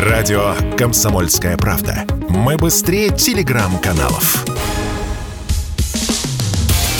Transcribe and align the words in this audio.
Радио 0.00 0.54
«Комсомольская 0.78 1.58
правда». 1.58 2.06
Мы 2.30 2.56
быстрее 2.56 3.10
телеграм-каналов. 3.10 4.46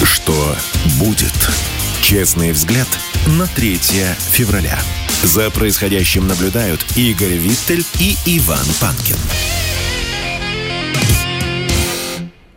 Что 0.05 0.55
будет? 0.99 1.33
Честный 2.03 2.53
взгляд 2.53 2.87
на 3.39 3.47
3 3.47 3.79
февраля. 3.79 4.79
За 5.23 5.51
происходящим 5.51 6.29
наблюдают 6.29 6.85
Игорь 6.95 7.39
Виттель 7.39 7.87
и 7.99 8.17
Иван 8.27 8.67
Панкин. 8.83 9.17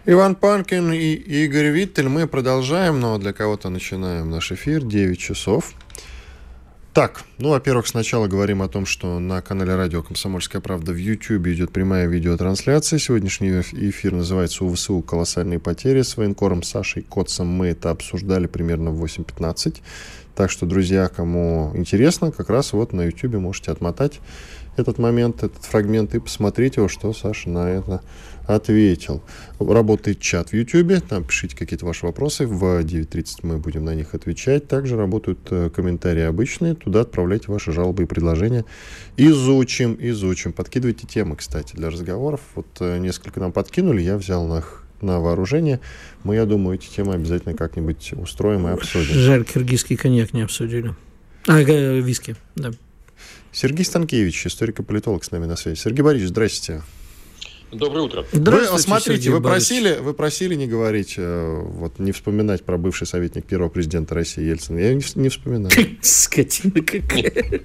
Иван 0.05 0.35
Панкин 0.35 0.91
и 0.91 1.13
Игорь 1.13 1.69
Виттель. 1.69 2.09
Мы 2.09 2.27
продолжаем, 2.27 2.99
но 2.99 3.17
для 3.17 3.31
кого-то 3.31 3.69
начинаем 3.69 4.29
наш 4.29 4.51
эфир. 4.51 4.83
9 4.83 5.17
часов. 5.17 5.71
Так, 6.93 7.23
ну, 7.39 7.49
во-первых, 7.49 7.87
сначала 7.87 8.27
говорим 8.27 8.61
о 8.61 8.67
том, 8.67 8.85
что 8.85 9.17
на 9.17 9.41
канале 9.41 9.75
радио 9.75 10.03
«Комсомольская 10.03 10.61
правда» 10.61 10.91
в 10.91 10.95
YouTube 10.95 11.47
идет 11.47 11.71
прямая 11.71 12.05
видеотрансляция. 12.05 12.99
Сегодняшний 12.99 13.49
эфир 13.89 14.13
называется 14.13 14.63
«УВСУ. 14.63 15.01
Колоссальные 15.01 15.57
потери». 15.57 16.03
С 16.03 16.17
военкором 16.17 16.61
Сашей 16.61 17.01
Котцем 17.01 17.47
мы 17.47 17.69
это 17.69 17.89
обсуждали 17.89 18.45
примерно 18.45 18.91
в 18.91 19.03
8.15. 19.03 19.77
Так 20.35 20.51
что, 20.51 20.67
друзья, 20.67 21.07
кому 21.07 21.71
интересно, 21.73 22.31
как 22.31 22.51
раз 22.51 22.73
вот 22.73 22.93
на 22.93 23.05
YouTube 23.05 23.37
можете 23.37 23.71
отмотать 23.71 24.19
этот 24.77 24.99
момент, 24.99 25.41
этот 25.41 25.63
фрагмент 25.63 26.13
и 26.13 26.19
посмотреть 26.19 26.77
его, 26.77 26.87
что 26.87 27.11
Саша 27.11 27.49
на 27.49 27.69
это 27.71 28.01
ответил. 28.45 29.21
Работает 29.59 30.19
чат 30.19 30.49
в 30.49 30.53
YouTube, 30.53 31.01
там 31.07 31.23
пишите 31.23 31.55
какие-то 31.55 31.85
ваши 31.85 32.05
вопросы, 32.05 32.45
в 32.45 32.63
9.30 32.81 33.39
мы 33.43 33.57
будем 33.57 33.85
на 33.85 33.95
них 33.95 34.13
отвечать. 34.13 34.67
Также 34.67 34.97
работают 34.97 35.39
э, 35.51 35.69
комментарии 35.69 36.23
обычные, 36.23 36.75
туда 36.75 37.01
отправляйте 37.01 37.51
ваши 37.51 37.71
жалобы 37.71 38.03
и 38.03 38.05
предложения. 38.05 38.65
Изучим, 39.17 39.97
изучим. 39.99 40.53
Подкидывайте 40.53 41.07
темы, 41.07 41.35
кстати, 41.35 41.75
для 41.75 41.89
разговоров. 41.89 42.41
Вот 42.55 42.67
э, 42.79 42.97
несколько 42.97 43.39
нам 43.39 43.51
подкинули, 43.51 44.01
я 44.01 44.17
взял 44.17 44.45
на 44.47 44.63
на 45.01 45.19
вооружение. 45.19 45.81
Мы, 46.23 46.35
я 46.35 46.45
думаю, 46.45 46.75
эти 46.77 46.87
темы 46.87 47.13
обязательно 47.13 47.55
как-нибудь 47.55 48.13
устроим 48.13 48.67
и 48.67 48.71
обсудим. 48.71 49.13
Жаль, 49.13 49.43
киргизский 49.43 49.97
коньяк 49.97 50.33
не 50.33 50.41
обсудили. 50.41 50.95
А, 51.45 51.61
э, 51.61 51.99
виски, 51.99 52.37
да. 52.55 52.71
Сергей 53.51 53.85
Станкевич, 53.85 54.47
историк 54.47 54.79
и 54.79 54.83
политолог 54.83 55.23
с 55.23 55.31
нами 55.31 55.45
на 55.45 55.55
связи. 55.55 55.77
Сергей 55.77 56.03
Борисович, 56.03 56.29
здрасте. 56.29 56.81
Доброе 57.73 58.01
утро. 58.01 58.25
Вы, 58.31 58.65
смотрите, 58.79 59.31
вы 59.31 59.41
просили, 59.41 59.97
вы 59.99 60.13
просили 60.13 60.55
не 60.55 60.67
говорить, 60.67 61.15
э, 61.17 61.61
вот 61.63 61.99
не 61.99 62.11
вспоминать 62.11 62.63
про 62.63 62.77
бывший 62.77 63.07
советник 63.07 63.45
первого 63.45 63.69
президента 63.69 64.15
России 64.15 64.43
Ельцина. 64.43 64.79
Я 64.79 64.93
не, 64.93 65.03
не 65.15 65.29
вспоминаю. 65.29 65.71
Скотина 66.01 66.81
какая. 66.81 67.61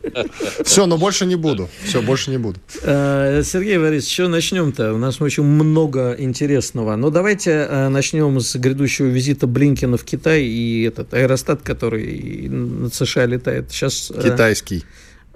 Все, 0.64 0.86
но 0.86 0.96
больше 0.96 1.26
не 1.26 1.36
буду. 1.36 1.68
Все, 1.84 2.00
больше 2.02 2.30
не 2.30 2.38
буду. 2.38 2.58
Э, 2.82 3.42
Сергей 3.44 3.78
Борисович, 3.78 4.14
что 4.14 4.28
начнем-то? 4.28 4.94
У 4.94 4.98
нас 4.98 5.20
очень 5.20 5.42
много 5.42 6.16
интересного. 6.18 6.96
Но 6.96 7.10
давайте 7.10 7.66
э, 7.68 7.88
начнем 7.88 8.40
с 8.40 8.56
грядущего 8.56 9.06
визита 9.06 9.46
Блинкина 9.46 9.96
в 9.96 10.04
Китай 10.04 10.44
и 10.44 10.84
этот 10.84 11.12
аэростат, 11.12 11.62
который 11.62 12.48
над 12.48 12.94
США 12.94 13.26
летает. 13.26 13.70
Сейчас... 13.70 14.10
Китайский. 14.22 14.84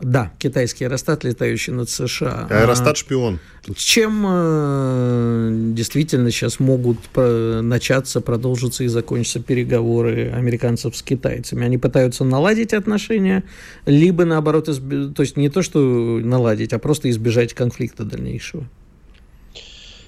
Да, 0.03 0.33
китайский 0.39 0.85
аэростат, 0.85 1.23
летающий 1.23 1.73
над 1.73 1.89
США. 1.89 2.49
Аэростат 2.51 2.97
шпион. 2.97 3.39
Чем 3.77 4.25
э, 4.27 5.51
действительно 5.75 6.33
сейчас 6.33 6.59
могут 6.59 6.99
начаться, 7.15 8.21
продолжиться 8.21 8.83
и 8.83 8.89
закончиться 8.89 9.39
переговоры 9.39 10.33
американцев 10.33 10.97
с 10.97 11.03
китайцами? 11.03 11.65
Они 11.65 11.79
пытаются 11.79 12.25
наладить 12.25 12.75
отношения, 12.75 13.45
либо 13.87 14.25
наоборот, 14.25 14.69
изб... 14.69 15.15
то 15.15 15.23
есть 15.23 15.37
не 15.37 15.49
то, 15.49 15.63
что 15.63 15.79
наладить, 15.79 16.73
а 16.73 16.81
просто 16.81 17.09
избежать 17.09 17.55
конфликта 17.55 18.05
дальнейшего? 18.05 18.67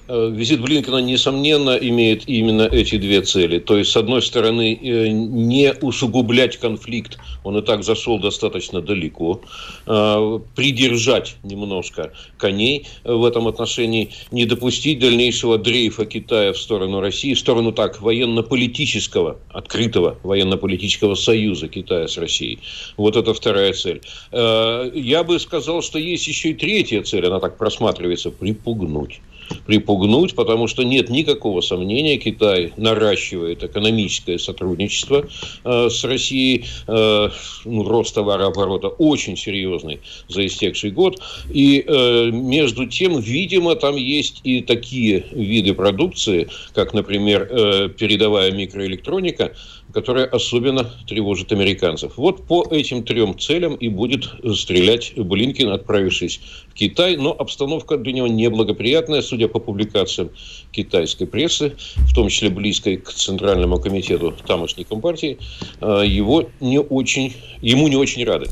Э, 0.07 0.29
визит 0.31 0.61
Блинкина, 0.61 0.97
несомненно, 0.97 1.71
имеет 1.71 2.29
именно 2.29 2.63
эти 2.63 2.97
две 2.97 3.21
цели. 3.21 3.57
То 3.57 3.77
есть, 3.77 3.91
с 3.91 3.97
одной 3.97 4.21
стороны, 4.21 4.77
э, 4.79 5.07
не 5.07 5.73
усугублять 5.81 6.57
конфликт, 6.57 7.17
он 7.43 7.57
и 7.57 7.61
так 7.63 7.83
зашел 7.83 8.19
достаточно 8.19 8.81
далеко, 8.81 9.41
э, 9.87 10.39
придержать 10.55 11.37
немножко 11.43 12.13
коней 12.37 12.85
в 13.03 13.25
этом 13.25 13.47
отношении, 13.47 14.11
не 14.29 14.45
допустить 14.45 14.99
дальнейшего 14.99 15.57
дрейфа 15.57 16.05
Китая 16.05 16.53
в 16.53 16.57
сторону 16.57 16.99
России, 16.99 17.33
в 17.33 17.39
сторону 17.39 17.71
так, 17.71 17.99
военно-политического, 17.99 19.37
открытого 19.49 20.17
военно-политического 20.21 21.15
союза 21.15 21.67
Китая 21.67 22.07
с 22.07 22.17
Россией. 22.17 22.59
Вот 22.97 23.15
это 23.15 23.33
вторая 23.33 23.73
цель. 23.73 24.01
Я 24.31 25.23
бы 25.23 25.39
сказал, 25.39 25.81
что 25.81 25.97
есть 25.97 26.27
еще 26.27 26.51
и 26.51 26.53
третья 26.53 27.01
цель, 27.01 27.25
она 27.25 27.39
так 27.39 27.57
просматривается, 27.57 28.29
припугнуть 28.29 29.19
припугнуть, 29.65 30.35
потому 30.35 30.67
что 30.67 30.83
нет 30.83 31.09
никакого 31.09 31.61
сомнения, 31.61 32.17
Китай 32.17 32.73
наращивает 32.77 33.63
экономическое 33.63 34.39
сотрудничество 34.39 35.27
э, 35.63 35.89
с 35.89 36.03
Россией, 36.03 36.65
э, 36.87 37.29
ну, 37.65 37.83
рост 37.83 38.15
товарооборота 38.15 38.87
очень 38.87 39.37
серьезный 39.37 39.99
за 40.27 40.45
истекший 40.45 40.91
год, 40.91 41.19
и 41.49 41.83
э, 41.85 42.29
между 42.31 42.85
тем, 42.85 43.19
видимо, 43.19 43.75
там 43.75 43.95
есть 43.95 44.41
и 44.43 44.61
такие 44.61 45.25
виды 45.31 45.73
продукции, 45.73 46.47
как, 46.73 46.93
например, 46.93 47.47
э, 47.49 47.89
передовая 47.89 48.51
микроэлектроника, 48.51 49.53
которая 49.93 50.25
особенно 50.25 50.89
тревожит 51.07 51.51
американцев. 51.51 52.17
Вот 52.17 52.45
по 52.45 52.67
этим 52.69 53.03
трем 53.03 53.37
целям 53.39 53.75
и 53.75 53.87
будет 53.87 54.29
стрелять 54.55 55.13
Блинкин, 55.15 55.69
отправившись 55.69 56.41
в 56.69 56.73
Китай. 56.73 57.17
Но 57.17 57.31
обстановка 57.31 57.97
для 57.97 58.13
него 58.13 58.27
неблагоприятная, 58.27 59.21
судя 59.21 59.47
по 59.47 59.59
публикациям 59.59 60.31
китайской 60.71 61.25
прессы, 61.25 61.75
в 61.95 62.13
том 62.13 62.29
числе 62.29 62.49
близкой 62.49 62.97
к 62.97 63.11
Центральному 63.11 63.79
комитету 63.79 64.33
тамошней 64.45 64.83
компартии, 64.83 65.37
э, 65.81 66.03
его 66.05 66.49
не 66.59 66.79
очень, 66.79 67.33
ему 67.61 67.87
не 67.87 67.95
очень 67.95 68.25
рады. 68.25 68.49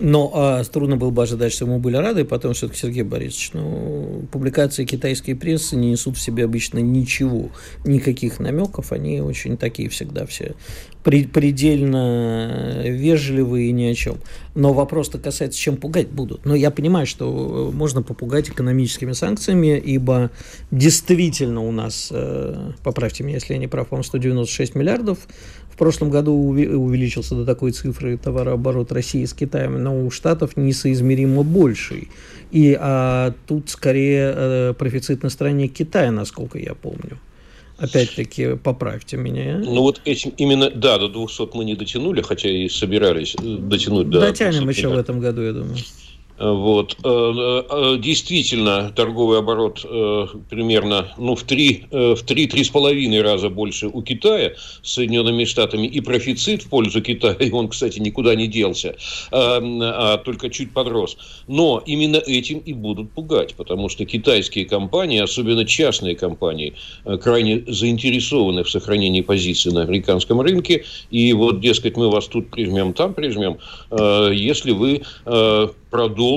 Но 0.00 0.30
а, 0.34 0.64
трудно 0.64 0.96
было 0.96 1.10
бы 1.10 1.22
ожидать, 1.22 1.52
что 1.52 1.66
ему 1.66 1.78
были 1.78 1.96
рады, 1.96 2.24
потому 2.24 2.54
что 2.54 2.72
Сергей 2.74 3.02
Борисович, 3.02 3.50
ну, 3.52 4.24
публикации 4.32 4.86
китайской 4.86 5.34
прессы 5.34 5.76
не 5.76 5.90
несут 5.90 6.16
в 6.16 6.20
себе 6.20 6.44
обычно 6.44 6.78
ничего, 6.78 7.50
никаких 7.84 8.40
намеков, 8.40 8.92
они 8.92 9.20
очень 9.20 9.58
такие 9.58 9.90
всегда 9.90 10.24
все 10.24 10.54
предельно 11.02 12.82
вежливые 12.84 13.68
и 13.70 13.72
ни 13.72 13.84
о 13.84 13.94
чем. 13.94 14.18
Но 14.54 14.72
вопрос-то 14.72 15.18
касается, 15.18 15.58
чем 15.58 15.76
пугать 15.76 16.08
будут. 16.08 16.44
Но 16.44 16.54
я 16.54 16.70
понимаю, 16.70 17.06
что 17.06 17.70
можно 17.72 18.02
попугать 18.02 18.50
экономическими 18.50 19.12
санкциями, 19.12 19.78
ибо 19.78 20.30
действительно 20.70 21.62
у 21.62 21.72
нас, 21.72 22.08
э, 22.10 22.72
поправьте 22.82 23.24
меня, 23.24 23.36
если 23.36 23.54
я 23.54 23.58
не 23.58 23.68
прав, 23.68 23.88
по-моему, 23.88 24.04
196 24.04 24.74
миллиардов 24.74 25.20
в 25.70 25.76
прошлом 25.76 26.10
году 26.10 26.32
увеличился 26.32 27.34
до 27.34 27.44
такой 27.44 27.72
цифры 27.72 28.16
товарооборот 28.18 28.92
России 28.92 29.24
с 29.24 29.32
Китаем, 29.32 29.82
но 29.82 30.04
у 30.04 30.10
Штатов 30.10 30.56
несоизмеримо 30.56 31.42
больший. 31.42 32.08
И 32.50 32.76
а, 32.78 33.32
тут 33.46 33.70
скорее 33.70 34.32
а, 34.34 34.74
профицит 34.74 35.22
на 35.22 35.30
стороне 35.30 35.68
Китая, 35.68 36.10
насколько 36.10 36.58
я 36.58 36.74
помню. 36.74 37.18
Опять-таки, 37.78 38.56
поправьте 38.56 39.16
меня. 39.16 39.56
Ну 39.58 39.80
вот 39.80 40.02
этим 40.04 40.34
именно, 40.36 40.70
да, 40.70 40.98
до 40.98 41.08
200 41.08 41.56
мы 41.56 41.64
не 41.64 41.74
дотянули, 41.74 42.20
хотя 42.20 42.50
и 42.50 42.68
собирались 42.68 43.34
э, 43.36 43.56
дотянуть 43.56 44.10
до 44.10 44.20
Дотянем 44.20 44.68
еще 44.68 44.88
в 44.88 44.98
этом 44.98 45.18
году, 45.18 45.40
я 45.40 45.52
думаю. 45.52 45.76
Вот. 46.40 46.96
Э, 47.04 47.62
э, 47.68 47.96
действительно, 47.98 48.90
торговый 48.96 49.38
оборот 49.38 49.84
э, 49.84 50.26
примерно 50.48 51.12
ну, 51.18 51.34
в 51.34 51.44
3-3,5 51.44 53.20
раза 53.20 53.50
больше 53.50 53.88
у 53.88 54.00
Китая 54.00 54.54
с 54.82 54.94
Соединенными 54.94 55.44
Штатами 55.44 55.86
и 55.86 56.00
профицит 56.00 56.62
в 56.62 56.70
пользу 56.70 57.02
Китая, 57.02 57.36
он, 57.52 57.68
кстати, 57.68 57.98
никуда 57.98 58.34
не 58.34 58.46
делся, 58.46 58.96
а 59.30 60.16
только 60.18 60.48
чуть 60.48 60.72
подрос. 60.72 61.18
Но 61.46 61.82
именно 61.84 62.16
этим 62.16 62.60
и 62.60 62.72
будут 62.72 63.12
пугать, 63.12 63.54
потому 63.54 63.90
что 63.90 64.06
китайские 64.06 64.64
компании, 64.64 65.20
особенно 65.20 65.66
частные 65.66 66.16
компании, 66.16 66.74
крайне 67.22 67.64
заинтересованы 67.66 68.64
в 68.64 68.70
сохранении 68.70 69.20
позиций 69.20 69.72
на 69.72 69.82
американском 69.82 70.40
рынке, 70.40 70.84
и 71.10 71.34
вот, 71.34 71.60
дескать, 71.60 71.98
мы 71.98 72.08
вас 72.08 72.28
тут 72.28 72.50
прижмем, 72.50 72.94
там 72.94 73.12
прижмем, 73.12 73.58
если 74.32 74.70
вы 74.70 75.02
продолжите 75.90 76.29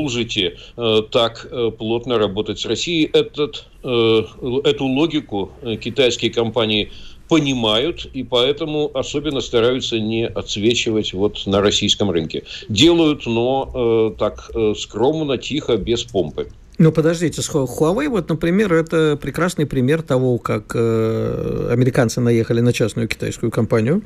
э, 0.78 1.02
так 1.12 1.48
э, 1.50 1.72
плотно 1.78 2.18
работать 2.18 2.60
с 2.60 2.66
Россией. 2.66 3.10
Этот, 3.14 3.66
э, 3.84 4.22
эту 4.64 4.86
логику 4.86 5.52
китайские 5.82 6.32
компании 6.32 6.92
понимают 7.30 8.06
и 8.14 8.24
поэтому 8.24 8.92
особенно 8.94 9.42
стараются 9.42 10.00
не 10.00 10.28
отсвечивать 10.28 11.14
вот 11.14 11.46
на 11.46 11.62
российском 11.62 12.12
рынке. 12.12 12.44
Делают, 12.70 13.26
но 13.26 14.14
так 14.20 14.52
скромно, 14.78 15.38
тихо, 15.38 15.78
без 15.78 16.04
помпы. 16.04 16.50
Ну, 16.80 16.92
подождите, 16.92 17.42
Huawei, 17.42 18.10
вот, 18.10 18.30
например, 18.30 18.74
это 18.74 19.18
прекрасный 19.22 19.66
пример 19.66 20.02
того, 20.02 20.40
как 20.40 20.72
э, 20.76 21.70
американцы 21.72 22.20
наехали 22.20 22.62
на 22.62 22.74
частную 22.74 23.08
китайскую 23.08 23.52
компанию, 23.52 24.02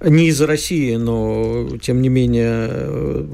не 0.00 0.28
из 0.28 0.40
России, 0.40 0.96
но 0.96 1.68
тем 1.82 2.02
не 2.02 2.08
менее 2.08 2.68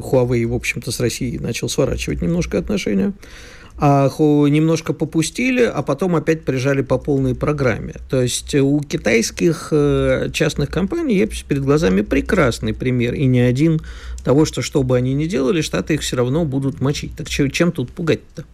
Huawei, 0.01 0.47
в 0.47 0.55
общем-то, 0.55 0.91
с 0.91 1.01
Россией 1.01 1.39
начал 1.39 1.69
сворачивать 1.69 2.23
немножко 2.23 2.59
отношения. 2.59 3.13
а 3.77 4.09
немножко 4.09 4.93
попустили, 4.93 5.63
а 5.63 5.83
потом 5.83 6.15
опять 6.15 6.45
прижали 6.45 6.83
по 6.83 6.97
полной 6.97 7.35
программе. 7.35 7.95
То 8.09 8.23
есть 8.23 8.55
у 8.55 8.81
китайских 8.81 9.69
э, 9.73 10.31
частных 10.33 10.71
компаний 10.71 11.17
есть 11.17 11.45
перед 11.45 11.65
глазами 11.65 12.03
прекрасный 12.03 12.73
пример, 12.73 13.15
и 13.15 13.25
не 13.27 13.41
один 13.41 13.81
того, 14.25 14.45
что 14.45 14.63
что 14.63 14.85
бы 14.85 14.97
они 14.97 15.13
ни 15.15 15.27
делали, 15.27 15.61
Штаты 15.61 15.95
их 15.95 16.03
все 16.03 16.17
равно 16.17 16.45
будут 16.45 16.81
мочить. 16.81 17.17
Так 17.17 17.29
чем 17.29 17.73
тут 17.73 17.91
пугать-то? 17.91 18.45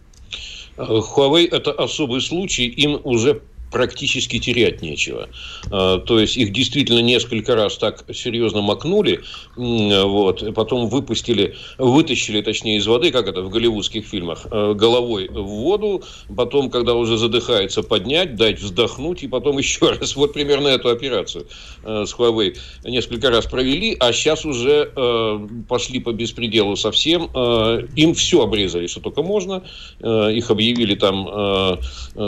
Huawei– 0.77 1.47
это 1.51 1.71
особый 1.71 2.21
случай, 2.21 2.65
им 2.65 2.99
уже 3.03 3.41
практически 3.71 4.39
терять 4.39 4.81
нечего. 4.81 5.29
А, 5.71 5.99
то 5.99 6.19
есть 6.19 6.37
их 6.37 6.51
действительно 6.51 6.99
несколько 6.99 7.55
раз 7.55 7.77
так 7.77 8.03
серьезно 8.13 8.61
макнули, 8.61 9.21
вот, 9.55 10.53
потом 10.53 10.87
выпустили, 10.87 11.55
вытащили, 11.77 12.41
точнее, 12.41 12.77
из 12.77 12.87
воды, 12.87 13.11
как 13.11 13.27
это 13.27 13.41
в 13.41 13.49
голливудских 13.49 14.05
фильмах, 14.05 14.45
а, 14.51 14.73
головой 14.73 15.29
в 15.29 15.43
воду, 15.43 16.03
потом, 16.35 16.69
когда 16.69 16.93
уже 16.93 17.17
задыхается, 17.17 17.81
поднять, 17.83 18.35
дать 18.35 18.59
вздохнуть, 18.59 19.23
и 19.23 19.27
потом 19.27 19.57
еще 19.57 19.91
раз. 19.91 20.15
Вот 20.15 20.33
примерно 20.33 20.67
эту 20.67 20.89
операцию 20.89 21.47
с 21.83 22.13
Huawei 22.13 22.57
несколько 22.83 23.29
раз 23.29 23.45
провели, 23.45 23.95
а 23.99 24.13
сейчас 24.13 24.45
уже 24.45 24.91
пошли 25.67 25.99
по 25.99 26.11
беспределу 26.11 26.75
совсем. 26.75 27.25
Им 27.95 28.13
все 28.13 28.43
обрезали, 28.43 28.87
что 28.87 29.01
только 29.01 29.23
можно. 29.23 29.63
Их 29.99 30.51
объявили 30.51 30.95
там 30.95 31.79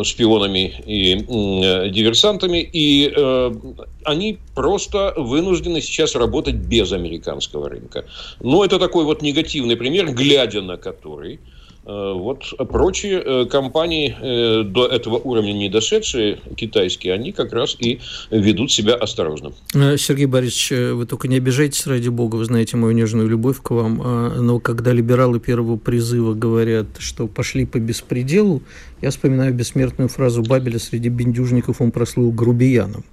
шпионами 0.03 0.73
и 0.85 1.23
Э, 1.63 1.89
диверсантами, 1.89 2.59
и 2.59 3.11
э, 3.15 3.51
они 4.03 4.39
просто 4.55 5.13
вынуждены 5.17 5.81
сейчас 5.81 6.15
работать 6.15 6.55
без 6.55 6.91
американского 6.91 7.69
рынка. 7.69 8.05
Но 8.39 8.63
это 8.63 8.79
такой 8.79 9.05
вот 9.05 9.21
негативный 9.21 9.75
пример, 9.75 10.11
глядя 10.13 10.61
на 10.61 10.77
который 10.77 11.39
Э, 11.85 12.13
вот 12.15 12.45
прочие 12.69 13.21
э, 13.21 13.45
компании, 13.45 14.15
э, 14.17 14.63
до 14.63 14.87
этого 14.87 15.17
уровня 15.17 15.51
не 15.51 15.69
дошедшие, 15.69 16.39
китайские, 16.55 17.13
они 17.13 17.33
как 17.33 17.51
раз 17.51 17.75
и 17.77 17.99
ведут 18.31 18.71
себя 18.71 18.95
осторожно. 18.95 19.51
Сергей 19.73 20.27
Борисович, 20.27 20.93
вы 20.93 21.05
только 21.05 21.27
не 21.27 21.37
обижайтесь, 21.37 21.85
ради 21.85 22.07
бога, 22.07 22.37
вы 22.37 22.45
знаете 22.45 22.77
мою 22.77 22.93
нежную 22.93 23.27
любовь 23.27 23.61
к 23.61 23.71
вам, 23.71 24.01
а, 24.01 24.29
но 24.39 24.59
когда 24.59 24.93
либералы 24.93 25.41
первого 25.41 25.75
призыва 25.75 26.33
говорят, 26.33 26.87
что 26.99 27.27
пошли 27.27 27.65
по 27.65 27.79
беспределу, 27.79 28.61
я 29.01 29.09
вспоминаю 29.09 29.53
бессмертную 29.53 30.07
фразу 30.07 30.41
Бабеля 30.41 30.79
среди 30.79 31.09
бендюжников 31.09 31.81
он 31.81 31.91
прослыл 31.91 32.31
грубияном. 32.31 33.03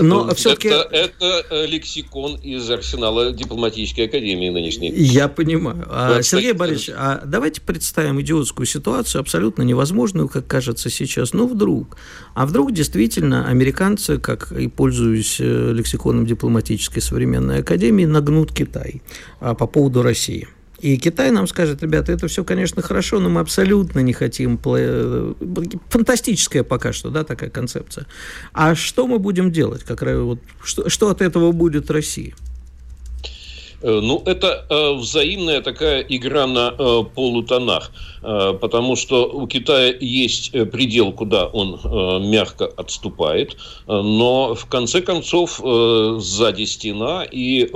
Но 0.00 0.34
все-таки... 0.34 0.68
Это, 0.68 0.88
это 0.90 1.46
э, 1.50 1.66
лексикон 1.66 2.36
из 2.36 2.70
арсенала 2.70 3.32
дипломатической 3.32 4.06
академии 4.06 4.48
нынешней. 4.48 4.90
Я 4.90 5.28
понимаю. 5.28 5.84
А, 5.88 6.22
Сергей 6.22 6.52
Борисович, 6.52 6.94
а 6.96 7.22
давайте 7.24 7.60
представим 7.60 8.20
идиотскую 8.20 8.66
ситуацию, 8.66 9.20
абсолютно 9.20 9.62
невозможную, 9.62 10.28
как 10.28 10.46
кажется 10.46 10.88
сейчас. 10.90 11.32
Но 11.32 11.46
вдруг. 11.46 11.96
А 12.34 12.46
вдруг 12.46 12.72
действительно 12.72 13.48
американцы, 13.48 14.18
как 14.18 14.52
и 14.52 14.68
пользуясь 14.68 15.36
э, 15.40 15.72
лексиконом 15.72 16.26
дипломатической 16.26 17.00
современной 17.00 17.60
академии, 17.60 18.06
нагнут 18.06 18.52
Китай 18.52 19.02
а, 19.40 19.54
по 19.54 19.66
поводу 19.66 20.02
России. 20.02 20.48
И 20.80 20.96
Китай 20.96 21.30
нам 21.30 21.46
скажет, 21.48 21.82
ребята, 21.82 22.12
это 22.12 22.28
все, 22.28 22.44
конечно, 22.44 22.82
хорошо, 22.82 23.18
но 23.18 23.28
мы 23.28 23.40
абсолютно 23.40 24.00
не 24.00 24.12
хотим... 24.12 24.58
Фантастическая 25.88 26.62
пока 26.62 26.92
что, 26.92 27.10
да, 27.10 27.24
такая 27.24 27.50
концепция. 27.50 28.06
А 28.52 28.74
что 28.74 29.06
мы 29.06 29.18
будем 29.18 29.50
делать? 29.50 29.82
Как, 29.82 30.02
вот, 30.02 30.38
что, 30.62 30.88
что 30.88 31.10
от 31.10 31.20
этого 31.20 31.52
будет 31.52 31.90
России? 31.90 32.34
Э, 33.80 34.00
ну, 34.02 34.22
это 34.26 34.66
э, 34.68 34.92
взаимная 34.94 35.60
такая 35.62 36.00
игра 36.00 36.46
на 36.46 36.74
э, 36.76 37.02
полутонах, 37.14 37.92
э, 38.22 38.54
потому 38.60 38.96
что 38.96 39.26
у 39.26 39.46
Китая 39.46 39.94
есть 40.00 40.50
предел, 40.72 41.12
куда 41.12 41.46
он 41.46 41.78
мягко 42.30 42.66
отступает, 42.66 43.56
но 43.86 44.54
в 44.54 44.66
конце 44.66 45.00
концов 45.00 45.60
сзади 45.60 46.64
стена, 46.64 47.24
и 47.30 47.68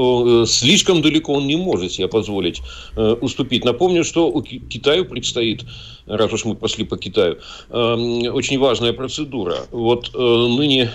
слишком 0.46 1.02
далеко 1.02 1.34
он 1.34 1.46
не 1.46 1.56
может 1.56 1.93
себе 1.93 2.08
позволить 2.08 2.60
уступить. 2.96 3.64
Напомню, 3.64 4.05
что 4.05 4.28
у 4.28 4.43
Китаю 4.43 5.05
предстоит 5.05 5.64
раз 6.06 6.32
уж 6.32 6.44
мы 6.44 6.55
пошли 6.55 6.84
по 6.84 6.96
Китаю, 6.96 7.38
очень 7.70 8.58
важная 8.58 8.93
процедура. 8.93 9.56
Вот 9.70 10.12
ныне 10.14 10.90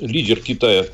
лидер 0.00 0.40
Китая 0.40 0.86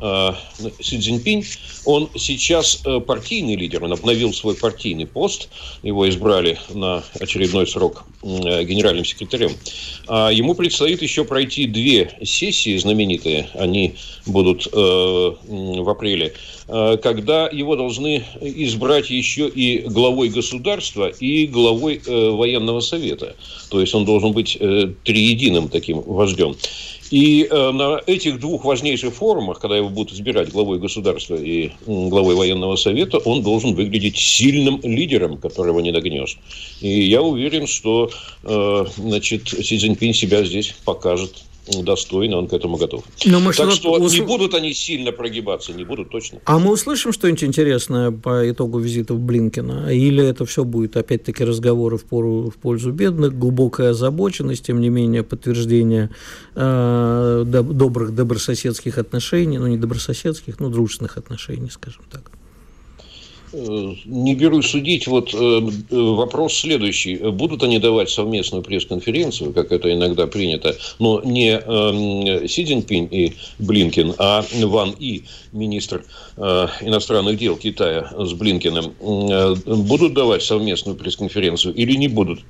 Си 0.00 0.98
Цзиньпинь, 0.98 1.44
он 1.84 2.08
сейчас 2.16 2.80
э, 2.86 3.00
партийный 3.00 3.54
лидер, 3.56 3.84
он 3.84 3.92
обновил 3.92 4.32
свой 4.32 4.54
партийный 4.54 5.06
пост, 5.06 5.50
его 5.82 6.08
избрали 6.08 6.58
на 6.70 7.04
очередной 7.18 7.66
срок 7.66 8.04
э, 8.22 8.64
генеральным 8.64 9.04
секретарем. 9.04 9.52
А 10.08 10.30
ему 10.30 10.54
предстоит 10.54 11.02
еще 11.02 11.24
пройти 11.24 11.66
две 11.66 12.18
сессии 12.22 12.78
знаменитые, 12.78 13.50
они 13.54 13.94
будут 14.26 14.66
в 14.72 15.90
апреле, 15.90 16.34
когда 16.66 17.48
его 17.48 17.76
должны 17.76 18.24
избрать 18.40 19.10
еще 19.10 19.48
и 19.48 19.78
главой 19.80 20.28
государства 20.28 21.08
и 21.08 21.46
главой 21.46 22.00
военного 22.06 22.80
совета. 22.80 23.34
То 23.70 23.80
есть 23.80 23.94
он 23.94 24.04
должен 24.04 24.32
быть 24.32 24.58
триединым 24.58 25.68
таким 25.68 26.00
вождем. 26.00 26.56
И 27.10 27.48
э, 27.50 27.70
на 27.72 28.00
этих 28.06 28.38
двух 28.38 28.64
важнейших 28.64 29.12
форумах, 29.14 29.58
когда 29.58 29.76
его 29.76 29.88
будут 29.88 30.12
избирать 30.12 30.50
главой 30.50 30.78
государства 30.78 31.34
и 31.34 31.72
главой 31.86 32.36
военного 32.36 32.76
совета, 32.76 33.18
он 33.18 33.42
должен 33.42 33.74
выглядеть 33.74 34.16
сильным 34.16 34.80
лидером, 34.82 35.36
которого 35.36 35.80
не 35.80 35.90
догнешь. 35.90 36.38
И 36.80 37.02
я 37.02 37.20
уверен, 37.22 37.66
что 37.66 38.10
э, 38.44 38.84
значит, 38.96 39.48
Си 39.48 39.78
Цзиньпинь 39.78 40.14
себя 40.14 40.44
здесь 40.44 40.74
покажет 40.84 41.42
достойно, 41.82 42.36
он 42.36 42.48
к 42.48 42.52
этому 42.52 42.76
готов. 42.76 43.04
Но 43.24 43.40
мы 43.40 43.52
так 43.52 43.70
что 43.72 43.92
ус... 43.92 44.12
не 44.12 44.20
будут 44.20 44.54
они 44.54 44.74
сильно 44.74 45.12
прогибаться, 45.12 45.72
не 45.72 45.84
будут 45.84 46.10
точно. 46.10 46.40
А 46.44 46.58
мы 46.58 46.72
услышим 46.72 47.12
что-нибудь 47.12 47.44
интересное 47.44 48.10
по 48.10 48.50
итогу 48.50 48.78
визита 48.78 49.14
в 49.14 49.20
Блинкина? 49.20 49.92
Или 49.92 50.24
это 50.24 50.44
все 50.44 50.64
будет 50.64 50.96
опять-таки 50.96 51.44
разговоры 51.44 51.96
в, 51.96 52.04
пору, 52.04 52.50
в 52.50 52.56
пользу 52.56 52.92
бедных, 52.92 53.38
глубокая 53.38 53.90
озабоченность, 53.90 54.66
тем 54.66 54.80
не 54.80 54.88
менее 54.88 55.22
подтверждение 55.22 56.10
э, 56.54 57.44
добрых 57.46 58.14
добрососедских 58.14 58.98
отношений, 58.98 59.58
ну 59.58 59.66
не 59.66 59.76
добрососедских, 59.76 60.60
но 60.60 60.68
дружественных 60.68 61.16
отношений, 61.16 61.70
скажем 61.70 62.02
так. 62.10 62.30
Э, 63.52 63.94
не 64.04 64.34
берусь 64.34 64.70
судить. 64.70 65.06
Вот 65.06 65.34
э, 65.34 65.36
э, 65.36 65.96
вопрос 65.96 66.54
следующий. 66.54 67.16
Будут 67.16 67.62
они 67.62 67.78
давать 67.78 68.10
совместную 68.10 68.62
пресс-конференцию, 68.62 69.52
как 69.52 69.72
это 69.72 69.92
иногда 69.92 70.26
принято, 70.26 70.76
но 70.98 71.20
не 71.24 71.50
эм, 71.58 72.48
Си 72.48 72.64
Цзиньпинь 72.64 73.08
и 73.10 73.34
Блинкин, 73.58 74.14
а 74.18 74.44
Ван 74.62 74.94
И, 74.98 75.24
министр 75.52 76.04
иностранных 76.36 77.38
дел 77.38 77.56
Китая 77.56 78.12
с 78.16 78.32
Блинкиным, 78.32 78.92
будут 79.66 80.14
давать 80.14 80.42
совместную 80.42 80.96
пресс-конференцию 80.96 81.74
или 81.74 81.96
не 81.96 82.08
будут? 82.08 82.40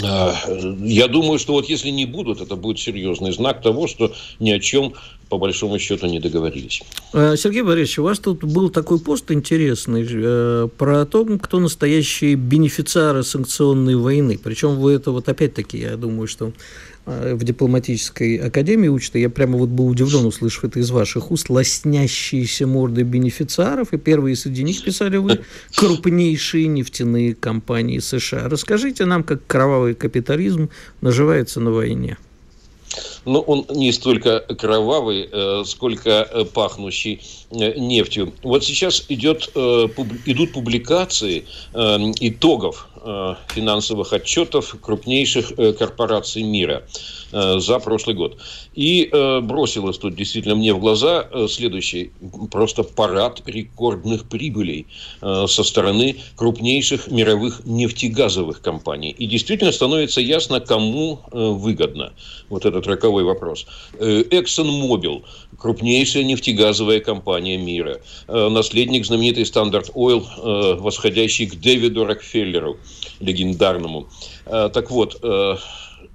Я 0.00 1.08
думаю, 1.08 1.38
что 1.38 1.52
вот 1.52 1.68
если 1.68 1.90
не 1.90 2.06
будут, 2.06 2.40
это 2.40 2.56
будет 2.56 2.78
серьезный 2.78 3.32
знак 3.32 3.62
того, 3.62 3.86
что 3.86 4.12
ни 4.38 4.50
о 4.50 4.58
чем 4.58 4.94
по 5.30 5.38
большому 5.38 5.78
счету 5.78 6.06
не 6.06 6.18
договорились. 6.18 6.82
Э, 7.14 7.36
Сергей 7.36 7.62
Борисович, 7.62 7.98
у 8.00 8.02
вас 8.02 8.18
тут 8.18 8.44
был 8.44 8.68
такой 8.68 8.98
пост 8.98 9.30
интересный 9.30 10.06
э, 10.10 10.68
про 10.76 11.06
то, 11.06 11.24
кто 11.38 11.60
настоящие 11.60 12.34
бенефициары 12.34 13.22
санкционной 13.22 13.94
войны. 13.94 14.38
Причем 14.42 14.76
вы 14.76 14.92
это 14.92 15.12
вот 15.12 15.28
опять-таки, 15.28 15.78
я 15.78 15.96
думаю, 15.96 16.26
что 16.26 16.52
э, 17.06 17.34
в 17.34 17.44
дипломатической 17.44 18.38
академии 18.38 18.88
учат, 18.88 19.14
я 19.14 19.30
прямо 19.30 19.56
вот 19.56 19.68
был 19.68 19.86
удивлен, 19.86 20.26
услышав 20.26 20.64
это 20.64 20.80
из 20.80 20.90
ваших 20.90 21.30
уст, 21.30 21.48
лоснящиеся 21.48 22.66
морды 22.66 23.04
бенефициаров, 23.04 23.92
и 23.92 23.98
первые 23.98 24.34
среди 24.34 24.64
них 24.64 24.82
писали 24.82 25.16
вы, 25.16 25.38
крупнейшие 25.76 26.66
нефтяные 26.66 27.36
компании 27.36 28.00
США. 28.00 28.48
Расскажите 28.48 29.04
нам, 29.04 29.22
как 29.22 29.46
кровавый 29.46 29.94
капитализм 29.94 30.70
наживается 31.00 31.60
на 31.60 31.70
войне 31.70 32.18
но 33.24 33.40
он 33.40 33.66
не 33.70 33.92
столько 33.92 34.40
кровавый, 34.40 35.28
э, 35.30 35.62
сколько 35.66 36.10
э, 36.10 36.44
пахнущий 36.44 37.20
э, 37.50 37.78
нефтью. 37.78 38.32
Вот 38.42 38.64
сейчас 38.64 39.04
идет, 39.08 39.50
идут 39.54 40.52
публикации 40.52 41.46
итогов 41.72 42.88
э, 43.02 43.34
финансовых 43.48 44.12
отчетов 44.12 44.76
крупнейших 44.80 45.54
корпораций 45.78 46.42
мира 46.42 46.82
за 47.32 47.78
прошлый 47.78 48.16
год. 48.16 48.38
И 48.74 49.08
э, 49.10 49.40
бросилось 49.40 49.98
тут 49.98 50.14
действительно 50.14 50.54
мне 50.54 50.72
в 50.72 50.80
глаза 50.80 51.26
э, 51.30 51.46
следующий 51.48 52.12
просто 52.50 52.82
парад 52.82 53.42
рекордных 53.46 54.28
прибылей 54.28 54.86
э, 55.22 55.46
со 55.48 55.64
стороны 55.64 56.16
крупнейших 56.36 57.10
мировых 57.10 57.62
нефтегазовых 57.64 58.60
компаний. 58.60 59.10
И 59.10 59.26
действительно 59.26 59.72
становится 59.72 60.20
ясно, 60.20 60.60
кому 60.60 61.20
э, 61.32 61.38
выгодно 61.38 62.12
вот 62.48 62.66
этот 62.66 62.86
роковой 62.86 63.24
вопрос. 63.24 63.66
Э, 63.98 64.22
ExxonMobil, 64.22 65.22
крупнейшая 65.58 66.24
нефтегазовая 66.24 67.00
компания 67.00 67.56
мира, 67.56 68.00
э, 68.28 68.48
наследник 68.48 69.04
знаменитой 69.04 69.44
Standard 69.44 69.92
Oil, 69.94 70.24
э, 70.24 70.74
восходящий 70.80 71.46
к 71.46 71.54
Дэвиду 71.56 72.04
Рокфеллеру, 72.04 72.78
легендарному. 73.20 74.08
Э, 74.46 74.70
так 74.72 74.90
вот, 74.90 75.18
э, 75.22 75.56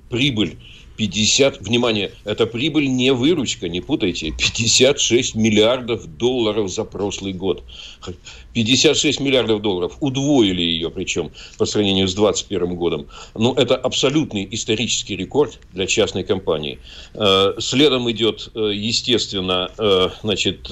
прибыль 0.10 0.58
50, 0.98 1.62
внимание, 1.62 2.12
это 2.24 2.46
прибыль 2.46 2.88
не 2.88 3.12
выручка, 3.12 3.68
не 3.68 3.82
путайте, 3.82 4.32
56 4.32 5.36
миллиардов 5.36 6.06
долларов 6.18 6.70
за 6.70 6.84
прошлый 6.86 7.34
год. 7.34 7.64
56 8.54 9.20
миллиардов 9.20 9.62
долларов, 9.62 9.98
удвоили 10.00 10.62
ее 10.62 10.90
причем 10.90 11.32
по 11.58 11.66
сравнению 11.66 12.08
с 12.08 12.14
2021 12.14 12.76
годом. 12.76 13.08
Ну, 13.34 13.54
это 13.54 13.76
абсолютный 13.76 14.48
исторический 14.52 15.16
рекорд 15.16 15.60
для 15.74 15.86
частной 15.86 16.24
компании. 16.24 16.80
Э, 17.14 17.54
следом 17.60 18.10
идет, 18.12 18.50
э, 18.56 18.72
естественно, 18.74 19.72
э, 19.78 20.10
значит, 20.24 20.70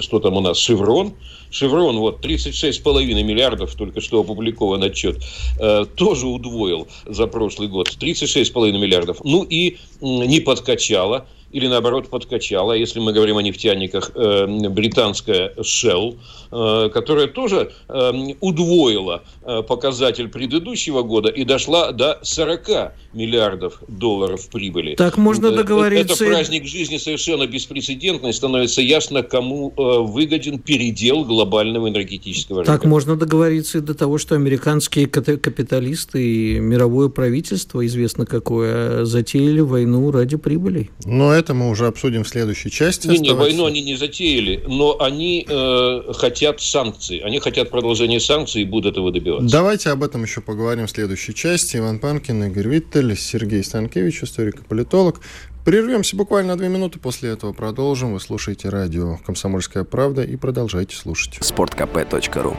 что 0.00 0.18
там 0.18 0.34
у 0.34 0.40
нас, 0.40 0.58
Шеврон, 0.58 1.14
Шеврон, 1.50 1.98
вот 1.98 2.24
36,5 2.24 3.22
миллиардов, 3.22 3.74
только 3.74 4.00
что 4.00 4.20
опубликован 4.20 4.82
отчет, 4.82 5.22
э, 5.58 5.86
тоже 5.94 6.26
удвоил 6.26 6.88
за 7.06 7.26
прошлый 7.26 7.68
год. 7.68 7.88
36,5 7.98 8.72
миллиардов. 8.78 9.18
Ну 9.24 9.44
и 9.44 9.78
не 10.00 10.40
подкачало 10.40 11.26
или 11.56 11.68
наоборот 11.68 12.10
подкачала, 12.10 12.74
если 12.74 13.00
мы 13.00 13.14
говорим 13.14 13.38
о 13.38 13.42
нефтяниках, 13.42 14.10
э, 14.14 14.68
британская 14.68 15.54
Shell, 15.56 16.18
э, 16.52 16.90
которая 16.92 17.28
тоже 17.28 17.72
э, 17.88 18.12
удвоила 18.40 19.22
показатель 19.66 20.28
предыдущего 20.28 21.02
года 21.02 21.30
и 21.30 21.44
дошла 21.44 21.92
до 21.92 22.18
40 22.22 22.92
миллиардов 23.14 23.80
долларов 23.88 24.46
прибыли. 24.48 24.96
Так 24.96 25.16
можно 25.16 25.50
договориться. 25.50 26.14
Это 26.14 26.24
праздник 26.26 26.66
жизни 26.66 26.98
совершенно 26.98 27.46
беспрецедентный. 27.46 28.34
Становится 28.34 28.82
ясно, 28.82 29.22
кому 29.22 29.72
выгоден 29.76 30.58
передел 30.58 31.24
глобального 31.24 31.88
энергетического 31.88 32.58
рынка. 32.58 32.72
Так 32.72 32.84
можно 32.84 33.16
договориться 33.16 33.78
и 33.78 33.80
до 33.80 33.94
того, 33.94 34.18
что 34.18 34.34
американские 34.34 35.06
капиталисты 35.06 36.22
и 36.22 36.58
мировое 36.58 37.08
правительство, 37.08 37.86
известно 37.86 38.26
какое, 38.26 39.04
затеяли 39.04 39.60
войну 39.60 40.10
ради 40.10 40.36
прибыли. 40.36 40.90
Но 41.04 41.32
это 41.32 41.45
мы 41.54 41.68
уже 41.68 41.86
обсудим 41.86 42.24
в 42.24 42.28
следующей 42.28 42.70
части. 42.70 43.08
Не, 43.08 43.18
не, 43.18 43.32
войну 43.32 43.66
они 43.66 43.82
не 43.82 43.96
затеяли, 43.96 44.64
но 44.66 44.96
они 45.00 45.46
э, 45.48 46.12
хотят 46.14 46.60
санкций. 46.60 47.18
Они 47.18 47.38
хотят 47.38 47.70
продолжения 47.70 48.20
санкций 48.20 48.62
и 48.62 48.64
будут 48.64 48.92
этого 48.92 49.12
добиваться. 49.12 49.50
Давайте 49.50 49.90
об 49.90 50.02
этом 50.02 50.22
еще 50.22 50.40
поговорим 50.40 50.86
в 50.86 50.90
следующей 50.90 51.34
части. 51.34 51.76
Иван 51.76 51.98
Панкин, 51.98 52.44
Игорь 52.44 52.68
Виттель, 52.68 53.16
Сергей 53.16 53.62
Станкевич, 53.62 54.22
историк 54.22 54.60
и 54.60 54.64
политолог. 54.64 55.20
Прервемся 55.66 56.14
буквально 56.14 56.52
на 56.52 56.58
две 56.58 56.68
минуты, 56.68 57.00
после 57.00 57.30
этого 57.30 57.52
продолжим. 57.52 58.12
Вы 58.12 58.20
слушаете 58.20 58.68
радио 58.68 59.18
«Комсомольская 59.26 59.82
правда» 59.82 60.22
и 60.22 60.36
продолжайте 60.36 60.94
слушать. 60.94 61.38
Спорткп.ру 61.40 62.56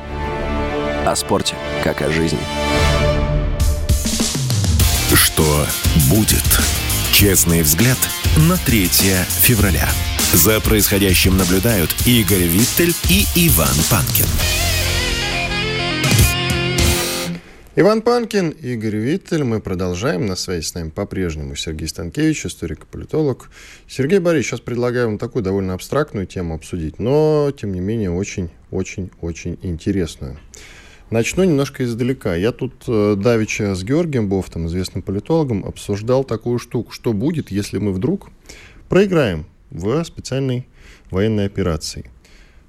О 1.05 1.15
спорте, 1.15 1.55
как 1.85 2.01
о 2.01 2.11
жизни. 2.11 2.39
Что 5.13 5.65
будет? 6.09 6.43
Честный 7.17 7.63
взгляд 7.63 7.97
на 8.47 8.57
3 8.57 8.85
февраля. 8.85 9.89
За 10.33 10.61
происходящим 10.61 11.35
наблюдают 11.35 11.89
Игорь 12.05 12.43
Виттель 12.43 12.93
и 13.09 13.25
Иван 13.47 13.73
Панкин. 13.89 14.27
Иван 17.75 18.03
Панкин, 18.03 18.51
Игорь 18.51 18.97
Виттель. 18.97 19.43
Мы 19.43 19.61
продолжаем. 19.61 20.27
На 20.27 20.35
связи 20.35 20.63
с 20.63 20.75
нами 20.75 20.91
по-прежнему 20.91 21.55
Сергей 21.55 21.87
Станкевич, 21.87 22.45
историк 22.45 22.83
и 22.83 22.85
политолог. 22.85 23.49
Сергей 23.87 24.19
Борисович, 24.19 24.49
сейчас 24.49 24.59
предлагаю 24.59 25.07
вам 25.07 25.17
такую 25.17 25.41
довольно 25.41 25.73
абстрактную 25.73 26.27
тему 26.27 26.53
обсудить, 26.53 26.99
но, 26.99 27.51
тем 27.59 27.73
не 27.73 27.79
менее, 27.79 28.11
очень-очень-очень 28.11 29.57
интересную. 29.63 30.37
Начну 31.09 31.45
немножко 31.45 31.85
издалека. 31.85 32.35
Я 32.35 32.51
тут 32.51 32.83
э, 32.85 33.15
давеча 33.17 33.75
с 33.75 33.83
Георгием 33.83 34.27
Бофтом, 34.27 34.67
известным 34.67 35.01
политологом, 35.01 35.63
обсуждал 35.63 36.25
такую 36.25 36.59
штуку, 36.59 36.91
что 36.91 37.13
будет, 37.13 37.49
если 37.49 37.77
мы 37.77 37.93
вдруг 37.93 38.29
проиграем 38.89 39.45
в 39.71 40.03
специальной 40.03 40.67
военной 41.09 41.45
операции. 41.45 42.11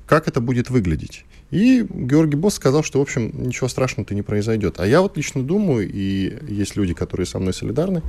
Как 0.06 0.28
это 0.28 0.40
будет 0.40 0.70
выглядеть? 0.70 1.24
И 1.50 1.84
Георгий 1.88 2.36
Босс 2.36 2.54
сказал, 2.54 2.84
что, 2.84 2.98
в 2.98 3.02
общем, 3.02 3.32
ничего 3.34 3.68
страшного-то 3.68 4.14
не 4.14 4.22
произойдет. 4.22 4.78
А 4.78 4.86
я 4.86 5.00
вот 5.00 5.16
лично 5.16 5.42
думаю, 5.42 5.90
и 5.90 6.36
есть 6.46 6.76
люди, 6.76 6.94
которые 6.94 7.26
со 7.26 7.38
мной 7.40 7.54
солидарны, 7.54 8.02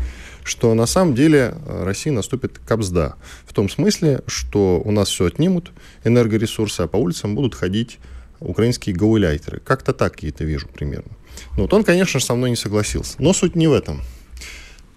что 0.43 0.75
на 0.75 0.85
самом 0.85 1.15
деле 1.15 1.55
э, 1.55 1.83
России 1.85 2.11
наступит 2.11 2.59
капсда. 2.59 3.15
В 3.45 3.53
том 3.53 3.67
смысле, 3.67 4.21
что 4.27 4.79
у 4.85 4.91
нас 4.91 5.09
все 5.09 5.25
отнимут, 5.25 5.71
энергоресурсы, 6.03 6.81
а 6.81 6.87
по 6.87 6.97
улицам 6.97 7.33
будут 7.33 7.55
ходить 7.55 7.97
украинские 8.39 8.95
гауляйтеры. 8.95 9.59
Как-то 9.59 9.93
так 9.93 10.21
я 10.23 10.29
это 10.29 10.43
вижу 10.43 10.67
примерно. 10.67 11.11
Ну, 11.55 11.63
вот 11.63 11.73
он, 11.73 11.83
конечно 11.83 12.19
со 12.19 12.35
мной 12.35 12.49
не 12.49 12.55
согласился. 12.55 13.15
Но 13.19 13.33
суть 13.33 13.55
не 13.55 13.67
в 13.67 13.73
этом. 13.73 14.01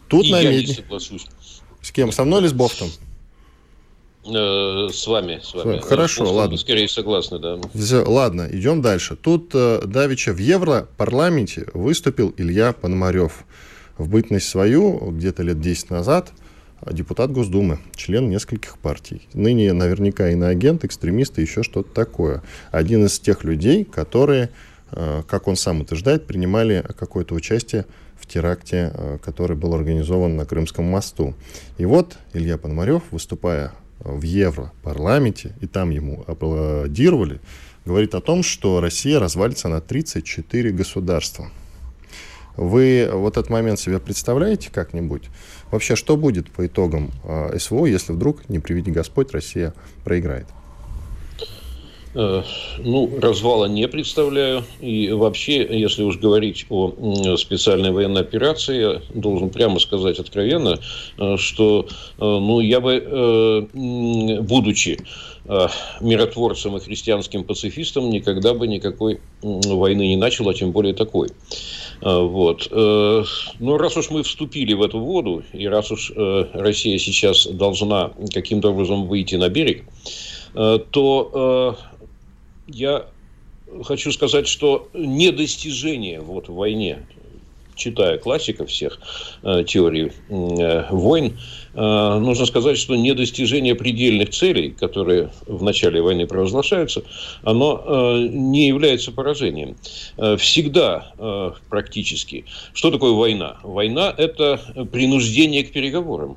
Тут 0.08 0.26
И 0.26 0.32
на 0.32 0.40
я 0.40 0.50
меди... 0.50 0.68
не 0.68 0.75
соглашусь. 0.75 1.26
С 1.80 1.90
кем? 1.90 2.12
Со 2.12 2.25
мной 2.25 2.40
или 2.40 2.49
с 2.49 2.52
Бофтом? 2.52 2.90
Э, 4.25 4.88
с 4.92 5.06
вами, 5.06 5.40
с 5.42 5.54
вами. 5.54 5.78
Хорошо, 5.80 6.20
Бофтом, 6.22 6.37
ладно. 6.37 6.56
Скорее 6.56 6.88
согласны, 6.88 7.38
да. 7.38 7.58
Все, 7.75 8.04
ладно, 8.04 8.49
идем 8.52 8.82
дальше. 8.82 9.16
Тут 9.16 9.50
э, 9.54 9.82
Давича 9.84 10.32
в 10.32 10.38
Европарламенте 10.38 11.66
выступил 11.75 12.34
Илья 12.37 12.72
Пономарев. 12.72 13.44
В 13.99 14.08
бытность 14.08 14.49
свою, 14.49 15.11
где-то 15.11 15.42
лет 15.42 15.61
10 15.61 15.90
назад, 15.90 16.32
депутат 16.90 17.30
Госдумы, 17.30 17.78
член 17.94 18.28
нескольких 18.28 18.78
партий. 18.78 19.28
Ныне 19.34 19.72
наверняка 19.72 20.30
иноагент, 20.30 20.84
экстремист 20.84 21.38
и 21.38 21.42
еще 21.42 21.62
что-то 21.62 21.92
такое. 21.92 22.42
Один 22.70 23.04
из 23.06 23.18
тех 23.18 23.44
людей, 23.44 23.84
которые, 23.84 24.50
э, 24.90 25.22
как 25.28 25.48
он 25.48 25.56
сам 25.56 25.80
утверждает, 25.80 26.26
принимали 26.26 26.84
какое-то 26.98 27.34
участие 27.34 27.86
в 28.16 28.26
теракте, 28.26 28.92
э, 28.94 29.18
который 29.22 29.56
был 29.56 29.74
организован 29.74 30.36
на 30.36 30.44
Крымском 30.44 30.84
мосту. 30.84 31.34
И 31.78 31.84
вот 31.84 32.16
Илья 32.32 32.58
Пономарев, 32.58 33.02
выступая 33.10 33.72
в 34.00 34.22
Европарламенте, 34.22 35.52
и 35.60 35.66
там 35.66 35.90
ему 35.90 36.24
аплодировали, 36.26 37.40
говорит 37.84 38.14
о 38.14 38.20
том, 38.20 38.42
что 38.42 38.80
Россия 38.80 39.18
развалится 39.18 39.68
на 39.68 39.80
34 39.80 40.72
государства. 40.72 41.50
Вы 42.56 43.09
вот 43.12 43.37
этот 43.37 43.50
момент 43.50 43.78
себе 43.78 43.99
представляете 43.99 44.71
как-нибудь? 44.71 45.25
Вообще, 45.71 45.97
что 45.97 46.16
будет 46.16 46.50
по 46.50 46.66
итогам 46.66 47.11
э, 47.25 47.59
СВО, 47.59 47.87
если 47.87 48.12
вдруг, 48.12 48.49
не 48.50 48.59
приведи 48.59 48.90
Господь, 48.90 49.32
Россия 49.32 49.73
проиграет? 50.04 50.47
Э, 52.14 52.42
ну, 52.78 53.11
развала 53.23 53.64
не 53.64 53.88
представляю. 53.88 54.64
И 54.80 55.11
вообще, 55.11 55.66
если 55.66 56.02
уж 56.02 56.18
говорить 56.18 56.66
о 56.68 57.37
специальной 57.38 57.90
военной 57.90 58.21
операции, 58.21 58.80
я 58.80 59.02
должен 59.14 59.49
прямо 59.49 59.78
сказать 59.78 60.18
откровенно, 60.18 60.78
э, 61.16 61.37
что 61.38 61.88
ну, 62.18 62.61
я 62.61 62.80
бы, 62.80 63.68
будучи 64.42 64.99
миротворцем 66.00 66.76
и 66.76 66.80
христианским 66.80 67.42
пацифистом, 67.42 68.11
никогда 68.11 68.54
бы 68.54 68.68
никакой 68.68 69.21
войны 69.42 70.06
не 70.06 70.16
начал, 70.16 70.49
а 70.49 70.54
тем 70.54 70.71
более 70.71 70.94
такой. 70.94 71.30
Вот. 72.02 72.68
Но 72.71 73.78
раз 73.78 73.97
уж 73.97 74.11
мы 74.11 74.23
вступили 74.25 74.75
в 74.75 74.82
эту 74.82 74.99
воду, 74.99 75.44
и 75.52 75.66
раз 75.68 75.90
уж 75.92 76.12
Россия 76.16 76.99
сейчас 76.99 77.47
должна 77.47 78.12
каким-то 78.35 78.71
образом 78.71 79.06
выйти 79.06 79.37
на 79.37 79.49
берег, 79.49 79.85
то 80.52 81.78
я 82.66 83.06
хочу 83.85 84.12
сказать, 84.12 84.49
что 84.49 84.88
недостижение 84.92 86.21
вот 86.21 86.49
в 86.49 86.54
войне, 86.54 87.06
читая 87.75 88.19
классиков 88.19 88.69
всех 88.69 88.99
э, 89.43 89.64
теорий 89.67 90.12
э, 90.29 90.85
войн, 90.91 91.38
э, 91.75 92.19
нужно 92.19 92.47
сказать, 92.47 92.79
что 92.79 92.97
недостижение 92.97 93.75
предельных 93.75 94.31
целей, 94.31 94.71
которые 94.71 95.31
в 95.47 95.62
начале 95.62 96.00
войны 96.02 96.26
провозглашаются, 96.26 97.02
оно 97.43 97.83
э, 97.85 98.29
не 98.31 98.69
является 98.69 99.12
поражением. 99.12 99.76
Э, 100.17 100.37
всегда 100.37 101.12
э, 101.19 101.52
практически. 101.69 102.45
Что 102.73 102.91
такое 102.91 103.12
война? 103.12 103.59
Война– 103.62 104.14
это 104.17 104.61
принуждение 104.93 105.64
к 105.64 105.73
переговорам. 105.73 106.37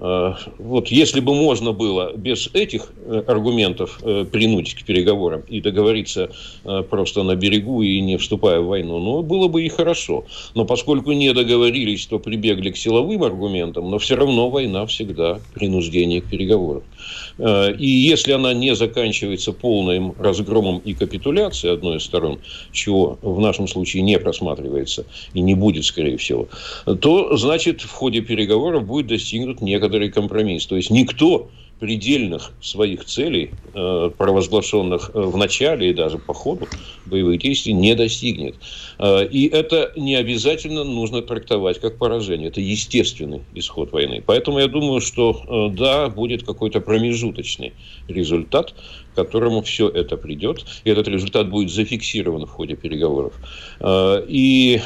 Э, 0.00 0.34
вот 0.58 0.88
если 0.88 1.20
бы 1.20 1.34
можно 1.34 1.72
было 1.72 2.12
без 2.16 2.50
этих 2.52 2.92
э, 3.06 3.22
аргументов 3.26 4.00
э, 4.02 4.24
принудить 4.30 4.74
к 4.74 4.84
переговорам 4.84 5.42
и 5.48 5.60
договориться 5.60 6.30
просто 6.90 7.22
на 7.22 7.36
берегу 7.36 7.82
и 7.82 8.00
не 8.00 8.16
вступая 8.16 8.60
в 8.60 8.66
войну, 8.66 8.98
ну, 8.98 9.22
было 9.22 9.48
бы 9.48 9.62
и 9.62 9.68
хорошо. 9.68 10.24
Но 10.54 10.64
поскольку 10.64 11.12
не 11.12 11.32
договорились, 11.32 12.06
то 12.06 12.18
прибегли 12.18 12.70
к 12.70 12.76
силовым 12.76 13.22
аргументам, 13.22 13.90
но 13.90 13.98
все 13.98 14.16
равно 14.16 14.50
война 14.50 14.86
всегда 14.86 15.40
принуждение 15.52 16.20
к 16.20 16.26
переговорам. 16.26 16.82
И 17.38 17.86
если 17.86 18.32
она 18.32 18.54
не 18.54 18.74
заканчивается 18.74 19.52
полным 19.52 20.14
разгромом 20.18 20.78
и 20.78 20.94
капитуляцией 20.94 21.74
одной 21.74 21.98
из 21.98 22.04
сторон, 22.04 22.38
чего 22.72 23.18
в 23.22 23.40
нашем 23.40 23.68
случае 23.68 24.02
не 24.02 24.18
просматривается 24.18 25.04
и 25.34 25.40
не 25.40 25.54
будет, 25.54 25.84
скорее 25.84 26.16
всего, 26.16 26.48
то, 27.00 27.36
значит, 27.36 27.82
в 27.82 27.90
ходе 27.90 28.20
переговоров 28.20 28.86
будет 28.86 29.08
достигнут 29.08 29.60
некоторый 29.60 29.83
некоторый 29.84 30.10
компромисс. 30.10 30.66
То 30.66 30.76
есть 30.76 30.90
никто 30.90 31.50
предельных 31.84 32.52
своих 32.62 33.04
целей, 33.04 33.50
э, 33.74 34.10
провозглашенных 34.16 35.10
э, 35.12 35.20
в 35.20 35.36
начале 35.36 35.90
и 35.90 35.92
даже 35.92 36.16
по 36.16 36.32
ходу 36.32 36.66
боевых 37.04 37.38
действий, 37.38 37.74
не 37.74 37.94
достигнет. 37.94 38.54
Э, 38.98 39.26
и 39.26 39.48
это 39.48 39.92
не 39.94 40.14
обязательно 40.14 40.84
нужно 40.84 41.20
трактовать 41.20 41.80
как 41.80 41.98
поражение. 41.98 42.48
Это 42.48 42.62
естественный 42.62 43.42
исход 43.54 43.92
войны. 43.92 44.22
Поэтому 44.24 44.60
я 44.60 44.66
думаю, 44.66 45.02
что 45.02 45.70
да, 45.76 46.08
будет 46.08 46.44
какой-то 46.46 46.80
промежуточный 46.80 47.74
результат, 48.08 48.72
к 49.12 49.16
которому 49.16 49.60
все 49.60 49.86
это 49.86 50.16
придет. 50.16 50.64
И 50.84 50.90
этот 50.90 51.06
результат 51.08 51.50
будет 51.50 51.70
зафиксирован 51.70 52.46
в 52.46 52.50
ходе 52.50 52.76
переговоров. 52.76 53.34
И 53.86 54.80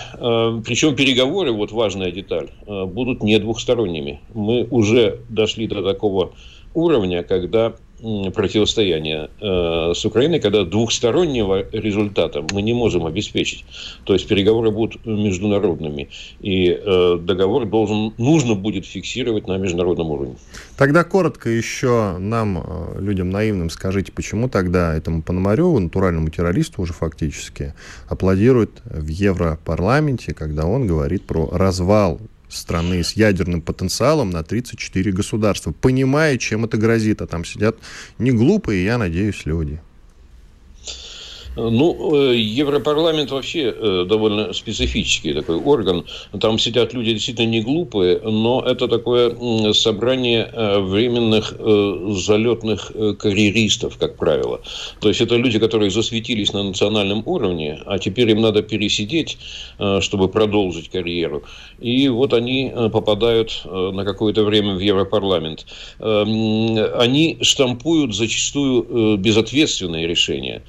причем 0.64 0.96
переговоры, 0.96 1.52
вот 1.52 1.70
важная 1.70 2.10
деталь, 2.10 2.48
будут 2.66 3.22
не 3.22 3.38
двухсторонними. 3.38 4.20
Мы 4.34 4.64
уже 4.64 5.20
дошли 5.28 5.68
до 5.68 5.82
такого 5.82 6.32
уровня, 6.74 7.22
когда 7.22 7.74
противостояние 8.34 9.28
э, 9.40 9.92
с 9.94 10.04
Украиной, 10.04 10.40
когда 10.40 10.64
двухстороннего 10.64 11.66
результата 11.72 12.44
мы 12.52 12.62
не 12.62 12.72
можем 12.72 13.06
обеспечить. 13.06 13.64
То 14.04 14.12
есть 14.12 14.28
переговоры 14.28 14.70
будут 14.70 15.04
международными, 15.04 16.08
и 16.40 16.70
э, 16.70 17.18
договор 17.20 17.66
должен, 17.66 18.14
нужно 18.18 18.54
будет 18.54 18.86
фиксировать 18.86 19.48
на 19.48 19.56
международном 19.58 20.10
уровне. 20.10 20.36
Тогда 20.76 21.02
коротко 21.02 21.50
еще 21.50 22.16
нам, 22.18 22.58
э, 22.58 23.00
людям 23.00 23.30
наивным, 23.30 23.68
скажите, 23.70 24.12
почему 24.12 24.48
тогда 24.48 24.94
этому 24.94 25.22
Пономареву, 25.22 25.78
натуральному 25.78 26.30
террористу 26.30 26.82
уже 26.82 26.92
фактически, 26.92 27.74
аплодируют 28.08 28.80
в 28.84 29.08
Европарламенте, 29.08 30.34
когда 30.34 30.66
он 30.66 30.86
говорит 30.86 31.24
про 31.24 31.48
развал 31.50 32.20
страны 32.48 33.02
с 33.02 33.12
ядерным 33.12 33.62
потенциалом 33.62 34.30
на 34.30 34.42
34 34.42 35.12
государства, 35.12 35.72
понимая, 35.72 36.38
чем 36.38 36.64
это 36.64 36.76
грозит. 36.76 37.22
А 37.22 37.26
там 37.26 37.44
сидят 37.44 37.76
не 38.18 38.32
глупые, 38.32 38.84
я 38.84 38.98
надеюсь, 38.98 39.46
люди. 39.46 39.80
Ну, 41.58 42.14
э, 42.14 42.36
Европарламент 42.36 43.30
вообще 43.32 43.74
э, 43.76 44.04
довольно 44.08 44.52
специфический 44.52 45.32
такой 45.34 45.56
орган. 45.56 46.04
Там 46.40 46.58
сидят 46.58 46.94
люди 46.94 47.12
действительно 47.12 47.46
не 47.46 47.62
глупые, 47.62 48.20
но 48.20 48.62
это 48.64 48.86
такое 48.86 49.34
собрание 49.72 50.48
э, 50.52 50.78
временных 50.78 51.54
залетных 52.18 52.92
карьеристов, 53.18 53.98
как 53.98 54.16
правило. 54.16 54.60
То 55.00 55.08
есть 55.08 55.20
это 55.20 55.36
люди, 55.36 55.58
которые 55.58 55.90
засветились 55.90 56.52
на 56.52 56.62
национальном 56.62 57.22
уровне, 57.26 57.80
а 57.86 57.98
теперь 57.98 58.30
им 58.30 58.40
надо 58.40 58.62
пересидеть, 58.62 59.38
чтобы 60.00 60.28
продолжить 60.28 60.90
карьеру. 60.90 61.42
И 61.80 62.08
вот 62.08 62.32
они 62.32 62.72
попадают 62.92 63.62
на 63.64 64.04
какое-то 64.04 64.44
время 64.44 64.74
в 64.74 64.80
Европарламент. 64.80 65.66
Они 65.98 67.38
штампуют 67.40 68.14
зачастую 68.14 69.16
безответственные 69.18 70.06
решения 70.06 70.62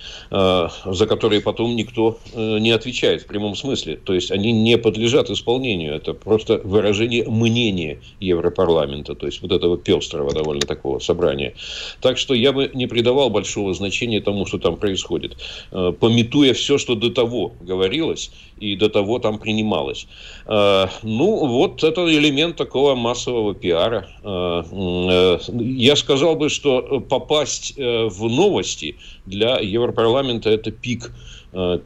за 0.86 1.08
которые 1.08 1.42
потом 1.42 1.76
никто 1.76 2.18
э, 2.34 2.60
не 2.60 2.72
отвечает 2.72 3.22
в 3.22 3.26
прямом 3.26 3.56
смысле. 3.56 3.98
То 3.98 4.14
есть 4.14 4.32
они 4.32 4.52
не 4.52 4.78
подлежат 4.78 5.30
исполнению. 5.30 5.96
Это 5.96 6.14
просто 6.14 6.62
выражение 6.64 7.28
мнения 7.28 8.00
Европарламента, 8.20 9.16
то 9.16 9.26
есть 9.26 9.42
вот 9.42 9.52
этого 9.52 9.78
пестрого 9.78 10.34
довольно 10.34 10.62
такого 10.62 11.00
собрания. 11.00 11.54
Так 12.02 12.18
что 12.18 12.34
я 12.34 12.52
бы 12.52 12.72
не 12.74 12.88
придавал 12.88 13.30
большого 13.30 13.74
значения 13.74 14.22
тому, 14.22 14.46
что 14.46 14.58
там 14.58 14.78
происходит. 14.78 15.38
Э, 15.72 15.94
пометуя 15.98 16.54
все, 16.54 16.78
что 16.78 16.96
до 16.96 17.10
того 17.10 17.54
говорилось 17.62 18.32
и 18.60 18.76
до 18.76 18.90
того 18.90 19.20
там 19.20 19.40
принималось. 19.40 20.08
Э, 20.46 20.88
ну, 21.04 21.48
вот 21.48 21.84
это 21.84 22.02
элемент 22.10 22.56
такого 22.56 22.96
массового 22.96 23.54
пиара. 23.54 24.08
Я 24.22 25.96
сказал 25.96 26.36
бы, 26.36 26.50
что 26.50 27.00
попасть 27.00 27.76
в 27.78 28.30
новости 28.30 28.96
для 29.30 29.60
Европарламента 29.60 30.50
это 30.50 30.72
пик 30.72 31.12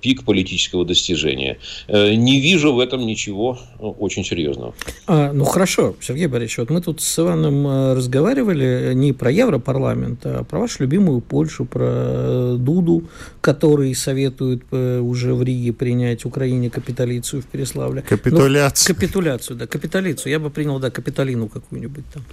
пик 0.02 0.24
политического 0.24 0.86
достижения. 0.86 1.58
Э, 1.88 2.14
не 2.16 2.42
вижу 2.42 2.74
в 2.74 2.80
этом 2.80 3.06
ничего 3.06 3.60
э, 3.80 3.84
очень 3.84 4.26
серьезного. 4.26 4.74
А, 5.08 5.32
ну 5.32 5.46
хорошо, 5.46 5.96
Сергей 6.02 6.28
Борисович, 6.28 6.58
вот 6.60 6.70
мы 6.70 6.82
тут 6.82 7.02
с 7.02 7.20
Иваном 7.20 7.96
разговаривали 7.96 8.92
не 8.94 9.14
про 9.14 9.32
Европарламент, 9.32 10.26
а 10.26 10.44
про 10.44 10.60
вашу 10.60 10.84
любимую 10.84 11.22
Польшу, 11.22 11.66
про 11.66 12.56
Дуду, 12.58 13.04
который 13.42 13.94
советует 13.96 14.64
уже 14.72 15.34
в 15.34 15.44
Риге 15.44 15.74
принять 15.74 16.26
Украине 16.26 16.70
капиталицию 16.70 17.42
в 17.42 17.46
Переславле. 17.46 18.02
Капитуляцию. 18.02 18.96
Ну, 18.96 18.96
капитуляцию, 18.96 19.58
да, 19.58 19.68
капиталицию. 19.68 20.32
Я 20.32 20.40
бы 20.40 20.50
принял, 20.50 20.80
да, 20.80 20.90
капиталину 20.90 21.48
какую-нибудь 21.48 22.04
там. 22.14 22.24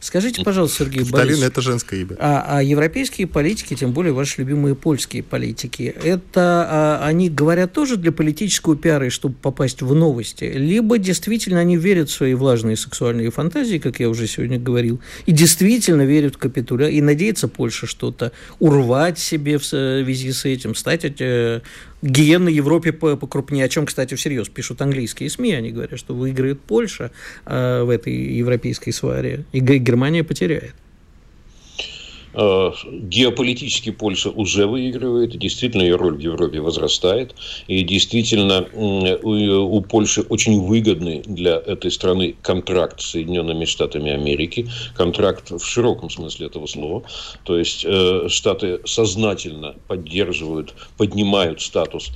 Скажите, 0.00 0.42
пожалуйста, 0.44 0.84
Сергей 0.84 1.00
Борисович. 1.00 1.12
Капиталин– 1.12 1.42
это 1.48 1.60
женское 1.60 2.00
имя. 2.00 2.16
А, 2.18 2.44
а 2.48 2.62
европейские 2.62 3.26
политики, 3.26 3.74
тем 3.74 3.92
более 3.92 4.12
ваши 4.12 4.40
любимые 4.40 4.74
польские 4.74 5.22
политики, 5.22 5.94
это 6.02 6.77
а, 6.78 7.00
они 7.04 7.28
говорят 7.28 7.72
тоже 7.72 7.96
для 7.96 8.12
политического 8.12 8.76
пиара, 8.76 9.10
чтобы 9.10 9.34
попасть 9.34 9.82
в 9.82 9.94
новости, 9.94 10.44
либо 10.44 10.98
действительно 10.98 11.58
они 11.58 11.76
верят 11.76 12.08
в 12.08 12.12
свои 12.12 12.34
влажные 12.34 12.76
сексуальные 12.76 13.30
фантазии, 13.30 13.78
как 13.78 13.98
я 13.98 14.08
уже 14.08 14.28
сегодня 14.28 14.60
говорил, 14.60 15.00
и 15.26 15.32
действительно 15.32 16.02
верят 16.02 16.36
в 16.36 16.38
капитуля, 16.38 16.88
и 16.88 17.00
надеется 17.00 17.48
Польша 17.48 17.86
что-то 17.86 18.30
урвать 18.60 19.18
себе 19.18 19.58
в 19.58 19.64
связи 19.64 20.32
с 20.32 20.44
этим, 20.44 20.76
стать 20.76 21.04
э, 21.20 21.62
гиеной 22.02 22.54
Европе 22.54 22.92
покрупнее, 22.92 23.64
о 23.64 23.68
чем, 23.68 23.86
кстати, 23.86 24.14
всерьез 24.14 24.48
пишут 24.48 24.80
английские 24.80 25.30
СМИ, 25.30 25.54
они 25.54 25.72
говорят, 25.72 25.98
что 25.98 26.14
выиграет 26.14 26.60
Польша 26.60 27.10
э, 27.44 27.82
в 27.82 27.90
этой 27.90 28.14
европейской 28.14 28.92
сваре, 28.92 29.44
и 29.52 29.58
Германия 29.58 30.22
потеряет. 30.22 30.74
Э, 32.40 32.70
геополитически 32.92 33.90
Польша 33.90 34.30
уже 34.30 34.68
выигрывает, 34.68 35.36
действительно 35.36 35.82
ее 35.82 35.96
роль 35.96 36.16
в 36.16 36.20
Европе 36.20 36.60
возрастает, 36.60 37.34
и 37.66 37.82
действительно 37.82 38.64
у 38.72 39.80
Польши 39.80 40.22
очень 40.22 40.60
выгодный 40.64 41.22
для 41.26 41.56
этой 41.56 41.90
страны 41.90 42.36
контракт 42.40 43.00
с 43.00 43.10
Соединенными 43.10 43.64
Штатами 43.64 44.12
Америки, 44.12 44.68
контракт 44.96 45.50
в 45.50 45.64
широком 45.64 46.10
смысле 46.10 46.46
этого 46.46 46.66
слова, 46.66 47.02
то 47.42 47.58
есть 47.58 47.84
э, 47.84 48.28
Штаты 48.28 48.82
сознательно 48.84 49.74
поддерживают, 49.88 50.74
поднимают 50.96 51.60
статус 51.60 52.12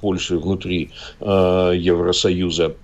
Польши 0.00 0.38
внутри 0.38 0.90
э, 1.20 1.72
Евросоюза 1.76 2.76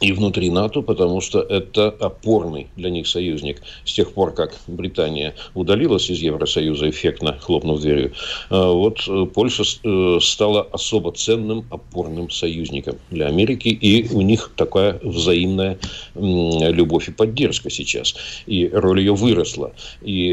и 0.00 0.12
внутри 0.12 0.50
НАТО, 0.50 0.82
потому 0.82 1.22
что 1.22 1.40
это 1.40 1.88
опорный 1.88 2.68
для 2.76 2.90
них 2.90 3.06
союзник. 3.06 3.62
С 3.84 3.94
тех 3.94 4.12
пор, 4.12 4.34
как 4.34 4.54
Британия 4.66 5.34
удалилась 5.54 6.10
из 6.10 6.18
Евросоюза, 6.18 6.90
эффектно 6.90 7.38
хлопнув 7.40 7.80
дверью, 7.80 8.12
э, 8.50 8.54
вот 8.56 9.00
э, 9.08 9.26
Польша 9.32 9.62
э, 9.62 10.18
стала 10.20 10.62
особо 10.70 11.12
ценным 11.12 11.64
опорным 11.70 12.28
союзником 12.28 12.96
для 13.10 13.26
Америки, 13.26 13.68
и 13.68 14.12
у 14.12 14.20
них 14.20 14.52
такая 14.56 15.00
взаимная 15.02 15.78
любовь 16.14 17.08
и 17.08 17.12
поддержка 17.12 17.70
сейчас. 17.70 18.16
И 18.46 18.68
роль 18.68 19.00
ее 19.00 19.14
выросла. 19.14 19.72
И, 20.02 20.32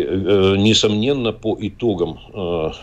несомненно, 0.58 1.32
по 1.32 1.58
итогам 1.60 2.20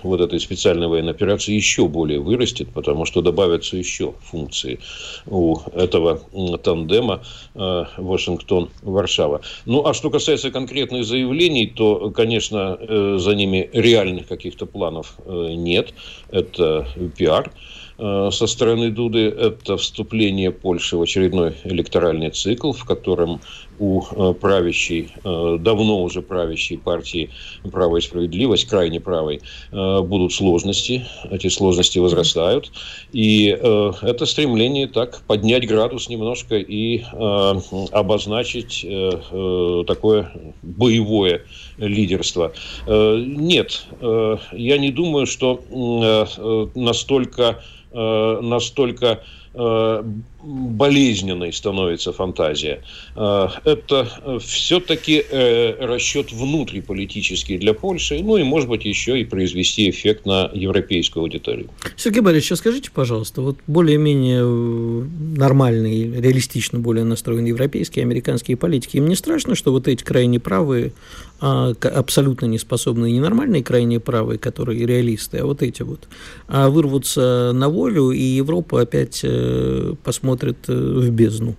вот 0.03 0.21
этой 0.21 0.41
специальной 0.41 0.89
военной 0.89 1.13
операции 1.13 1.55
еще 1.55 1.89
более 1.89 2.21
вырастет, 2.21 2.69
потому 2.73 3.05
что 3.05 3.21
добавятся 3.21 3.77
еще 3.77 4.15
функции 4.23 4.79
у 5.27 5.59
этого 5.75 6.23
тандема 6.71 7.23
э, 7.55 7.85
Вашингтон-Варшава. 7.99 9.41
Ну, 9.67 9.87
а 9.87 9.95
что 9.95 10.11
касается 10.11 10.51
конкретных 10.51 11.05
заявлений, 11.05 11.67
то, 11.67 12.11
конечно, 12.11 12.79
э, 12.81 13.17
за 13.19 13.35
ними 13.35 13.69
реальных 13.73 14.29
каких-то 14.29 14.67
планов 14.67 15.17
э, 15.25 15.55
нет. 15.55 15.95
Это 16.31 16.87
пиар 17.17 17.53
со 17.99 18.47
стороны 18.47 18.91
Дуды. 18.91 19.29
Это 19.29 19.77
вступление 19.77 20.51
Польши 20.51 20.97
в 20.97 21.03
очередной 21.03 21.53
электоральный 21.65 22.31
цикл, 22.31 22.73
в 22.73 22.87
котором 22.87 23.41
у 23.81 24.03
э, 24.03 24.35
правящей, 24.35 25.09
э, 25.25 25.57
давно 25.59 26.03
уже 26.03 26.21
правящей 26.21 26.77
партии 26.79 27.31
«Право 27.73 27.97
и 27.97 28.01
справедливость», 28.01 28.67
крайне 28.67 29.01
правой, 29.01 29.41
будут 29.73 30.33
сложности. 30.33 31.07
Эти 31.31 31.49
сложности 31.49 31.99
возрастают. 31.99 32.71
И 33.13 33.47
это 33.47 34.27
стремление 34.27 34.87
так 34.87 35.23
поднять 35.27 35.67
градус 35.67 36.09
немножко 36.09 36.57
и 36.57 37.03
обозначить 37.93 38.87
такое 39.87 40.33
боевое 40.63 41.43
лидерство. 41.79 42.53
Нет, 42.87 43.87
я 44.01 44.79
не 44.79 44.91
думаю, 44.91 45.27
что 45.27 45.63
настолько 46.75 47.63
настолько 47.93 49.23
Э, 49.53 50.05
болезненной 50.43 51.53
становится 51.53 52.13
фантазия. 52.13 52.83
Э, 53.17 53.49
это 53.65 54.41
все-таки 54.41 55.23
э, 55.29 55.85
расчет 55.85 56.33
внутриполитический 56.33 57.59
для 57.59 57.75
Польши, 57.75 58.21
ну 58.23 58.37
и, 58.37 58.43
может 58.43 58.69
быть, 58.69 58.85
еще 58.85 59.21
и 59.21 59.25
произвести 59.25 59.91
эффект 59.91 60.27
на 60.27 60.51
европейскую 60.53 61.23
аудиторию. 61.23 61.69
Сергей 61.97 62.21
Борисович, 62.21 62.59
скажите, 62.59 62.91
пожалуйста, 62.91 63.43
вот 63.43 63.59
более-менее 63.67 64.45
нормальные, 65.37 66.21
реалистично 66.21 66.79
более 66.79 67.05
настроенные 67.05 67.51
европейские, 67.51 68.05
американские 68.05 68.57
политики, 68.57 68.97
им 68.97 69.09
не 69.09 69.17
страшно, 69.17 69.55
что 69.55 69.73
вот 69.73 69.89
эти 69.89 70.03
крайне 70.03 70.41
правые 70.41 70.93
а, 71.41 71.73
абсолютно 71.95 72.47
неспособные 72.47 73.13
ненормальные 73.13 73.63
крайние 73.63 74.01
правые, 74.01 74.39
которые 74.39 74.85
реалисты, 74.87 75.39
а 75.39 75.47
вот 75.47 75.63
эти 75.63 75.83
вот, 75.83 76.09
а 76.49 76.69
вырвутся 76.69 77.53
на 77.55 77.69
волю, 77.69 78.11
и 78.11 78.21
Европа 78.21 78.83
опять 78.83 79.21
э, 79.23 79.95
посмотрит 80.03 80.30
э, 80.69 80.73
в 80.73 81.11
бездну. 81.11 81.57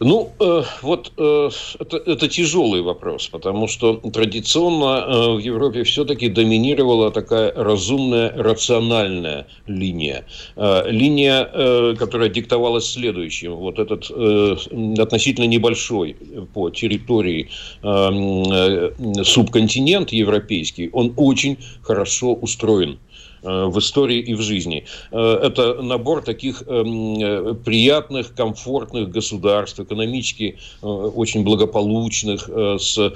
Ну, 0.00 0.32
э, 0.40 0.62
вот 0.82 1.12
э, 1.16 1.50
это, 1.78 1.96
это 1.96 2.28
тяжелый 2.28 2.82
вопрос, 2.82 3.28
потому 3.28 3.68
что 3.68 3.94
традиционно 4.12 4.98
э, 4.98 5.34
в 5.36 5.38
Европе 5.38 5.82
все-таки 5.84 6.28
доминировала 6.28 7.10
такая 7.10 7.52
разумная, 7.54 8.30
рациональная 8.36 9.46
линия. 9.66 10.26
Э, 10.56 10.82
линия, 10.90 11.48
э, 11.50 11.94
которая 11.98 12.28
диктовалась 12.28 12.90
следующим. 12.90 13.54
Вот 13.54 13.78
этот 13.78 14.10
э, 14.10 14.56
относительно 14.98 15.46
небольшой 15.46 16.16
по 16.52 16.70
территории 16.70 17.48
э, 17.82 18.90
э, 19.00 19.24
субконтинент 19.24 20.12
европейский, 20.12 20.90
он 20.92 21.14
очень 21.16 21.56
хорошо 21.82 22.34
устроен. 22.34 22.98
В 23.44 23.78
истории 23.78 24.18
и 24.18 24.34
в 24.34 24.40
жизни. 24.40 24.84
Э, 25.12 25.40
это 25.42 25.82
набор 25.82 26.22
таких 26.22 26.62
эм, 26.66 27.18
э, 27.20 27.54
приятных, 27.54 28.34
комфортных 28.34 29.10
государств, 29.10 29.80
экономически 29.80 30.58
очень 30.82 31.44
благополучных, 31.44 32.48
с 32.78 33.12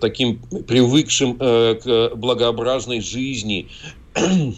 таким 0.00 0.38
привыкшим 0.66 1.36
к 1.36 2.12
благообразной 2.14 3.00
жизни 3.00 3.68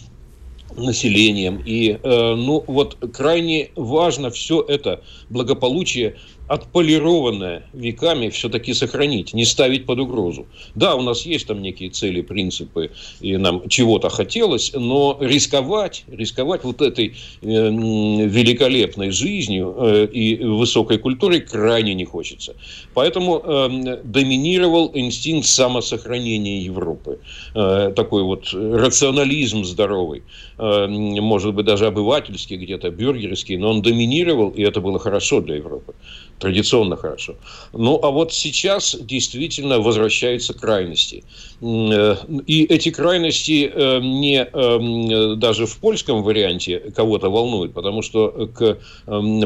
населением. 0.76 1.62
И, 1.64 1.98
ну, 2.02 2.64
вот 2.66 2.96
крайне 3.12 3.70
важно 3.76 4.30
все 4.30 4.62
это 4.62 5.02
благополучие 5.30 6.16
отполированное 6.48 7.64
веками 7.72 8.28
все-таки 8.28 8.72
сохранить, 8.74 9.34
не 9.34 9.44
ставить 9.44 9.86
под 9.86 9.98
угрозу. 9.98 10.46
Да, 10.74 10.94
у 10.94 11.02
нас 11.02 11.26
есть 11.26 11.46
там 11.46 11.60
некие 11.62 11.90
цели, 11.90 12.20
принципы, 12.20 12.90
и 13.20 13.36
нам 13.36 13.68
чего-то 13.68 14.08
хотелось, 14.08 14.72
но 14.74 15.18
рисковать, 15.20 16.04
рисковать 16.06 16.64
вот 16.64 16.82
этой 16.82 17.08
э, 17.08 17.14
великолепной 17.42 19.10
жизнью 19.10 19.74
э, 19.78 20.06
и 20.06 20.44
высокой 20.44 20.98
культурой 20.98 21.40
крайне 21.40 21.94
не 21.94 22.04
хочется. 22.04 22.54
Поэтому 22.94 23.42
э, 23.44 24.00
доминировал 24.04 24.90
инстинкт 24.94 25.46
самосохранения 25.46 26.60
Европы. 26.60 27.18
Э, 27.54 27.92
такой 27.94 28.22
вот 28.22 28.52
рационализм 28.52 29.64
здоровый, 29.64 30.22
э, 30.58 30.86
может 30.86 31.54
быть, 31.54 31.66
даже 31.66 31.86
обывательский 31.86 32.56
где-то, 32.56 32.90
бюргерский, 32.90 33.56
но 33.56 33.70
он 33.70 33.82
доминировал, 33.82 34.50
и 34.50 34.62
это 34.62 34.80
было 34.80 34.98
хорошо 34.98 35.40
для 35.40 35.56
Европы 35.56 35.94
традиционно 36.38 36.96
хорошо. 36.96 37.34
Ну, 37.72 37.98
а 38.02 38.10
вот 38.10 38.32
сейчас 38.32 38.96
действительно 39.00 39.80
возвращаются 39.80 40.54
крайности. 40.54 41.24
Э, 41.62 42.16
и 42.46 42.64
эти 42.64 42.90
крайности 42.90 43.70
э, 43.72 44.00
не 44.00 44.44
э, 44.44 45.34
даже 45.36 45.66
в 45.66 45.76
польском 45.78 46.22
варианте 46.22 46.78
кого-то 46.94 47.30
волнуют, 47.30 47.72
потому 47.72 48.02
что 48.02 48.48
к 48.54 48.78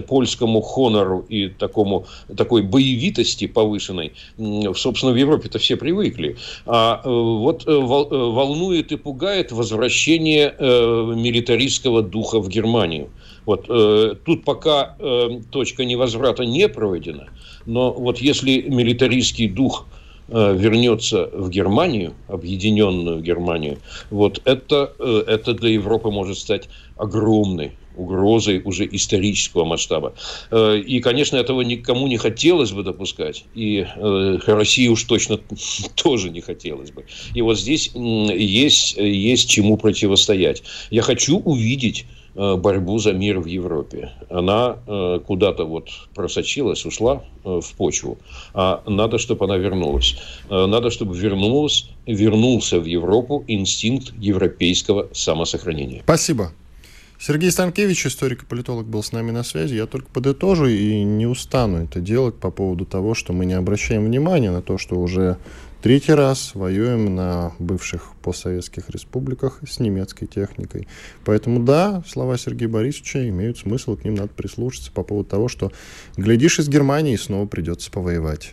польскому 0.06 0.60
хонору 0.60 1.24
и 1.28 1.48
такому, 1.48 2.06
такой 2.36 2.62
боевитости 2.62 3.46
повышенной, 3.46 4.12
собственно, 4.74 5.12
в 5.12 5.16
Европе-то 5.16 5.58
все 5.58 5.76
привыкли. 5.76 6.36
А 6.66 7.00
вот 7.04 7.64
волнует 7.66 8.92
и 8.92 8.96
пугает 8.96 9.52
возвращение 9.52 10.54
милитаристского 10.58 12.02
духа 12.02 12.40
в 12.40 12.48
Германию. 12.48 13.10
Вот 13.46 13.66
э, 13.68 14.14
тут 14.24 14.44
пока 14.44 14.96
э, 14.98 15.40
точка 15.50 15.84
невозврата 15.84 16.44
не 16.44 16.68
пройдена, 16.80 17.28
но 17.66 17.92
вот 17.92 18.18
если 18.18 18.62
милитаристский 18.62 19.48
дух 19.48 19.86
э, 20.28 20.56
вернется 20.56 21.28
в 21.32 21.50
Германию, 21.50 22.14
объединенную 22.28 23.20
Германию, 23.20 23.78
вот 24.10 24.40
это, 24.46 24.94
э, 24.98 25.24
это 25.26 25.52
для 25.52 25.70
Европы 25.70 26.10
может 26.10 26.38
стать 26.38 26.68
огромной 26.96 27.72
угрозой 27.96 28.62
уже 28.64 28.88
исторического 28.90 29.66
масштаба. 29.66 30.14
Э, 30.50 30.78
и, 30.78 31.00
конечно, 31.00 31.36
этого 31.36 31.60
никому 31.60 32.06
не 32.06 32.16
хотелось 32.16 32.72
бы 32.72 32.82
допускать. 32.82 33.44
И 33.54 33.86
России 34.46 34.88
уж 34.88 35.04
точно 35.04 35.38
тоже 35.96 36.30
не 36.30 36.40
хотелось 36.40 36.92
бы. 36.92 37.04
И 37.34 37.42
вот 37.42 37.58
здесь 37.58 37.90
есть, 37.94 38.96
есть 38.96 39.50
чему 39.50 39.76
противостоять. 39.76 40.62
Я 40.90 41.02
хочу 41.02 41.40
увидеть 41.40 42.06
борьбу 42.34 42.98
за 42.98 43.12
мир 43.12 43.40
в 43.40 43.46
Европе. 43.46 44.10
Она 44.28 44.76
э, 44.86 45.20
куда-то 45.26 45.64
вот 45.64 45.88
просочилась, 46.14 46.84
ушла 46.86 47.24
э, 47.44 47.60
в 47.60 47.72
почву. 47.74 48.18
А 48.54 48.82
надо, 48.86 49.18
чтобы 49.18 49.44
она 49.44 49.56
вернулась. 49.56 50.16
Надо, 50.48 50.90
чтобы 50.90 51.16
вернулась, 51.16 51.88
вернулся 52.06 52.80
в 52.80 52.84
Европу 52.84 53.44
инстинкт 53.48 54.12
европейского 54.18 55.08
самосохранения. 55.12 56.02
Спасибо. 56.04 56.52
Сергей 57.22 57.50
Станкевич, 57.50 58.06
историк 58.06 58.44
и 58.44 58.46
политолог, 58.46 58.86
был 58.86 59.02
с 59.02 59.12
нами 59.12 59.30
на 59.30 59.44
связи. 59.44 59.74
Я 59.74 59.86
только 59.86 60.08
подытожу 60.10 60.64
и 60.66 61.02
не 61.02 61.26
устану 61.26 61.84
это 61.84 62.00
делать 62.00 62.36
по 62.36 62.50
поводу 62.50 62.86
того, 62.86 63.14
что 63.14 63.34
мы 63.34 63.44
не 63.44 63.52
обращаем 63.52 64.06
внимания 64.06 64.50
на 64.50 64.62
то, 64.62 64.78
что 64.78 64.96
уже 64.96 65.36
Третий 65.82 66.12
раз 66.12 66.50
воюем 66.54 67.14
на 67.14 67.52
бывших 67.58 68.12
постсоветских 68.22 68.90
республиках 68.90 69.60
с 69.66 69.80
немецкой 69.80 70.26
техникой. 70.26 70.86
Поэтому 71.24 71.60
да, 71.60 72.02
слова 72.06 72.36
Сергея 72.36 72.68
Борисовича 72.68 73.26
имеют 73.28 73.58
смысл, 73.58 73.96
к 73.96 74.04
ним 74.04 74.14
надо 74.14 74.28
прислушаться 74.28 74.92
по 74.92 75.02
поводу 75.02 75.30
того, 75.30 75.48
что 75.48 75.72
глядишь 76.18 76.58
из 76.58 76.68
Германии 76.68 77.16
снова 77.16 77.46
придется 77.46 77.90
повоевать. 77.90 78.52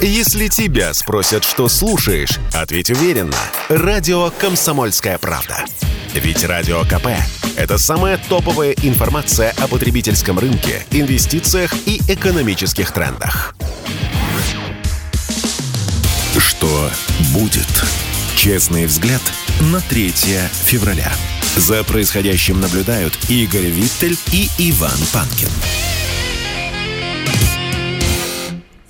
Если 0.00 0.46
тебя 0.46 0.94
спросят, 0.94 1.42
что 1.42 1.68
слушаешь, 1.68 2.38
ответь 2.54 2.90
уверенно. 2.90 3.36
Радио 3.68 4.30
«Комсомольская 4.38 5.18
правда». 5.18 5.64
Ведь 6.14 6.44
Радио 6.44 6.82
КП– 6.82 7.08
это 7.56 7.76
самая 7.76 8.20
топовая 8.28 8.72
информация 8.82 9.52
о 9.58 9.66
потребительском 9.66 10.38
рынке, 10.38 10.84
инвестициях 10.92 11.74
и 11.86 12.00
экономических 12.08 12.92
трендах. 12.92 13.56
Что 16.58 16.90
будет? 17.34 17.68
Честный 18.34 18.86
взгляд 18.86 19.20
на 19.60 19.78
3 19.82 20.14
февраля. 20.64 21.12
За 21.56 21.84
происходящим 21.84 22.60
наблюдают 22.60 23.18
Игорь 23.28 23.66
Виттель 23.66 24.16
и 24.32 24.48
Иван 24.56 24.98
Панкин. 25.12 25.50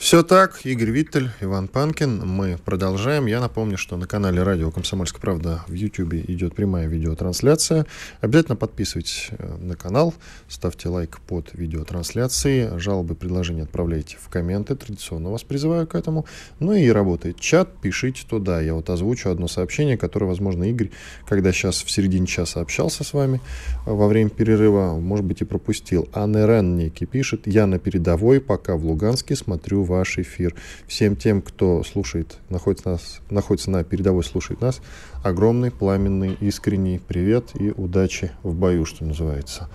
Все 0.06 0.22
так, 0.22 0.64
Игорь 0.64 0.90
Виттель, 0.90 1.30
Иван 1.40 1.66
Панкин. 1.66 2.24
Мы 2.24 2.58
продолжаем. 2.64 3.26
Я 3.26 3.40
напомню, 3.40 3.76
что 3.76 3.96
на 3.96 4.06
канале 4.06 4.40
Радио 4.44 4.70
Комсомольская 4.70 5.20
правда 5.20 5.64
в 5.66 5.72
YouTube 5.72 6.14
идет 6.14 6.54
прямая 6.54 6.86
видеотрансляция. 6.86 7.86
Обязательно 8.20 8.54
подписывайтесь 8.54 9.30
э, 9.30 9.56
на 9.58 9.74
канал, 9.74 10.14
ставьте 10.46 10.90
лайк 10.90 11.18
под 11.26 11.52
видеотрансляцией, 11.54 12.78
жалобы, 12.78 13.16
предложения 13.16 13.64
отправляйте 13.64 14.16
в 14.20 14.28
комменты. 14.28 14.76
Традиционно 14.76 15.32
вас 15.32 15.42
призываю 15.42 15.88
к 15.88 15.96
этому. 15.96 16.24
Ну 16.60 16.72
и 16.72 16.88
работает 16.88 17.40
чат, 17.40 17.76
пишите 17.80 18.22
туда. 18.30 18.60
Я 18.60 18.74
вот 18.74 18.88
озвучу 18.88 19.28
одно 19.28 19.48
сообщение, 19.48 19.98
которое, 19.98 20.26
возможно, 20.26 20.62
Игорь, 20.70 20.92
когда 21.28 21.50
сейчас 21.50 21.82
в 21.82 21.90
середине 21.90 22.28
часа 22.28 22.60
общался 22.60 23.02
с 23.02 23.12
вами 23.12 23.40
э, 23.84 23.90
во 23.90 24.06
время 24.06 24.30
перерыва, 24.30 25.00
может 25.00 25.24
быть, 25.24 25.40
и 25.40 25.44
пропустил. 25.44 26.08
Анна 26.12 26.62
некий 26.62 27.06
пишет, 27.06 27.48
я 27.48 27.66
на 27.66 27.80
передовой, 27.80 28.40
пока 28.40 28.76
в 28.76 28.86
Луганске 28.86 29.34
смотрю 29.34 29.82
вас 29.82 29.95
ваш 29.96 30.18
эфир. 30.18 30.54
Всем 30.86 31.16
тем, 31.16 31.42
кто 31.42 31.82
слушает, 31.84 32.38
находится, 32.48 32.90
нас, 32.90 33.20
находится 33.30 33.70
на 33.70 33.84
передовой, 33.84 34.24
слушает 34.24 34.60
нас, 34.60 34.80
огромный, 35.22 35.70
пламенный, 35.70 36.36
искренний 36.40 36.98
привет 36.98 37.50
и 37.54 37.70
удачи 37.70 38.32
в 38.42 38.54
бою, 38.54 38.84
что 38.84 39.04
называется. 39.04 39.68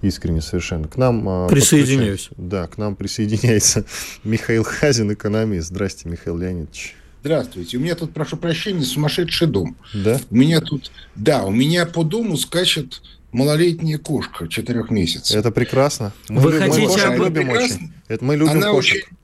Искренне 0.00 0.40
совершенно. 0.40 0.86
К 0.86 0.96
нам... 0.96 1.28
А, 1.28 1.48
Присоединяюсь. 1.48 2.30
Да, 2.36 2.68
к 2.68 2.78
нам 2.78 2.94
присоединяется 2.94 3.84
Михаил 4.24 4.62
Хазин, 4.62 5.12
экономист. 5.12 5.68
Здрасте, 5.68 6.08
Михаил 6.08 6.38
Леонидович. 6.38 6.94
Здравствуйте. 7.20 7.78
У 7.78 7.80
меня 7.80 7.96
тут, 7.96 8.12
прошу 8.12 8.36
прощения, 8.36 8.84
сумасшедший 8.84 9.48
дом. 9.48 9.76
Да? 9.92 10.20
У 10.30 10.36
меня 10.36 10.60
тут... 10.60 10.92
Да, 11.16 11.44
у 11.44 11.50
меня 11.50 11.84
по 11.84 12.04
дому 12.04 12.36
скачет 12.36 13.02
малолетняя 13.32 13.98
кошка 13.98 14.48
четырех 14.48 14.90
месяцев. 14.90 15.36
Это 15.36 15.50
прекрасно. 15.50 16.12
Мы 16.28 16.40
Вы 16.40 16.52
любим, 16.52 16.72
хотите... 16.72 17.08
Мы 17.08 17.24
любим 17.24 17.50
очень. 17.50 17.92
Это 18.08 18.24
мы 18.24 18.36
любим 18.36 18.52
она 18.52 18.70
кошек. 18.70 19.04
Очень, 19.04 19.17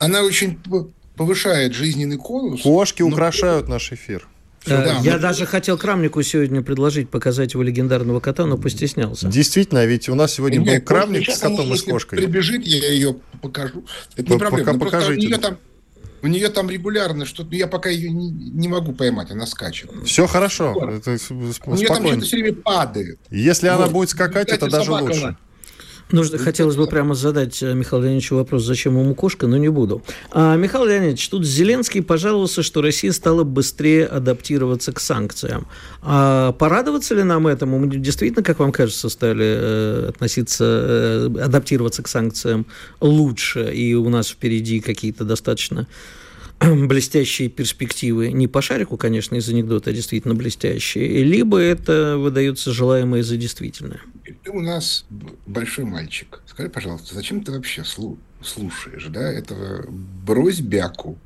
она 0.00 0.22
очень 0.22 0.58
повышает 1.14 1.74
жизненный 1.74 2.16
конус. 2.16 2.62
Кошки 2.62 3.02
но... 3.02 3.08
украшают 3.08 3.68
наш 3.68 3.92
эфир. 3.92 4.26
Все, 4.60 4.76
да, 4.76 4.98
я 5.02 5.14
мы... 5.14 5.18
даже 5.20 5.46
хотел 5.46 5.78
Крамнику 5.78 6.22
сегодня 6.22 6.60
предложить 6.62 7.08
показать 7.08 7.54
его 7.54 7.62
легендарного 7.62 8.20
кота, 8.20 8.44
но 8.46 8.58
постеснялся. 8.58 9.28
Действительно, 9.28 9.86
ведь 9.86 10.08
у 10.08 10.14
нас 10.14 10.34
сегодня 10.34 10.60
был 10.60 10.80
Крамник 10.82 11.30
с 11.30 11.38
котом 11.38 11.72
и 11.72 11.76
с 11.76 11.82
кошкой. 11.82 12.18
прибежит, 12.18 12.66
я 12.66 12.90
ее 12.90 13.16
покажу. 13.40 13.84
Это 14.16 14.32
не 14.32 14.38
проблема. 14.38 14.78
Пока 14.78 14.84
покажите. 14.84 15.26
У 15.26 15.30
нее, 15.30 15.38
там, 15.38 15.58
у 16.22 16.26
нее 16.26 16.48
там 16.48 16.70
регулярно 16.70 17.24
что-то, 17.24 17.54
я 17.54 17.66
пока 17.66 17.88
ее 17.88 18.10
не, 18.10 18.30
не 18.30 18.68
могу 18.68 18.92
поймать, 18.92 19.30
она 19.30 19.46
скачет. 19.46 19.90
Все 20.04 20.26
хорошо. 20.26 20.72
Это, 20.72 21.16
у 21.66 21.74
нее 21.74 21.86
там 21.88 22.06
что-то 22.06 22.20
все 22.20 22.36
время 22.36 22.54
падает. 22.54 23.18
Если 23.30 23.68
вот. 23.68 23.76
она 23.76 23.86
будет 23.88 24.10
скакать, 24.10 24.48
это 24.48 24.68
даже 24.68 24.92
лучше. 24.92 25.24
Она 25.24 25.36
Нужно, 26.12 26.38
хотелось 26.38 26.76
бы 26.76 26.86
прямо 26.86 27.14
задать 27.14 27.62
э, 27.62 27.72
Михаилу 27.72 28.04
Леонидовичу 28.04 28.36
вопрос, 28.36 28.64
зачем 28.64 28.98
ему 28.98 29.14
кошка, 29.14 29.46
но 29.46 29.56
не 29.56 29.68
буду. 29.68 30.02
А, 30.32 30.56
Михаил 30.56 30.86
Леонидович, 30.86 31.28
тут 31.28 31.44
Зеленский 31.44 32.02
пожаловался, 32.02 32.62
что 32.62 32.82
Россия 32.82 33.12
стала 33.12 33.44
быстрее 33.44 34.06
адаптироваться 34.06 34.92
к 34.92 35.00
санкциям. 35.00 35.68
А 36.02 36.52
порадоваться 36.52 37.14
ли 37.14 37.22
нам 37.22 37.46
этому? 37.46 37.78
Мы 37.78 37.96
действительно, 37.96 38.42
как 38.42 38.58
вам 38.58 38.72
кажется, 38.72 39.08
стали 39.08 39.44
э, 39.46 40.06
относиться, 40.08 40.64
э, 40.64 41.42
адаптироваться 41.42 42.02
к 42.02 42.08
санкциям 42.08 42.66
лучше, 43.00 43.72
и 43.72 43.94
у 43.94 44.08
нас 44.08 44.28
впереди 44.28 44.80
какие-то 44.80 45.24
достаточно 45.24 45.86
блестящие 46.60 47.48
перспективы, 47.48 48.32
не 48.32 48.48
по 48.48 48.60
шарику, 48.62 48.96
конечно, 48.96 49.36
из 49.36 49.48
анекдота, 49.48 49.90
а 49.90 49.92
действительно 49.92 50.34
блестящие, 50.34 51.22
либо 51.22 51.58
это 51.58 52.16
выдается 52.18 52.72
желаемое 52.72 53.22
за 53.22 53.36
действительное. 53.36 54.00
Ты 54.34 54.50
у 54.50 54.60
нас 54.60 55.06
большой 55.46 55.84
мальчик. 55.84 56.42
Скажи, 56.46 56.68
пожалуйста, 56.68 57.14
зачем 57.14 57.42
ты 57.42 57.52
вообще 57.52 57.84
слушаешь, 58.42 59.06
да, 59.06 59.32
этого 59.32 59.84
брось 59.88 60.60
бяку. 60.60 61.18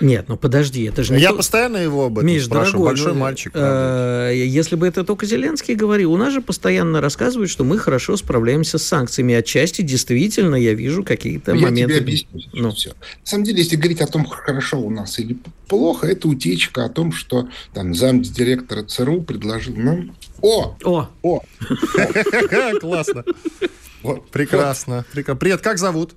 Нет, 0.00 0.26
ну 0.28 0.36
подожди, 0.36 0.84
это 0.84 1.02
же... 1.02 1.18
Я 1.18 1.30
то... 1.30 1.36
постоянно 1.36 1.78
его 1.78 2.06
об 2.06 2.18
этом 2.18 2.26
Миш, 2.26 2.44
спрашиваю, 2.44 2.72
дорогой, 2.72 2.88
большой 2.90 3.12
ну, 3.14 3.18
мальчик. 3.18 3.52
Э, 3.54 4.32
если 4.32 4.76
бы 4.76 4.86
это 4.86 5.02
только 5.04 5.26
Зеленский 5.26 5.74
говорил, 5.74 6.12
у 6.12 6.16
нас 6.16 6.32
же 6.32 6.40
постоянно 6.40 7.00
рассказывают, 7.00 7.50
что 7.50 7.64
мы 7.64 7.78
хорошо 7.78 8.16
справляемся 8.16 8.78
с 8.78 8.84
санкциями. 8.84 9.34
Отчасти 9.34 9.82
действительно 9.82 10.54
я 10.54 10.74
вижу 10.74 11.02
какие-то 11.02 11.54
ну, 11.54 11.62
моменты... 11.62 11.80
Я 11.80 11.86
тебе 11.86 11.98
объясню. 11.98 12.40
Ну. 12.52 12.70
Все. 12.70 12.90
На 12.90 12.94
самом 13.24 13.44
деле, 13.44 13.58
если 13.58 13.74
говорить 13.74 14.00
о 14.00 14.06
том, 14.06 14.24
хорошо 14.24 14.80
у 14.80 14.90
нас 14.90 15.18
или 15.18 15.36
плохо, 15.66 16.06
это 16.06 16.28
утечка 16.28 16.84
о 16.84 16.88
том, 16.88 17.10
что 17.10 17.48
там 17.74 17.94
замдиректора 17.94 18.84
ЦРУ 18.84 19.22
предложил 19.22 19.74
нам... 19.74 20.14
О! 20.40 20.76
О! 20.84 21.08
О! 21.22 21.42
Классно. 22.80 23.24
Прекрасно. 24.30 25.04
Привет, 25.12 25.60
как 25.60 25.78
зовут? 25.78 26.14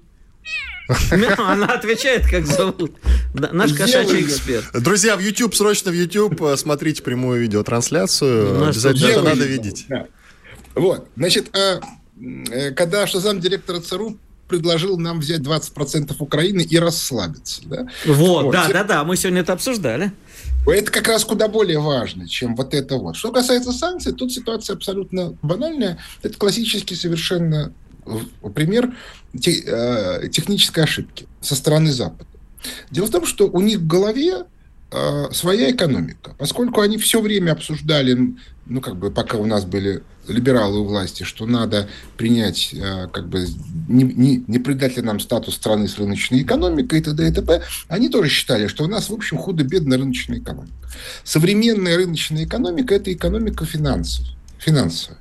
Она 1.37 1.67
отвечает, 1.67 2.29
как 2.29 2.45
зовут. 2.45 2.93
Наш 3.33 3.73
кошачий 3.73 4.21
эксперт. 4.21 4.65
Друзья, 4.73 5.15
в 5.15 5.19
YouTube, 5.19 5.55
срочно 5.55 5.91
в 5.91 5.93
YouTube, 5.93 6.41
э, 6.41 6.57
смотрите 6.57 7.01
прямую 7.01 7.41
видеотрансляцию. 7.41 8.67
Обязательно 8.67 9.07
это 9.07 9.21
надо 9.21 9.45
видеть. 9.45 9.87
Вот, 10.75 11.07
значит, 11.17 11.55
э, 11.55 11.79
э, 12.49 12.71
когда 12.71 13.05
что 13.07 13.19
зам 13.19 13.39
директора 13.39 13.79
ЦРУ 13.79 14.17
предложил 14.47 14.97
нам 14.97 15.19
взять 15.19 15.39
20% 15.39 16.13
Украины 16.19 16.61
и 16.61 16.77
расслабиться. 16.77 17.61
Да? 17.65 17.87
Вот, 18.05 18.45
вот, 18.45 18.51
да, 18.51 18.67
да, 18.67 18.83
да, 18.83 19.03
мы 19.03 19.15
сегодня 19.15 19.41
это 19.41 19.53
обсуждали. 19.53 20.11
Это 20.67 20.91
как 20.91 21.07
раз 21.07 21.23
куда 21.23 21.47
более 21.47 21.79
важно, 21.79 22.27
чем 22.27 22.55
вот 22.55 22.73
это 22.73 22.97
вот. 22.97 23.15
Что 23.15 23.31
касается 23.31 23.71
санкций, 23.71 24.11
тут 24.11 24.31
ситуация 24.31 24.75
абсолютно 24.75 25.37
банальная. 25.41 25.97
Это 26.21 26.37
классический 26.37 26.95
совершенно 26.95 27.73
пример 28.55 28.93
э, 29.33 30.27
технической 30.29 30.83
ошибки 30.83 31.27
со 31.41 31.55
стороны 31.55 31.91
Запада. 31.91 32.25
Дело 32.89 33.07
в 33.07 33.11
том, 33.11 33.25
что 33.25 33.49
у 33.49 33.61
них 33.61 33.79
в 33.79 33.87
голове 33.87 34.45
э, 34.91 35.25
своя 35.31 35.71
экономика. 35.71 36.35
Поскольку 36.37 36.81
они 36.81 36.97
все 36.97 37.21
время 37.21 37.51
обсуждали, 37.53 38.35
ну, 38.65 38.81
как 38.81 38.97
бы, 38.97 39.11
пока 39.11 39.37
у 39.37 39.45
нас 39.45 39.65
были 39.65 40.03
либералы 40.27 40.79
у 40.79 40.85
власти, 40.85 41.23
что 41.23 41.45
надо 41.45 41.89
принять, 42.17 42.73
э, 42.73 43.07
как 43.11 43.27
бы, 43.27 43.47
не, 43.87 44.03
не, 44.03 44.43
не 44.47 44.59
придать 44.59 44.97
ли 44.97 45.01
нам 45.01 45.19
статус 45.19 45.55
страны 45.55 45.87
с 45.87 45.97
рыночной 45.97 46.43
экономикой 46.43 46.99
и 46.99 47.01
т.д. 47.01 47.27
и 47.27 47.31
т.п., 47.31 47.63
они 47.87 48.09
тоже 48.09 48.29
считали, 48.29 48.67
что 48.67 48.83
у 48.83 48.87
нас, 48.87 49.09
в 49.09 49.13
общем, 49.13 49.37
худо-бедная 49.37 49.97
рыночная 49.97 50.39
экономика. 50.39 50.73
Современная 51.23 51.97
рыночная 51.97 52.45
экономика– 52.45 52.95
это 52.95 53.11
экономика 53.11 53.65
финансов, 53.65 54.25
финансовая. 54.59 55.20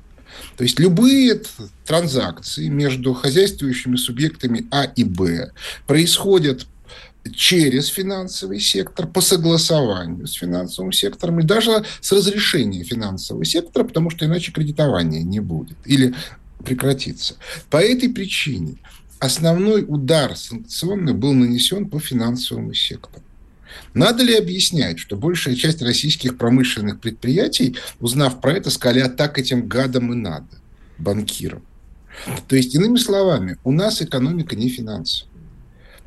То 0.57 0.63
есть 0.63 0.79
любые 0.79 1.41
транзакции 1.85 2.67
между 2.67 3.13
хозяйствующими 3.13 3.95
субъектами 3.95 4.67
А 4.71 4.83
и 4.83 5.03
Б 5.03 5.51
происходят 5.87 6.67
через 7.35 7.87
финансовый 7.87 8.59
сектор, 8.59 9.07
по 9.07 9.21
согласованию 9.21 10.25
с 10.25 10.33
финансовым 10.33 10.91
сектором 10.91 11.39
и 11.39 11.43
даже 11.43 11.83
с 12.01 12.11
разрешения 12.11 12.83
финансового 12.83 13.45
сектора, 13.45 13.83
потому 13.83 14.09
что 14.09 14.25
иначе 14.25 14.51
кредитования 14.51 15.21
не 15.21 15.39
будет 15.39 15.77
или 15.85 16.15
прекратится. 16.63 17.35
По 17.69 17.77
этой 17.77 18.09
причине 18.09 18.77
основной 19.19 19.85
удар 19.87 20.35
санкционный 20.35 21.13
был 21.13 21.33
нанесен 21.33 21.89
по 21.89 21.99
финансовому 21.99 22.73
сектору. 22.73 23.23
Надо 23.93 24.23
ли 24.23 24.35
объяснять, 24.35 24.99
что 24.99 25.15
большая 25.15 25.55
часть 25.55 25.81
российских 25.81 26.37
промышленных 26.37 26.99
предприятий, 26.99 27.77
узнав 27.99 28.41
про 28.41 28.53
это, 28.53 28.69
сказали, 28.69 28.99
а 28.99 29.09
так 29.09 29.37
этим 29.37 29.67
гадам 29.67 30.13
и 30.13 30.15
надо, 30.15 30.47
банкирам. 30.97 31.63
То 32.47 32.55
есть, 32.55 32.75
иными 32.75 32.97
словами, 32.97 33.57
у 33.63 33.71
нас 33.71 34.01
экономика 34.01 34.55
не 34.55 34.69
финансовая. 34.69 35.31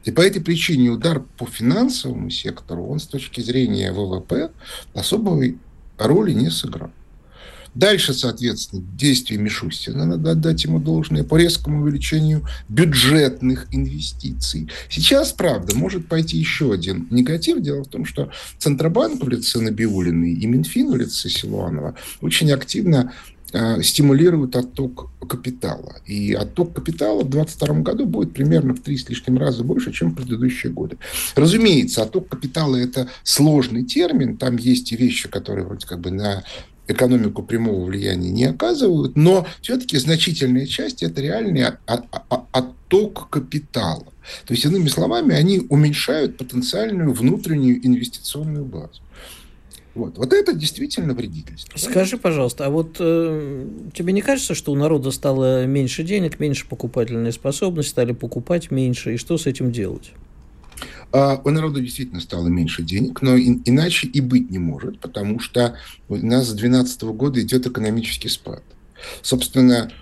И 0.04 0.10
по 0.10 0.20
этой 0.20 0.42
причине 0.42 0.90
удар 0.90 1.20
по 1.38 1.46
финансовому 1.46 2.28
сектору, 2.28 2.86
он 2.86 3.00
с 3.00 3.06
точки 3.06 3.40
зрения 3.40 3.90
ВВП 3.90 4.50
особой 4.92 5.58
роли 5.98 6.32
не 6.32 6.50
сыграл. 6.50 6.90
Дальше, 7.74 8.14
соответственно, 8.14 8.82
действия 8.96 9.36
Мишустина, 9.36 10.04
надо 10.04 10.32
отдать 10.32 10.64
ему 10.64 10.78
должное, 10.78 11.24
по 11.24 11.36
резкому 11.36 11.82
увеличению 11.82 12.46
бюджетных 12.68 13.66
инвестиций. 13.72 14.68
Сейчас, 14.88 15.32
правда, 15.32 15.74
может 15.74 16.06
пойти 16.06 16.38
еще 16.38 16.72
один 16.72 17.08
негатив. 17.10 17.60
Дело 17.60 17.82
в 17.82 17.88
том, 17.88 18.04
что 18.04 18.30
Центробанк 18.58 19.24
в 19.24 19.28
лице 19.28 19.60
Набиулиной 19.60 20.34
и 20.34 20.46
Минфин 20.46 20.92
в 20.92 20.96
лице 20.96 21.28
Силуанова 21.28 21.96
очень 22.20 22.52
активно 22.52 23.12
э, 23.52 23.82
стимулируют 23.82 24.54
отток 24.54 25.10
капитала. 25.26 25.96
И 26.06 26.32
отток 26.32 26.74
капитала 26.74 27.22
в 27.22 27.30
2022 27.30 27.80
году 27.80 28.06
будет 28.06 28.32
примерно 28.34 28.74
в 28.74 28.80
три 28.80 28.96
с 28.96 29.08
лишним 29.08 29.38
раза 29.38 29.64
больше, 29.64 29.92
чем 29.92 30.10
в 30.10 30.14
предыдущие 30.14 30.72
годы. 30.72 30.98
Разумеется, 31.34 32.02
отток 32.02 32.28
капитала– 32.28 32.76
это 32.78 33.08
сложный 33.24 33.84
термин. 33.84 34.36
Там 34.36 34.56
есть 34.58 34.92
и 34.92 34.96
вещи, 34.96 35.28
которые 35.28 35.66
вроде 35.66 35.86
как 35.86 36.00
бы 36.00 36.10
на 36.10 36.44
экономику 36.86 37.42
прямого 37.42 37.84
влияния 37.84 38.30
не 38.30 38.44
оказывают, 38.44 39.16
но 39.16 39.46
все-таки 39.60 39.96
значительная 39.96 40.66
часть– 40.66 41.02
это 41.02 41.20
реальный 41.20 41.64
отток 41.86 43.28
капитала. 43.30 44.06
То 44.46 44.54
есть, 44.54 44.64
иными 44.64 44.88
словами, 44.88 45.34
они 45.34 45.60
уменьшают 45.68 46.38
потенциальную 46.38 47.12
внутреннюю 47.12 47.84
инвестиционную 47.86 48.64
базу. 48.64 49.02
Вот, 49.94 50.18
вот 50.18 50.32
это 50.32 50.52
действительно 50.54 51.14
вредительство. 51.14 51.78
Скажи, 51.78 52.16
пожалуйста, 52.16 52.66
а 52.66 52.70
вот 52.70 52.96
э, 52.98 53.68
тебе 53.94 54.12
не 54.12 54.22
кажется, 54.22 54.54
что 54.54 54.72
у 54.72 54.74
народа 54.74 55.12
стало 55.12 55.66
меньше 55.66 56.02
денег, 56.02 56.40
меньше 56.40 56.66
покупательной 56.66 57.32
способности, 57.32 57.90
стали 57.90 58.12
покупать 58.12 58.72
меньше, 58.72 59.14
и 59.14 59.16
что 59.16 59.38
с 59.38 59.46
этим 59.46 59.70
делать? 59.70 60.12
А 61.14 61.40
у 61.44 61.50
народа 61.50 61.80
действительно 61.80 62.20
стало 62.20 62.48
меньше 62.48 62.82
денег, 62.82 63.22
но 63.22 63.38
иначе 63.38 64.08
и 64.08 64.20
быть 64.20 64.50
не 64.50 64.58
может, 64.58 64.98
потому 64.98 65.38
что 65.38 65.76
у 66.08 66.16
нас 66.16 66.46
с 66.48 66.54
2012 66.54 67.02
года 67.02 67.40
идет 67.40 67.68
экономический 67.68 68.28
спад. 68.28 68.64
Собственно, 69.22 69.92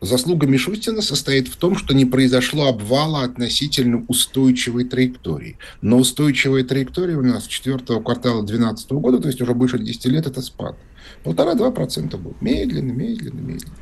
заслуга 0.00 0.46
Мишустина 0.46 1.02
состоит 1.02 1.48
в 1.48 1.56
том, 1.56 1.76
что 1.76 1.92
не 1.92 2.04
произошло 2.04 2.68
обвала 2.68 3.24
относительно 3.24 4.04
устойчивой 4.06 4.84
траектории. 4.84 5.58
Но 5.82 5.98
устойчивая 5.98 6.62
траектория 6.62 7.16
у 7.16 7.22
нас 7.22 7.46
с 7.46 7.48
четвертого 7.48 8.00
квартала 8.00 8.46
2012 8.46 8.92
года, 8.92 9.18
то 9.18 9.26
есть 9.26 9.40
уже 9.40 9.54
больше 9.54 9.80
10 9.80 10.04
лет, 10.04 10.24
это 10.24 10.40
спад. 10.40 10.76
Полтора-два 11.22 11.70
процента 11.70 12.16
будет. 12.16 12.40
Медленно, 12.40 12.92
медленно, 12.92 13.40
медленно. 13.40 13.74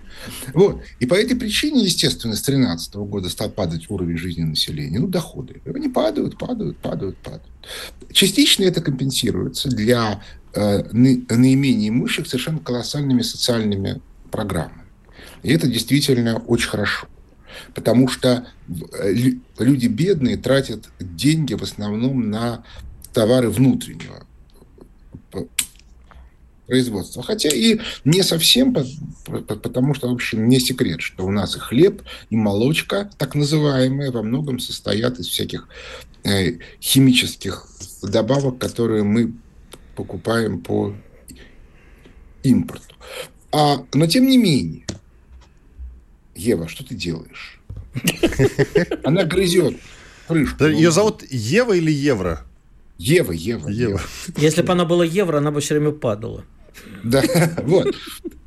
Вот. 0.55 0.83
И 0.99 1.07
по 1.07 1.15
этой 1.15 1.37
причине, 1.37 1.85
естественно, 1.85 2.35
с 2.35 2.43
2013 2.43 2.95
года 2.97 3.29
стал 3.29 3.51
падать 3.51 3.89
уровень 3.91 4.17
жизни 4.17 4.43
населения, 4.43 4.99
ну, 4.99 5.07
доходы. 5.07 5.61
Они 5.65 5.89
падают, 5.89 6.37
падают, 6.37 6.79
падают, 6.79 7.17
падают. 7.19 7.47
Частично 8.13 8.65
это 8.65 8.81
компенсируется 8.81 9.69
для 9.69 10.23
э, 10.55 10.83
наименее 10.93 11.91
имущих 11.91 12.27
совершенно 12.27 12.59
колоссальными 12.59 13.23
социальными 13.23 14.01
программами. 14.31 14.83
И 15.45 15.53
это 15.53 15.69
действительно 15.69 16.39
очень 16.39 16.69
хорошо. 16.69 17.07
Потому 17.75 18.09
что 18.09 18.47
э, 18.69 19.13
люди 19.59 19.87
бедные 19.87 20.37
тратят 20.37 20.89
деньги 20.99 21.55
в 21.55 21.63
основном 21.63 22.31
на 22.31 22.65
товары 23.13 23.49
внутреннего 23.51 24.27
производства. 26.69 27.23
Хотя 27.23 27.49
и 27.49 27.81
не 28.05 28.23
совсем, 28.23 28.77
потому 29.25 29.95
что, 29.95 30.09
в 30.09 30.13
общем, 30.13 30.49
не 30.49 30.61
секрет, 30.61 31.01
что 31.01 31.25
у 31.25 31.31
нас 31.31 31.57
и 31.57 31.59
хлеб, 31.59 32.03
и 32.31 32.37
молочка, 32.37 33.11
так 33.19 33.35
называемые, 33.35 34.13
во 34.13 34.23
многом 34.23 34.61
состоят 34.61 35.19
из 35.19 35.27
всяких 35.27 35.67
э, 36.25 36.59
химических 36.81 37.67
добавок, 38.03 38.59
которые 38.59 39.03
мы 39.03 39.33
покупаем 39.97 40.61
по 40.61 40.95
импорту. 42.43 42.95
А, 43.51 43.85
но 43.95 44.07
тем 44.07 44.27
не 44.27 44.37
менее, 44.37 44.85
Ева, 46.37 46.69
что 46.69 46.85
ты 46.85 46.95
делаешь? 46.95 47.61
Она 49.05 49.25
грызет 49.25 49.77
крышку. 50.29 50.65
Ее 50.65 50.91
зовут 50.91 51.25
Ева 51.31 51.73
или 51.73 51.91
Евро? 51.91 52.45
Ева, 52.99 53.33
Ева. 53.33 53.69
Ева. 53.69 54.01
Если 54.37 54.63
бы 54.63 54.73
она 54.73 54.85
была 54.85 55.05
евро, 55.05 55.39
она 55.39 55.51
бы 55.51 55.61
все 55.61 55.75
время 55.75 55.93
падала. 55.93 56.45
Да, 57.05 57.23
вот. 57.63 57.95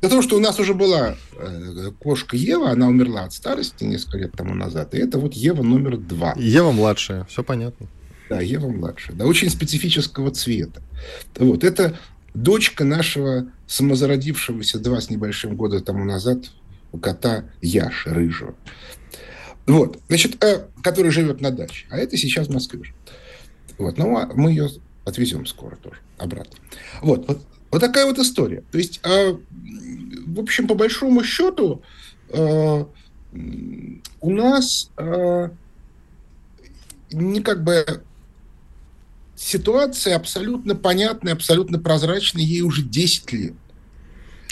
Для 0.00 0.08
того, 0.08 0.22
что 0.22 0.36
у 0.36 0.40
нас 0.40 0.58
уже 0.58 0.74
была 0.74 1.16
э, 1.36 1.90
кошка 1.98 2.36
Ева, 2.36 2.70
она 2.70 2.88
умерла 2.88 3.24
от 3.24 3.32
старости 3.32 3.84
несколько 3.84 4.18
лет 4.18 4.32
тому 4.32 4.54
назад. 4.54 4.94
И 4.94 4.98
это 4.98 5.18
вот 5.18 5.34
Ева 5.34 5.62
номер 5.62 5.96
два. 5.96 6.34
Ева 6.36 6.72
младшая, 6.72 7.24
все 7.24 7.42
понятно. 7.42 7.86
Да, 8.28 8.40
Ева 8.40 8.68
младшая. 8.68 9.16
Да, 9.16 9.26
очень 9.26 9.50
специфического 9.50 10.30
цвета. 10.30 10.82
Вот, 11.36 11.64
это 11.64 11.98
дочка 12.34 12.84
нашего 12.84 13.46
самозародившегося 13.66 14.78
два 14.78 15.00
с 15.00 15.10
небольшим 15.10 15.56
года 15.56 15.80
тому 15.80 16.04
назад 16.04 16.50
кота 17.00 17.44
Яши 17.60 18.10
Рыжего. 18.10 18.54
Вот, 19.66 20.00
значит, 20.08 20.42
э, 20.42 20.66
который 20.82 21.10
живет 21.10 21.40
на 21.40 21.50
даче. 21.50 21.86
А 21.90 21.98
это 21.98 22.16
сейчас 22.16 22.48
в 22.48 22.52
Москве. 22.52 22.82
Вот, 23.78 23.96
ну, 23.96 24.16
а 24.16 24.30
мы 24.34 24.50
ее 24.50 24.68
отвезем 25.04 25.46
скоро 25.46 25.76
тоже 25.76 25.98
обратно. 26.18 26.58
Вот, 27.00 27.26
вот, 27.28 27.42
вот 27.72 27.80
такая 27.80 28.04
вот 28.04 28.18
история. 28.18 28.62
То 28.70 28.78
есть, 28.78 29.00
э, 29.02 29.34
в 30.26 30.40
общем, 30.40 30.68
по 30.68 30.74
большому 30.74 31.24
счету, 31.24 31.82
э, 32.28 32.84
у 34.20 34.30
нас 34.30 34.90
э, 34.98 35.48
не 37.12 37.40
как 37.40 37.64
бы 37.64 38.02
ситуация 39.36 40.16
абсолютно 40.16 40.74
понятная, 40.74 41.32
абсолютно 41.32 41.78
прозрачная, 41.78 42.42
ей 42.42 42.60
уже 42.60 42.82
10 42.82 43.32
лет. 43.32 43.54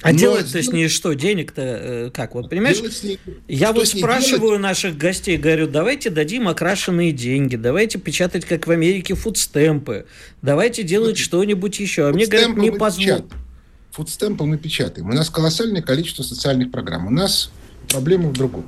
А 0.02 0.12
Но 0.12 0.18
делать-то 0.18 0.62
с 0.62 0.72
ней 0.72 0.88
что? 0.88 1.12
Денег-то 1.12 1.62
э, 1.62 2.10
как? 2.12 2.34
Вот 2.34 2.48
понимаешь, 2.48 2.80
ней, 3.02 3.18
я 3.48 3.72
вот 3.72 3.86
спрашиваю 3.86 4.40
делать? 4.40 4.60
наших 4.60 4.96
гостей, 4.96 5.36
говорю, 5.36 5.66
давайте 5.66 6.08
дадим 6.08 6.48
окрашенные 6.48 7.12
деньги, 7.12 7.56
давайте 7.56 7.98
печатать, 7.98 8.44
как 8.46 8.66
в 8.66 8.70
Америке, 8.70 9.14
фудстемпы, 9.14 10.06
давайте 10.40 10.82
делать 10.84 11.16
вот. 11.16 11.18
что-нибудь 11.18 11.78
еще. 11.80 12.08
А 12.08 12.12
мне 12.12 12.26
говорят, 12.26 12.56
не 12.56 12.72
позволят. 12.72 13.26
Фудстемпы 13.92 14.44
мы 14.44 14.56
печатаем. 14.56 15.08
У 15.10 15.12
нас 15.12 15.28
колоссальное 15.28 15.82
количество 15.82 16.22
социальных 16.22 16.70
программ. 16.70 17.06
У 17.06 17.10
нас 17.10 17.50
проблема 17.88 18.28
в 18.28 18.32
другом. 18.32 18.66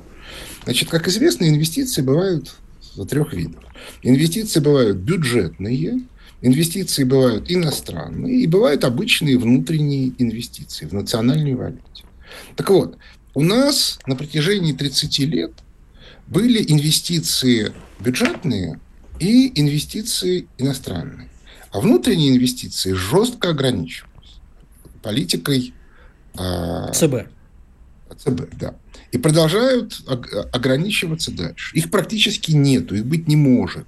Значит, 0.65 0.89
как 0.89 1.07
известно, 1.07 1.47
инвестиции 1.47 2.01
бывают 2.01 2.53
трех 3.09 3.33
видов. 3.33 3.63
Инвестиции 4.01 4.59
бывают 4.59 4.97
бюджетные, 4.97 6.01
Инвестиции 6.43 7.05
бывают 7.05 7.49
иностранные 7.49 8.41
и 8.41 8.47
бывают 8.47 8.83
обычные 8.83 9.37
внутренние 9.37 10.11
инвестиции 10.17 10.85
в 10.85 10.91
национальной 10.91 11.55
валюте. 11.55 12.03
Так 12.57 12.69
вот, 12.69 12.97
у 13.33 13.41
нас 13.41 13.97
на 14.05 14.17
протяжении 14.17 14.73
30 14.73 15.19
лет 15.19 15.53
были 16.27 16.61
инвестиции 16.67 17.71
бюджетные 18.01 18.77
и 19.19 19.57
инвестиции 19.57 20.49
иностранные. 20.57 21.29
А 21.71 21.79
внутренние 21.79 22.35
инвестиции 22.35 22.91
жестко 22.91 23.51
ограничивались 23.51 24.41
политикой 25.01 25.73
э, 26.37 26.91
ЦБ. 26.93 27.29
ЦБ, 28.17 28.49
да. 28.59 28.75
И 29.13 29.17
продолжают 29.17 30.01
ограничиваться 30.51 31.31
дальше. 31.31 31.73
Их 31.77 31.89
практически 31.89 32.51
нету, 32.51 32.95
их 32.95 33.05
быть 33.05 33.29
не 33.29 33.37
может. 33.37 33.87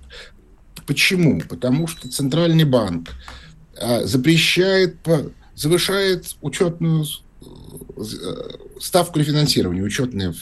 Почему? 0.85 1.41
Потому 1.41 1.87
что 1.87 2.09
Центральный 2.09 2.63
банк 2.63 3.09
а, 3.79 4.05
запрещает, 4.05 4.97
завышает 5.55 6.35
учетную 6.41 7.05
э, 7.05 8.01
ставку 8.79 9.19
рефинансирования, 9.19 9.83
учетные 9.83 10.31
в, 10.31 10.37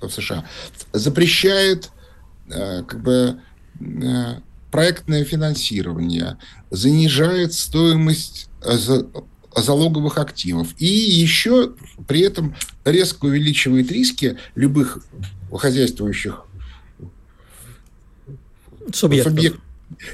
в 0.00 0.10
США, 0.10 0.44
запрещает 0.92 1.90
э, 2.50 2.82
как 2.82 3.02
бы 3.02 3.40
э, 3.80 4.40
проектное 4.70 5.24
финансирование, 5.24 6.38
занижает 6.70 7.54
стоимость 7.54 8.50
залоговых 9.56 10.18
активов 10.18 10.74
и 10.78 10.86
еще 10.86 11.72
при 12.06 12.20
этом 12.20 12.54
резко 12.84 13.26
увеличивает 13.26 13.90
риски 13.90 14.36
любых 14.54 14.98
хозяйствующих 15.50 16.44
субъектов. 18.92 19.32
субъектов 19.32 19.67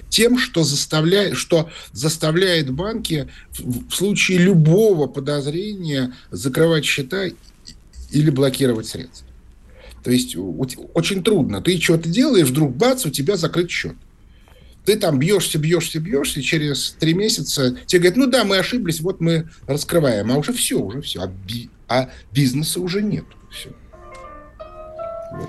тем, 0.09 0.39
что 0.39 0.63
заставляет, 0.63 1.37
что 1.37 1.71
заставляет 1.93 2.71
банки 2.71 3.29
в 3.59 3.91
случае 3.93 4.39
любого 4.39 5.07
подозрения 5.07 6.15
закрывать 6.31 6.85
счета 6.85 7.27
или 8.11 8.31
блокировать 8.31 8.87
средства. 8.87 9.27
То 10.03 10.11
есть 10.11 10.37
очень 10.37 11.25
трудно. 11.25 11.63
Ты 11.63 11.81
что-то 11.81 12.09
делаешь, 12.09 12.49
вдруг 12.49 12.77
бац, 12.77 13.07
у 13.07 13.11
тебя 13.11 13.37
закрыт 13.37 13.71
счет. 13.71 13.97
Ты 14.85 14.97
там 14.97 15.19
бьешься, 15.19 15.59
бьешься, 15.59 15.99
бьешься, 15.99 16.41
и 16.41 16.43
через 16.43 16.95
три 17.01 17.15
месяца 17.15 17.77
тебе 17.87 18.01
говорят, 18.01 18.17
ну 18.19 18.27
да, 18.27 18.45
мы 18.45 18.59
ошиблись, 18.59 19.01
вот 19.01 19.21
мы 19.21 19.49
раскрываем. 19.67 20.31
А 20.31 20.37
уже 20.37 20.53
все, 20.53 20.79
уже 20.79 21.01
все. 21.01 21.23
А, 21.23 21.27
би- 21.27 21.71
а 21.89 22.11
бизнеса 22.33 22.81
уже 22.81 23.03
нет. 23.03 23.25
Все. 23.51 23.71
Вот. 25.33 25.49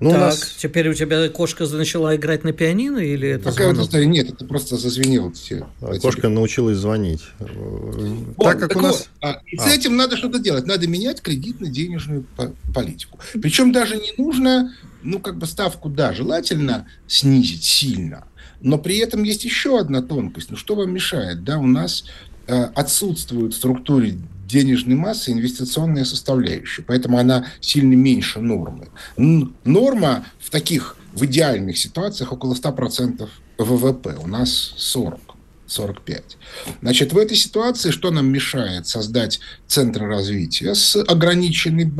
Ну, 0.00 0.10
так, 0.10 0.18
у 0.18 0.24
нас... 0.26 0.54
теперь 0.56 0.88
у 0.88 0.94
тебя 0.94 1.28
кошка 1.28 1.66
начала 1.66 2.14
играть 2.14 2.44
на 2.44 2.52
пианино 2.52 2.98
или 2.98 3.30
это 3.30 3.46
Пока 3.46 3.64
звонок? 3.64 3.88
это, 3.88 4.04
нет, 4.04 4.30
это 4.30 4.44
просто 4.44 4.76
зазвенело 4.76 5.32
все. 5.32 5.66
А 5.80 5.98
кошка 5.98 6.28
научилась 6.28 6.78
звонить. 6.78 7.22
Вот, 7.40 8.36
так 8.38 8.60
как 8.60 8.68
так 8.68 8.78
у 8.78 8.80
нас... 8.80 8.98
Вот, 8.98 9.08
а, 9.22 9.42
и 9.46 9.56
а. 9.56 9.62
с 9.62 9.74
этим 9.74 9.96
надо 9.96 10.16
что-то 10.16 10.38
делать. 10.38 10.66
Надо 10.66 10.86
менять 10.86 11.20
кредитно-денежную 11.20 12.24
политику. 12.72 13.18
Причем 13.42 13.72
даже 13.72 13.96
не 13.96 14.12
нужно, 14.16 14.72
ну, 15.02 15.18
как 15.18 15.36
бы 15.36 15.46
ставку, 15.46 15.88
да, 15.88 16.12
желательно 16.12 16.86
снизить 17.08 17.64
сильно. 17.64 18.24
Но 18.60 18.78
при 18.78 18.98
этом 18.98 19.24
есть 19.24 19.44
еще 19.44 19.80
одна 19.80 20.00
тонкость. 20.00 20.50
Ну, 20.50 20.56
что 20.56 20.76
вам 20.76 20.92
мешает? 20.92 21.42
Да, 21.42 21.58
у 21.58 21.66
нас 21.66 22.04
э, 22.46 22.54
отсутствует 22.74 23.52
в 23.52 23.56
структуре 23.56 24.16
денежной 24.48 24.96
массы 24.96 25.30
инвестиционная 25.30 26.04
составляющая, 26.04 26.82
поэтому 26.82 27.18
она 27.18 27.46
сильно 27.60 27.94
меньше 27.94 28.40
нормы. 28.40 28.88
Норма 29.16 30.26
в 30.40 30.50
таких, 30.50 30.96
в 31.12 31.24
идеальных 31.26 31.76
ситуациях 31.76 32.32
около 32.32 32.54
100% 32.54 33.28
ВВП, 33.58 34.16
у 34.22 34.26
нас 34.26 34.74
40. 34.76 35.20
45. 35.66 36.38
Значит, 36.80 37.12
в 37.12 37.18
этой 37.18 37.36
ситуации 37.36 37.90
что 37.90 38.10
нам 38.10 38.32
мешает 38.32 38.86
создать 38.86 39.38
центры 39.66 40.06
развития 40.06 40.74
с 40.74 40.96
ограниченной 40.96 41.92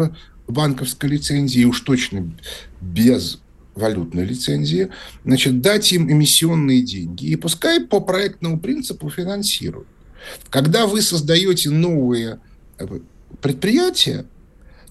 банковской 0.46 1.10
лицензией, 1.10 1.66
уж 1.66 1.82
точно 1.82 2.32
без 2.80 3.40
валютной 3.74 4.24
лицензии, 4.24 4.88
значит, 5.24 5.60
дать 5.60 5.92
им 5.92 6.10
эмиссионные 6.10 6.80
деньги 6.80 7.26
и 7.26 7.36
пускай 7.36 7.80
по 7.80 8.00
проектному 8.00 8.58
принципу 8.58 9.10
финансируют. 9.10 9.86
Когда 10.50 10.86
вы 10.86 11.02
создаете 11.02 11.70
новые 11.70 12.40
э, 12.78 12.86
предприятия, 13.40 14.26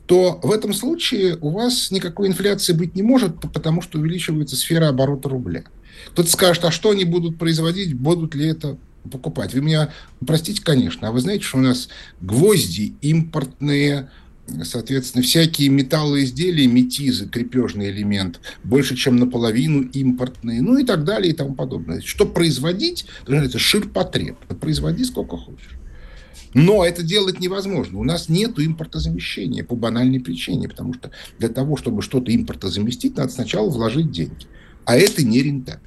то 0.06 0.40
в 0.42 0.52
этом 0.52 0.74
случае 0.74 1.38
у 1.42 1.50
вас 1.50 1.92
никакой 1.92 2.30
инфляции 2.30 2.74
быть 2.74 2.96
не 2.96 3.04
может, 3.04 3.40
потому 3.54 3.82
что 3.82 4.00
увеличивается 4.00 4.56
сфера 4.56 4.88
оборота 4.88 5.30
рубля. 5.30 5.66
Кто-то 6.12 6.30
скажет, 6.30 6.64
а 6.64 6.72
что 6.72 6.92
они 6.92 7.04
будут 7.04 7.38
производить, 7.38 7.94
будут 7.94 8.34
ли 8.34 8.48
это 8.48 8.78
покупать? 9.12 9.54
Вы 9.54 9.62
меня 9.62 9.90
простите, 10.26 10.62
конечно, 10.62 11.10
а 11.10 11.12
вы 11.12 11.20
знаете, 11.20 11.44
что 11.44 11.58
у 11.58 11.62
нас 11.62 11.90
гвозди 12.22 12.96
импортные, 13.02 14.10
соответственно, 14.64 15.24
всякие 15.24 15.70
металлоизделия, 15.70 16.68
метизы, 16.68 17.28
крепежный 17.28 17.90
элемент, 17.90 18.40
больше, 18.64 18.96
чем 18.96 19.18
наполовину 19.18 19.84
импортные, 19.84 20.62
ну 20.62 20.78
и 20.78 20.84
так 20.84 21.04
далее 21.04 21.34
и 21.34 21.36
тому 21.36 21.54
подобное. 21.54 22.02
Что 22.02 22.26
производить, 22.26 23.06
это 23.28 23.60
ширпотреб. 23.60 24.38
Производи 24.60 25.04
сколько 25.04 25.38
хочешь. 25.38 25.78
Но 26.54 26.86
это 26.86 27.04
делать 27.04 27.40
невозможно. 27.40 28.00
У 28.00 28.04
нас 28.04 28.30
нет 28.30 28.58
импортозамещения 28.58 29.64
по 29.64 29.76
банальной 29.76 30.20
причине, 30.20 30.70
потому 30.70 30.94
что 30.94 31.12
для 31.40 31.50
того, 31.50 31.78
чтобы 31.78 32.02
что-то 32.02 32.34
импортозаместить, 32.34 33.18
надо 33.18 33.32
сначала 33.32 33.70
вложить 33.70 34.12
деньги. 34.12 34.48
А 34.86 34.96
это 34.96 35.24
не 35.24 35.44
рентабельно. 35.44 35.84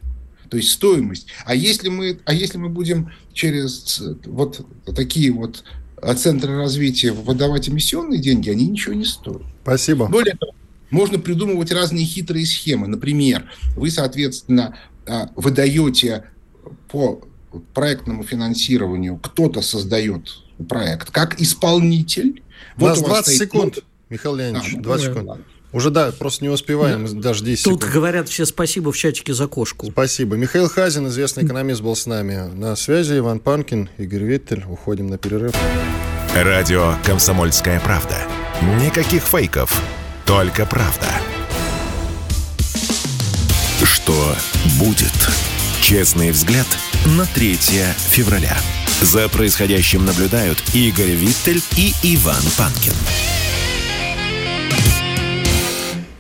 То 0.51 0.57
есть 0.57 0.71
стоимость. 0.71 1.29
А 1.45 1.55
если 1.55 1.89
мы, 1.89 2.19
а 2.25 2.35
если 2.35 2.59
мы 2.59 2.69
будем 2.69 3.11
через 3.33 4.03
вот 4.27 4.67
такие 4.95 5.33
вот 5.33 5.65
Центра 6.17 6.57
развития 6.57 7.13
выдавать 7.13 7.69
эмиссионные 7.69 8.21
деньги, 8.21 8.51
они 8.51 8.67
ничего 8.67 8.95
не 8.95 9.05
стоят. 9.05 9.43
Спасибо. 9.63 10.07
Более 10.07 10.37
того, 10.37 10.53
можно 10.91 11.19
придумывать 11.19 11.73
разные 11.73 12.05
хитрые 12.05 12.47
схемы. 12.47 12.89
Например, 12.89 13.51
вы, 13.77 13.91
соответственно, 13.91 14.77
выдаете 15.37 16.25
по 16.89 17.21
проектному 17.75 18.23
финансированию, 18.23 19.17
кто-то 19.17 19.63
создает 19.63 20.43
проект 20.69 21.11
как 21.11 21.41
исполнитель. 21.41 22.43
У 22.77 22.81
вот 22.81 22.89
нас 22.89 22.99
у 23.01 23.05
20 23.05 23.37
секунд, 23.37 23.73
стоит... 23.75 23.85
Михаил 24.09 24.37
Леонидович, 24.37 24.75
а, 24.77 24.81
20 24.81 25.07
ну, 25.07 25.13
секунд. 25.13 25.29
Ладно. 25.29 25.45
Уже 25.73 25.91
да, 25.91 26.11
просто 26.11 26.43
не 26.45 26.49
успеваем, 26.49 27.07
да. 27.07 27.21
даже 27.21 27.45
10 27.45 27.65
Тут 27.65 27.81
секунд. 27.81 27.95
говорят 27.95 28.29
все 28.29 28.45
спасибо 28.45 28.91
в 28.91 28.97
чатике 28.97 29.33
за 29.35 29.47
кошку. 29.47 29.87
Спасибо. 29.91 30.37
Михаил 30.37 30.69
Хазин, 30.69 31.07
известный 31.09 31.45
экономист, 31.45 31.81
был 31.81 31.95
с 31.95 32.07
нами 32.07 32.51
на 32.55 32.75
связи. 32.75 33.19
Иван 33.19 33.39
Панкин, 33.39 33.89
Игорь 33.99 34.25
Виттель. 34.25 34.65
Уходим 34.69 35.07
на 35.07 35.17
перерыв. 35.19 35.55
Радио 36.35 36.95
«Комсомольская 37.05 37.81
правда». 37.81 38.17
Никаких 38.81 39.23
фейков, 39.23 39.81
только 40.27 40.67
правда. 40.67 41.09
Что 43.85 44.35
будет? 44.79 45.13
Честный 45.81 46.31
взгляд 46.31 46.67
на 47.17 47.27
3 47.27 47.57
февраля. 47.57 48.57
За 49.01 49.29
происходящим 49.29 50.05
наблюдают 50.05 50.63
Игорь 50.75 51.13
Виттель 51.13 51.63
и 51.77 51.95
Иван 52.03 52.43
Панкин. 52.59 52.93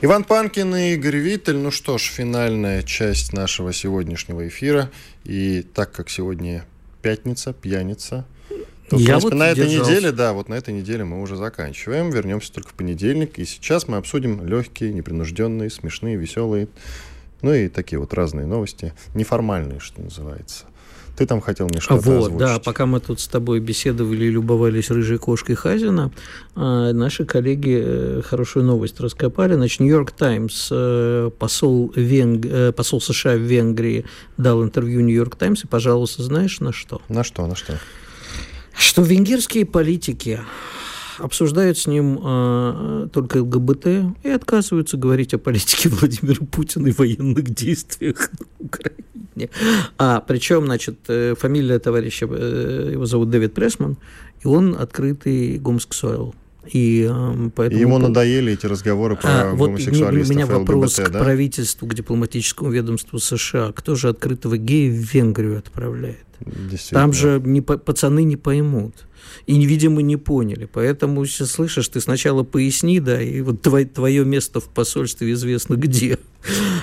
Иван 0.02 0.24
Панкин 0.24 0.74
и 0.76 0.94
Игорь 0.94 1.18
Виттель. 1.18 1.58
Ну 1.58 1.70
что 1.70 1.98
ж, 1.98 2.02
финальная 2.04 2.82
часть 2.82 3.34
нашего 3.34 3.70
сегодняшнего 3.70 4.48
эфира. 4.48 4.90
И 5.24 5.60
так 5.74 5.92
как 5.92 6.08
сегодня 6.08 6.64
пятница, 7.02 7.52
пьяница, 7.52 8.24
то, 8.88 8.96
Я 8.96 9.18
в 9.18 9.20
принципе, 9.20 9.20
вот 9.20 9.34
на 9.34 9.48
этой 9.50 9.68
держался. 9.68 9.90
неделе, 9.90 10.12
да, 10.12 10.32
вот 10.32 10.48
на 10.48 10.54
этой 10.54 10.72
неделе 10.72 11.04
мы 11.04 11.20
уже 11.20 11.36
заканчиваем. 11.36 12.08
Вернемся 12.08 12.50
только 12.50 12.70
в 12.70 12.74
понедельник. 12.74 13.38
И 13.38 13.44
сейчас 13.44 13.88
мы 13.88 13.98
обсудим 13.98 14.42
легкие, 14.46 14.94
непринужденные, 14.94 15.68
смешные, 15.68 16.16
веселые, 16.16 16.68
ну 17.42 17.52
и 17.52 17.68
такие 17.68 17.98
вот 17.98 18.14
разные 18.14 18.46
новости, 18.46 18.94
неформальные, 19.14 19.80
что 19.80 20.00
называется. 20.00 20.64
Ты 21.20 21.26
там 21.26 21.42
хотел 21.42 21.68
мне 21.68 21.80
что-то 21.80 22.00
Вот, 22.00 22.16
озвучить. 22.28 22.38
да, 22.38 22.58
пока 22.60 22.86
мы 22.86 22.98
тут 22.98 23.20
с 23.20 23.28
тобой 23.28 23.60
беседовали 23.60 24.24
и 24.24 24.30
любовались 24.30 24.90
рыжей 24.90 25.18
кошкой 25.18 25.54
Хазина, 25.54 26.12
а, 26.54 26.94
наши 26.94 27.26
коллеги 27.26 27.78
э, 27.78 28.22
хорошую 28.24 28.64
новость 28.64 28.98
раскопали. 29.00 29.52
Значит, 29.52 29.80
Нью-Йорк 29.80 30.12
Таймс, 30.12 30.68
э, 30.70 31.30
посол, 31.38 31.92
Венг... 31.94 32.46
Э, 32.46 32.72
посол 32.72 33.02
США 33.02 33.34
в 33.34 33.40
Венгрии 33.40 34.06
дал 34.38 34.64
интервью 34.64 35.02
Нью-Йорк 35.02 35.36
Таймс 35.36 35.62
и, 35.64 35.66
пожалуйста, 35.66 36.22
знаешь, 36.22 36.58
на 36.60 36.72
что? 36.72 37.02
На 37.10 37.22
что, 37.22 37.46
на 37.46 37.54
что? 37.54 37.78
Что 38.72 39.02
венгерские 39.02 39.66
политики 39.66 40.40
обсуждают 41.18 41.76
с 41.76 41.86
ним 41.86 42.18
э, 42.24 43.08
только 43.12 43.42
ЛГБТ 43.42 43.86
и 44.22 44.28
отказываются 44.30 44.96
говорить 44.96 45.34
о 45.34 45.38
политике 45.38 45.88
Владимира 45.90 46.46
Путина 46.46 46.86
и 46.86 46.92
военных 46.92 47.50
действиях 47.50 48.30
на 48.38 48.46
Украине. 48.66 49.04
А, 49.98 50.20
причем, 50.20 50.66
значит, 50.66 50.98
э, 51.08 51.34
фамилия 51.38 51.78
товарища, 51.78 52.26
э, 52.30 52.90
его 52.92 53.06
зовут 53.06 53.30
Дэвид 53.30 53.54
Прессман, 53.54 53.96
и 54.42 54.46
он 54.46 54.76
открытый 54.78 55.58
гомосексуал. 55.58 56.34
И, 56.66 57.08
э, 57.10 57.50
поэтому... 57.54 57.80
Ему 57.80 57.98
надоели 57.98 58.52
эти 58.52 58.66
разговоры 58.66 59.16
про 59.16 59.50
а, 59.50 59.54
гомосексуалистов 59.54 60.28
Вот 60.28 60.30
у 60.30 60.34
меня 60.34 60.46
вопрос 60.46 60.98
ЛГБТ, 60.98 61.10
к 61.10 61.12
да? 61.12 61.18
правительству, 61.20 61.86
к 61.86 61.94
дипломатическому 61.94 62.70
ведомству 62.70 63.18
США. 63.18 63.72
Кто 63.72 63.94
же 63.94 64.08
открытого 64.08 64.56
гея 64.56 64.90
в 64.90 64.94
Венгрию 64.94 65.58
отправляет? 65.58 66.26
Там 66.90 67.12
же 67.12 67.40
не, 67.44 67.60
пацаны 67.60 68.24
не 68.24 68.36
поймут 68.36 68.94
и, 69.46 69.54
видимо, 69.66 70.02
не 70.02 70.16
поняли. 70.16 70.68
Поэтому, 70.72 71.24
слышишь, 71.26 71.88
ты 71.88 72.00
сначала 72.00 72.42
поясни, 72.42 73.00
да, 73.00 73.20
и 73.20 73.40
вот 73.40 73.62
твое, 73.62 73.86
твое 73.86 74.24
место 74.24 74.60
в 74.60 74.68
посольстве 74.68 75.32
известно 75.32 75.74
где. 75.74 76.18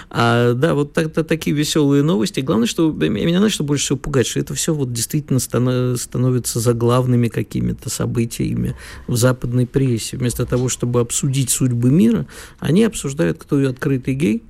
А, 0.10 0.54
да, 0.54 0.76
вот 0.76 0.94
так, 0.94 1.12
так, 1.14 1.28
такие 1.28 1.56
веселые 1.56 2.04
новости. 2.04 2.42
Главное, 2.42 2.68
что 2.68 2.92
меня, 2.92 3.40
знаешь, 3.40 3.54
что 3.54 3.64
больше 3.64 3.86
всего 3.86 3.98
пугать, 3.98 4.28
что 4.28 4.40
это 4.40 4.54
все 4.54 4.74
вот 4.74 4.94
действительно 4.94 5.40
становится 5.40 6.60
заглавными 6.60 7.28
какими-то 7.28 7.90
событиями 7.90 8.76
в 9.08 9.16
западной 9.16 9.66
прессе. 9.66 10.18
Вместо 10.18 10.46
того, 10.46 10.70
чтобы 10.70 11.00
обсудить 11.00 11.50
судьбы 11.50 11.90
мира, 11.90 12.28
они 12.60 12.84
обсуждают, 12.84 13.40
кто 13.40 13.58
открытый 13.68 14.14
гей, 14.14 14.44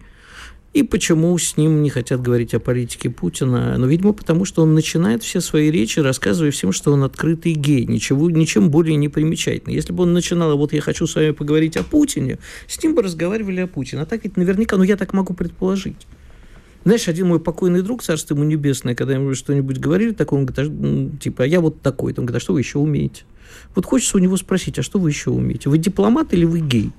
и 0.77 0.83
почему 0.83 1.35
с 1.35 1.57
ним 1.57 1.81
не 1.81 1.89
хотят 1.89 2.21
говорить 2.21 2.53
о 2.53 2.59
политике 2.59 3.09
Путина? 3.09 3.79
Ну, 3.79 3.87
видимо, 3.87 4.13
потому 4.13 4.45
что 4.45 4.61
он 4.61 4.75
начинает 4.75 5.23
все 5.23 5.41
свои 5.41 5.71
речи, 5.71 5.99
рассказывая 5.99 6.51
всем, 6.51 6.71
что 6.71 6.91
он 6.93 7.03
открытый 7.03 7.53
гей, 7.53 7.87
ничего, 7.87 8.29
ничем 8.29 8.69
более 8.69 8.95
не 8.95 9.09
примечательный. 9.09 9.73
Если 9.73 9.91
бы 9.91 10.03
он 10.03 10.13
начинал, 10.13 10.55
вот 10.55 10.73
я 10.73 10.81
хочу 10.81 11.07
с 11.07 11.15
вами 11.15 11.31
поговорить 11.31 11.77
о 11.77 11.83
Путине, 11.83 12.37
с 12.67 12.81
ним 12.83 12.93
бы 12.93 13.01
разговаривали 13.01 13.61
о 13.61 13.67
Путине. 13.67 14.03
А 14.03 14.05
так 14.05 14.23
ведь 14.23 14.37
наверняка, 14.37 14.77
ну, 14.77 14.83
я 14.83 14.97
так 14.97 15.13
могу 15.13 15.33
предположить. 15.33 16.05
Знаешь, 16.83 17.07
один 17.07 17.29
мой 17.29 17.39
покойный 17.39 17.81
друг, 17.81 18.03
царство 18.03 18.35
ему 18.35 18.43
небесное, 18.43 18.93
когда 18.93 19.15
ему 19.15 19.33
что-нибудь 19.33 19.79
говорили, 19.79 20.11
такой, 20.11 20.37
он 20.37 20.45
говорит, 20.45 20.71
а, 20.71 21.17
типа, 21.19 21.43
а 21.43 21.47
я 21.47 21.59
вот 21.59 21.81
такой. 21.81 22.13
Он 22.15 22.25
говорит, 22.27 22.35
а 22.35 22.39
что 22.39 22.53
вы 22.53 22.59
еще 22.59 22.77
умеете? 22.77 23.23
Вот 23.73 23.85
хочется 23.85 24.17
у 24.17 24.19
него 24.19 24.37
спросить, 24.37 24.77
а 24.77 24.83
что 24.83 24.99
вы 24.99 25.09
еще 25.09 25.31
умеете? 25.31 25.71
Вы 25.71 25.79
дипломат 25.79 26.33
или 26.33 26.45
вы 26.45 26.59
гей? 26.59 26.91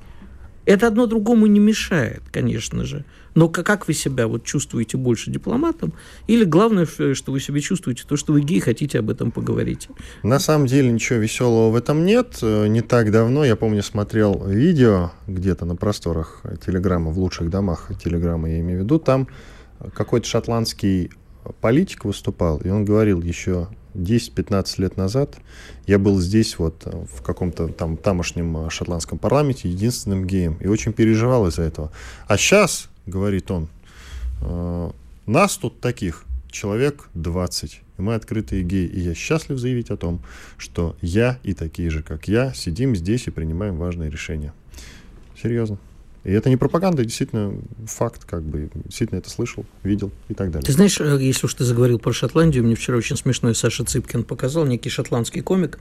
Это 0.69 0.89
одно 0.89 1.07
другому 1.07 1.47
не 1.47 1.61
мешает, 1.61 2.23
конечно 2.31 2.85
же. 2.85 3.07
Но 3.39 3.49
как 3.49 3.87
вы 3.87 3.95
себя 3.95 4.27
вот 4.27 4.43
чувствуете 4.43 4.97
больше 4.97 5.31
дипломатом? 5.31 5.93
Или 6.27 6.43
главное, 6.43 6.87
что 6.87 7.31
вы 7.31 7.39
себя 7.39 7.61
чувствуете, 7.61 8.03
то, 8.05 8.17
что 8.17 8.33
вы 8.33 8.41
гей, 8.41 8.59
хотите 8.59 8.99
об 8.99 9.11
этом 9.11 9.31
поговорить? 9.31 9.89
На 10.25 10.41
самом 10.41 10.67
деле 10.67 10.91
ничего 10.91 11.21
веселого 11.21 11.71
в 11.71 11.77
этом 11.77 12.05
нет. 12.05 12.41
Э, 12.43 12.67
не 12.67 12.81
так 12.81 13.13
давно, 13.13 13.45
я 13.45 13.55
помню, 13.55 13.85
смотрел 13.85 14.45
видео 14.45 15.13
где-то 15.29 15.67
на 15.67 15.77
просторах 15.77 16.43
Телеграма, 16.67 17.13
в 17.13 17.19
лучших 17.21 17.49
домах 17.49 17.93
Телеграма, 18.03 18.51
я 18.51 18.59
имею 18.59 18.81
в 18.81 18.83
виду, 18.83 18.99
там 18.99 19.29
какой-то 19.95 20.27
шотландский 20.27 21.13
политик 21.61 22.07
выступал, 22.07 22.59
и 22.59 22.71
он 22.71 22.85
говорил 22.85 23.23
еще 23.23 23.69
10-15 23.95 24.67
лет 24.79 24.97
назад 24.97 25.39
я 25.89 25.99
был 25.99 26.21
здесь 26.21 26.59
вот 26.59 26.85
в 26.85 27.23
каком-то 27.23 27.69
там 27.69 27.97
тамошнем 27.97 28.69
шотландском 28.71 29.19
парламенте 29.19 29.71
единственным 29.71 30.27
геем 30.27 30.59
и 30.61 30.67
очень 30.67 30.93
переживал 30.93 31.47
из-за 31.49 31.63
этого. 31.63 31.91
А 32.27 32.37
сейчас, 32.37 32.91
говорит 33.09 33.51
он, 33.51 33.69
э, 34.43 34.91
нас 35.27 35.57
тут 35.57 35.81
таких 35.81 36.25
человек 36.51 37.09
20, 37.15 37.81
и 37.99 38.03
мы 38.03 38.15
открытые 38.15 38.63
геи. 38.63 38.87
И 38.87 39.01
я 39.01 39.15
счастлив 39.15 39.59
заявить 39.59 39.91
о 39.91 39.97
том, 39.97 40.21
что 40.57 40.97
я 41.01 41.39
и 41.43 41.55
такие 41.55 41.91
же, 41.91 42.03
как 42.03 42.29
я, 42.29 42.53
сидим 42.55 42.97
здесь 42.97 43.27
и 43.27 43.31
принимаем 43.31 43.77
важные 43.77 44.11
решения. 44.11 44.53
Серьезно. 45.41 45.79
И 46.25 46.33
это 46.33 46.51
не 46.51 46.57
пропаганда, 46.57 47.05
действительно 47.05 47.55
факт, 47.87 48.25
как 48.25 48.43
бы, 48.43 48.71
действительно 48.85 49.19
это 49.19 49.31
слышал, 49.31 49.65
видел 49.83 50.11
и 50.29 50.35
так 50.35 50.51
далее. 50.51 50.67
Ты 50.67 50.73
знаешь, 50.73 51.01
э, 51.01 51.19
если 51.21 51.47
уж 51.47 51.55
ты 51.55 51.65
заговорил 51.65 51.99
про 51.99 52.13
Шотландию, 52.13 52.65
мне 52.65 52.75
вчера 52.75 52.99
очень 52.99 53.17
смешной 53.17 53.55
Саша 53.55 53.85
Цыпкин 53.85 54.25
показал, 54.25 54.65
некий 54.67 54.91
шотландский 54.91 55.41
комик, 55.43 55.79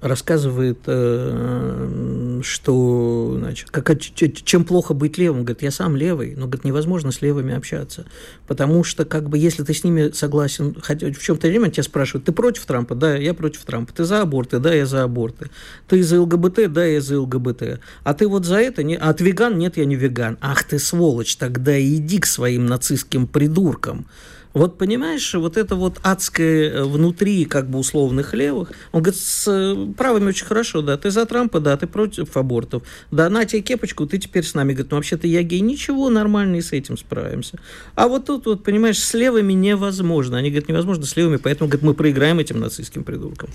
рассказывает, 0.00 0.78
э, 0.86 2.40
что, 2.42 3.36
значит, 3.38 3.70
как, 3.70 4.00
чем 4.00 4.64
плохо 4.64 4.94
быть 4.94 5.18
левым. 5.18 5.44
Говорит, 5.44 5.62
я 5.62 5.70
сам 5.70 5.96
левый, 5.96 6.34
но, 6.36 6.46
говорит, 6.46 6.64
невозможно 6.64 7.12
с 7.12 7.20
левыми 7.20 7.54
общаться, 7.54 8.06
потому 8.46 8.84
что, 8.84 9.04
как 9.04 9.28
бы, 9.28 9.38
если 9.38 9.64
ты 9.64 9.74
с 9.74 9.84
ними 9.84 10.10
согласен, 10.12 10.76
хотя 10.80 11.12
в 11.12 11.18
чем-то 11.18 11.48
время 11.48 11.70
тебя 11.70 11.82
спрашивают, 11.82 12.24
ты 12.24 12.32
против 12.32 12.64
Трампа? 12.64 12.94
Да, 12.94 13.16
я 13.16 13.34
против 13.34 13.64
Трампа. 13.64 13.92
Ты 13.92 14.04
за 14.04 14.22
аборты? 14.22 14.58
Да, 14.58 14.72
я 14.72 14.86
за 14.86 15.02
аборты. 15.02 15.50
Ты 15.88 16.02
за 16.02 16.20
ЛГБТ? 16.20 16.72
Да, 16.72 16.84
я 16.84 17.00
за 17.00 17.20
ЛГБТ. 17.20 17.80
А 18.04 18.14
ты 18.14 18.28
вот 18.28 18.46
за 18.46 18.56
это? 18.56 18.82
Не... 18.82 18.96
А 18.96 19.10
от 19.10 19.20
веган? 19.20 19.58
Нет, 19.58 19.76
я 19.80 19.86
не 19.86 19.96
веган. 19.96 20.38
Ах 20.40 20.64
ты 20.64 20.78
сволочь, 20.78 21.36
тогда 21.36 21.80
иди 21.80 22.18
к 22.18 22.26
своим 22.26 22.66
нацистским 22.66 23.26
придуркам. 23.26 24.06
Вот 24.52 24.78
понимаешь, 24.78 25.32
вот 25.34 25.56
это 25.56 25.76
вот 25.76 25.98
адское 26.02 26.70
э, 26.70 26.82
внутри 26.82 27.44
как 27.44 27.70
бы 27.70 27.78
условных 27.78 28.34
левых, 28.34 28.72
он 28.90 29.02
говорит, 29.02 29.20
с 29.20 29.46
э, 29.46 29.92
правыми 29.96 30.30
очень 30.30 30.44
хорошо, 30.44 30.82
да, 30.82 30.96
ты 30.96 31.12
за 31.12 31.24
Трампа, 31.24 31.60
да, 31.60 31.76
ты 31.76 31.86
против 31.86 32.36
абортов, 32.36 32.82
да, 33.12 33.30
на 33.30 33.44
тебе 33.44 33.62
кепочку, 33.62 34.06
ты 34.06 34.18
теперь 34.18 34.44
с 34.44 34.54
нами, 34.54 34.72
говорит, 34.72 34.90
ну 34.90 34.96
вообще-то 34.96 35.28
я 35.28 35.44
гей, 35.44 35.60
ничего, 35.60 36.10
нормально 36.10 36.56
и 36.56 36.62
с 36.62 36.72
этим 36.72 36.98
справимся. 36.98 37.60
А 37.94 38.08
вот 38.08 38.26
тут 38.26 38.46
вот, 38.46 38.64
понимаешь, 38.64 38.98
с 38.98 39.14
левыми 39.14 39.52
невозможно, 39.52 40.38
они 40.38 40.50
говорят, 40.50 40.68
невозможно 40.68 41.06
с 41.06 41.16
левыми, 41.16 41.36
поэтому, 41.36 41.68
говорит, 41.68 41.86
мы 41.86 41.94
проиграем 41.94 42.40
этим 42.40 42.58
нацистским 42.58 43.04
придуркам. 43.04 43.50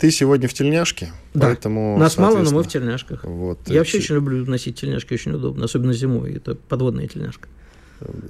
Ты 0.00 0.10
сегодня 0.10 0.48
в 0.48 0.54
тельняшке, 0.54 1.12
да. 1.34 1.48
поэтому... 1.48 1.98
Нас 1.98 2.16
мало, 2.16 2.38
но 2.38 2.50
мы 2.50 2.62
в 2.62 2.68
тельняшках. 2.68 3.22
Вот, 3.22 3.58
Я 3.66 3.80
вообще 3.80 3.98
очень 3.98 4.14
люблю 4.14 4.46
носить 4.46 4.80
тельняшки, 4.80 5.12
очень 5.12 5.32
удобно, 5.32 5.66
особенно 5.66 5.92
зимой. 5.92 6.32
Это 6.32 6.54
подводная 6.54 7.06
тельняшка. 7.06 7.48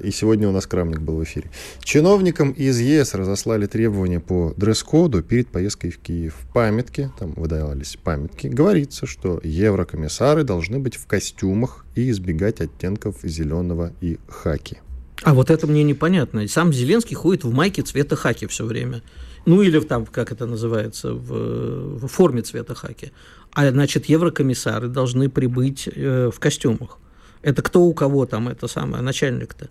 И 0.03 0.11
сегодня 0.11 0.49
у 0.49 0.53
нас 0.53 0.67
Крамник 0.67 1.01
был 1.01 1.19
в 1.19 1.23
эфире. 1.23 1.49
Чиновникам 1.85 2.51
из 2.51 2.81
ЕС 2.81 3.15
разослали 3.15 3.67
требования 3.67 4.19
по 4.19 4.53
дресс-коду 4.57 5.23
перед 5.23 5.47
поездкой 5.47 5.93
в 5.93 5.99
Киев. 5.99 6.35
В 6.41 6.53
памятке, 6.53 7.13
там 7.21 7.35
выдавались 7.37 7.97
памятки, 8.03 8.49
говорится, 8.49 9.07
что 9.07 9.41
еврокомиссары 9.45 10.43
должны 10.43 10.81
быть 10.81 10.97
в 10.97 11.07
костюмах 11.07 11.85
и 11.95 12.11
избегать 12.11 12.61
оттенков 12.61 13.19
зеленого 13.23 13.93
и 14.01 14.19
хаки. 14.29 14.79
А 15.23 15.35
вот 15.35 15.51
это 15.51 15.69
мне 15.69 15.85
непонятно. 15.85 16.49
Сам 16.49 16.73
Зеленский 16.73 17.15
ходит 17.15 17.45
в 17.45 17.53
майке 17.53 17.83
цвета 17.83 18.17
хаки 18.17 18.47
все 18.47 18.65
время. 18.65 19.03
Ну 19.47 19.63
или 19.63 19.81
там, 19.81 20.07
как 20.07 20.33
это 20.33 20.47
называется, 20.47 21.13
в, 21.13 21.99
в 21.99 22.07
форме 22.07 22.43
цвета 22.43 22.75
хаки. 22.75 23.13
А 23.53 23.69
значит, 23.71 24.07
еврокомиссары 24.07 24.89
должны 24.89 25.29
прибыть 25.29 25.89
э, 25.89 26.31
в 26.33 26.39
костюмах. 26.39 26.99
Это 27.43 27.63
кто 27.63 27.83
у 27.83 27.95
кого 27.95 28.27
там, 28.27 28.49
это 28.49 28.69
самое, 28.69 29.03
начальник-то? 29.03 29.69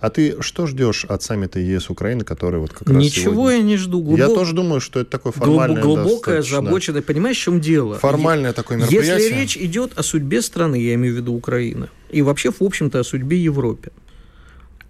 А 0.00 0.10
ты 0.10 0.40
что 0.40 0.66
ждешь 0.66 1.04
от 1.04 1.22
саммита 1.22 1.58
ЕС 1.58 1.90
Украины, 1.90 2.24
который 2.24 2.60
вот 2.60 2.72
как 2.72 2.88
раз 2.88 2.96
Ничего 2.96 3.50
я 3.50 3.62
не 3.62 3.76
жду. 3.76 4.02
Глубок... 4.02 4.18
Я 4.18 4.26
тоже 4.28 4.54
думаю, 4.54 4.80
что 4.80 5.00
это 5.00 5.10
такое 5.10 5.32
формальное 5.32 5.82
Глубокое, 5.82 6.40
озабоченное. 6.40 7.02
Понимаешь, 7.02 7.38
в 7.38 7.40
чем 7.40 7.60
дело? 7.60 7.98
Формальное 7.98 8.52
такое 8.52 8.78
мероприятие. 8.78 9.14
Если 9.14 9.34
речь 9.34 9.56
идет 9.56 9.98
о 9.98 10.02
судьбе 10.02 10.42
страны, 10.42 10.76
я 10.76 10.94
имею 10.94 11.14
в 11.14 11.16
виду 11.18 11.34
Украины, 11.34 11.88
и 12.10 12.22
вообще, 12.22 12.50
в 12.50 12.62
общем-то, 12.62 13.00
о 13.00 13.04
судьбе 13.04 13.38
Европы, 13.38 13.90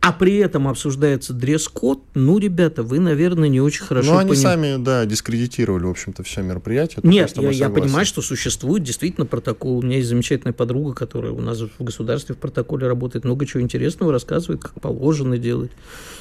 а 0.01 0.13
при 0.13 0.37
этом 0.39 0.67
обсуждается 0.67 1.35
дресс-код, 1.35 2.03
ну, 2.15 2.39
ребята, 2.39 2.83
вы, 2.83 3.01
наверное, 3.01 3.51
не 3.51 3.61
очень 3.61 3.85
хорошо 3.85 4.13
Ну, 4.13 4.19
они 4.19 4.31
поним... 4.31 4.43
сами, 4.43 4.83
да, 4.83 5.05
дискредитировали, 5.05 5.85
в 5.85 5.91
общем-то, 5.91 6.23
все 6.23 6.41
мероприятие. 6.41 7.01
Нет, 7.03 7.37
я, 7.37 7.51
я 7.51 7.69
понимаю, 7.69 8.07
что 8.07 8.23
существует 8.23 8.83
действительно 8.83 9.27
протокол. 9.27 9.79
У 9.79 9.83
меня 9.83 9.99
есть 9.99 10.09
замечательная 10.09 10.55
подруга, 10.55 10.95
которая 10.95 11.33
у 11.33 11.41
нас 11.43 11.61
в 11.61 11.85
государстве 11.85 12.35
в 12.35 12.39
протоколе 12.39 12.87
работает, 12.87 13.27
много 13.27 13.45
чего 13.45 13.63
интересного 13.63 14.11
рассказывает, 14.11 14.63
как 14.63 14.81
положено 14.81 15.37
делать, 15.37 15.71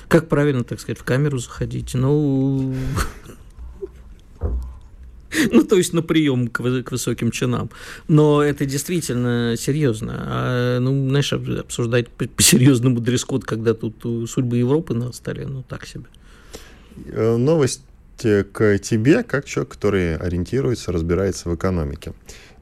как 0.09 0.27
правильно, 0.27 0.65
так 0.65 0.81
сказать, 0.81 0.99
в 0.99 1.05
камеру 1.05 1.37
заходить. 1.37 1.93
Ну, 1.93 2.75
ну, 5.51 5.63
то 5.63 5.75
есть 5.75 5.93
на 5.93 6.01
прием 6.01 6.47
к, 6.47 6.61
к 6.83 6.91
высоким 6.91 7.31
чинам. 7.31 7.69
Но 8.07 8.41
это 8.43 8.65
действительно 8.65 9.55
серьезно. 9.57 10.15
А, 10.17 10.79
ну, 10.79 11.09
знаешь, 11.09 11.33
обсуждать 11.33 12.07
по-серьезному 12.35 12.99
дресс-код, 12.99 13.45
когда 13.45 13.73
тут 13.73 14.29
судьбы 14.29 14.57
Европы 14.57 14.93
на 14.93 15.11
столе, 15.13 15.47
ну, 15.47 15.63
так 15.63 15.85
себе. 15.85 16.05
Э, 17.07 17.37
новость 17.37 17.81
к 18.51 18.79
тебе, 18.79 19.23
как 19.23 19.45
человек, 19.45 19.73
который 19.73 20.17
ориентируется, 20.17 20.91
разбирается 20.91 21.49
в 21.49 21.55
экономике. 21.55 22.13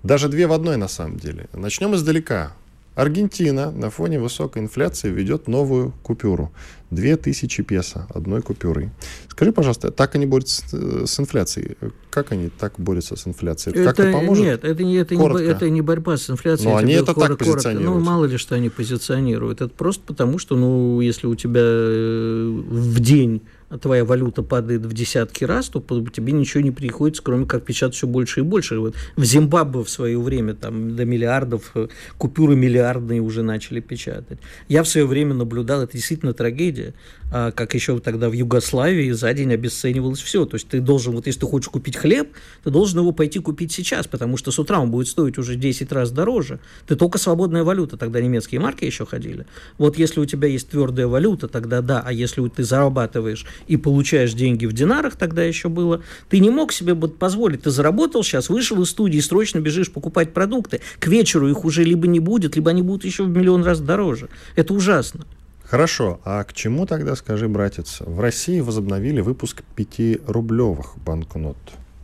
Даже 0.03 0.30
две 0.30 0.47
в 0.47 0.53
одной, 0.53 0.78
на 0.78 0.88
самом 0.88 1.18
деле. 1.18 1.47
Начнем 1.53 1.95
издалека. 1.95 2.53
Аргентина 2.97 3.69
на 3.69 3.91
фоне 3.91 4.19
высокой 4.19 4.63
инфляции 4.63 5.11
ведет 5.11 5.47
новую 5.47 5.93
купюру. 6.01 6.51
2000 6.89 7.61
песо 7.61 8.07
одной 8.09 8.41
купюрой. 8.41 8.89
Скажи, 9.29 9.51
пожалуйста, 9.51 9.91
так 9.91 10.15
они 10.15 10.25
борются 10.25 11.05
с 11.05 11.19
инфляцией? 11.19 11.77
Как 12.09 12.31
они 12.31 12.49
так 12.49 12.73
борются 12.79 13.15
с 13.15 13.27
инфляцией? 13.27 13.75
Это, 13.75 13.93
как-то 13.93 14.11
поможет? 14.11 14.43
Нет, 14.43 14.63
это, 14.63 14.83
не, 14.83 14.95
это, 14.95 15.15
не, 15.15 15.43
это 15.43 15.69
не 15.69 15.81
борьба 15.81 16.17
с 16.17 16.27
инфляцией. 16.27 16.71
Но 16.71 16.77
они 16.77 16.93
это 16.93 17.13
коротко, 17.13 17.45
так 17.45 17.53
позиционируют. 17.53 17.99
Ну, 17.99 18.03
мало 18.03 18.25
ли, 18.25 18.37
что 18.37 18.55
они 18.55 18.69
позиционируют. 18.69 19.61
Это 19.61 19.71
просто 19.71 20.01
потому, 20.03 20.39
что, 20.39 20.55
ну, 20.55 20.99
если 20.99 21.27
у 21.27 21.35
тебя 21.35 21.61
э, 21.63 22.49
в 22.49 22.99
день 22.99 23.43
твоя 23.82 24.05
валюта 24.05 24.43
падает 24.43 24.86
в 24.86 24.93
десятки 24.93 25.43
раз, 25.43 25.68
то 25.68 25.82
тебе 26.09 26.32
ничего 26.32 26.63
не 26.63 26.72
приходится, 26.72 27.22
кроме 27.22 27.45
как 27.45 27.63
печатать 27.63 27.95
все 27.95 28.07
больше 28.07 28.39
и 28.39 28.43
больше. 28.43 28.80
Вот 28.80 28.95
в 29.15 29.24
Зимбабве 29.24 29.84
в 29.84 29.89
свое 29.89 30.20
время 30.20 30.53
там 30.53 30.95
до 30.95 31.05
миллиардов, 31.05 31.72
э, 31.76 31.88
купюры 32.18 32.55
миллиардные 32.55 33.22
уже 33.22 33.43
начали 33.43 33.82
печатать. 33.82 34.39
Я 34.70 34.84
в 34.84 34.88
свое 34.88 35.05
время 35.05 35.34
наблюдал, 35.34 35.82
это 35.82 35.93
действительно 35.93 36.34
трагедия, 36.34 36.93
а, 37.30 37.51
как 37.51 37.74
еще 37.74 37.99
тогда 37.99 38.30
в 38.30 38.34
Югославии 38.34 39.11
за 39.11 39.34
день 39.34 39.53
обесценивалось 39.53 40.22
все. 40.22 40.45
То 40.45 40.55
есть 40.55 40.70
ты 40.70 40.80
должен, 40.80 41.13
вот 41.13 41.28
если 41.28 41.41
ты 41.41 41.45
хочешь 41.45 41.70
купить 41.70 41.97
хлеб, 41.97 42.30
ты 42.63 42.70
должен 42.70 42.99
его 42.99 43.11
пойти 43.11 43.39
купить 43.39 43.72
сейчас, 43.74 44.07
потому 44.07 44.38
что 44.38 44.51
с 44.51 44.59
утра 44.59 44.80
он 44.80 44.91
будет 44.91 45.09
стоить 45.09 45.38
уже 45.38 45.55
10 45.55 45.91
раз 45.91 46.11
дороже. 46.11 46.59
Ты 46.88 46.95
только 46.95 47.18
свободная 47.18 47.63
валюта, 47.63 47.97
тогда 47.97 48.22
немецкие 48.22 48.61
марки 48.61 48.86
еще 48.86 49.05
ходили. 49.05 49.45
Вот 49.78 49.97
если 49.97 50.22
у 50.22 50.26
тебя 50.26 50.47
есть 50.47 50.70
твердая 50.70 51.07
валюта, 51.07 51.49
тогда 51.49 51.82
да, 51.82 52.01
а 52.05 52.13
если 52.13 52.47
ты 52.47 52.63
зарабатываешь 52.63 53.45
и 53.68 53.78
получаешь 53.78 54.34
деньги 54.34 54.66
в 54.66 54.74
динарах, 54.74 55.16
тогда 55.16 55.43
еще 55.43 55.70
было, 55.70 56.01
ты 56.30 56.39
не 56.39 56.49
мог 56.49 56.72
себе 56.72 56.95
позволить, 56.95 57.64
ты 57.64 57.72
заработал 57.72 58.24
сейчас, 58.24 58.49
вышел 58.49 58.82
из 58.82 58.89
студии, 58.89 59.20
срочно 59.20 59.60
бежишь 59.60 59.91
покупать 59.91 60.34
продукты, 60.34 60.82
к 60.99 61.08
вечеру 61.08 61.49
их 61.49 61.66
уже 61.66 61.84
либо 61.84 62.08
не 62.08 62.20
будет, 62.20 62.55
либо 62.55 62.72
они 62.72 62.82
будут 62.82 63.05
еще 63.05 63.24
в 63.24 63.30
миллион 63.30 63.64
раз 63.64 63.80
дороже. 63.80 64.30
Это 64.55 64.74
ужасно. 64.74 65.26
Хорошо, 65.64 66.22
а 66.24 66.43
к 66.45 66.53
чему 66.53 66.86
тогда, 66.86 67.16
скажи, 67.16 67.49
братец, 67.49 67.97
в 67.99 68.22
России 68.22 68.62
возобновили 68.62 69.20
выпуск 69.20 69.64
5-рублевых 69.76 70.97
банкнот? 71.05 71.58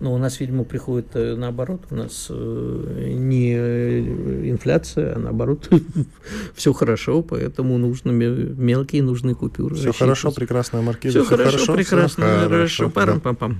Ну, 0.03 0.11
у 0.13 0.17
нас, 0.17 0.41
видимо, 0.41 0.65
приходит 0.65 1.07
э, 1.13 1.35
наоборот. 1.37 1.83
У 1.89 1.95
нас 1.95 2.27
э, 2.29 3.13
не 3.13 3.55
э, 3.55 4.49
инфляция, 4.49 5.15
а 5.15 5.19
наоборот 5.19 5.69
все 6.55 6.73
хорошо, 6.73 7.21
поэтому 7.21 7.77
нужно 7.77 8.11
мелкие 8.11 9.01
нужны 9.01 9.33
купюры. 9.33 9.75
Все 9.75 9.93
хорошо, 9.93 10.33
прекрасная 10.33 10.81
маркиза. 10.81 11.19
Все, 11.19 11.25
все 11.25 11.37
хорошо, 11.37 11.57
хорошо, 11.57 11.75
прекрасно, 11.75 12.25
все 12.25 12.49
хорошо. 12.49 12.89
Парам-пам-пам. 12.89 13.55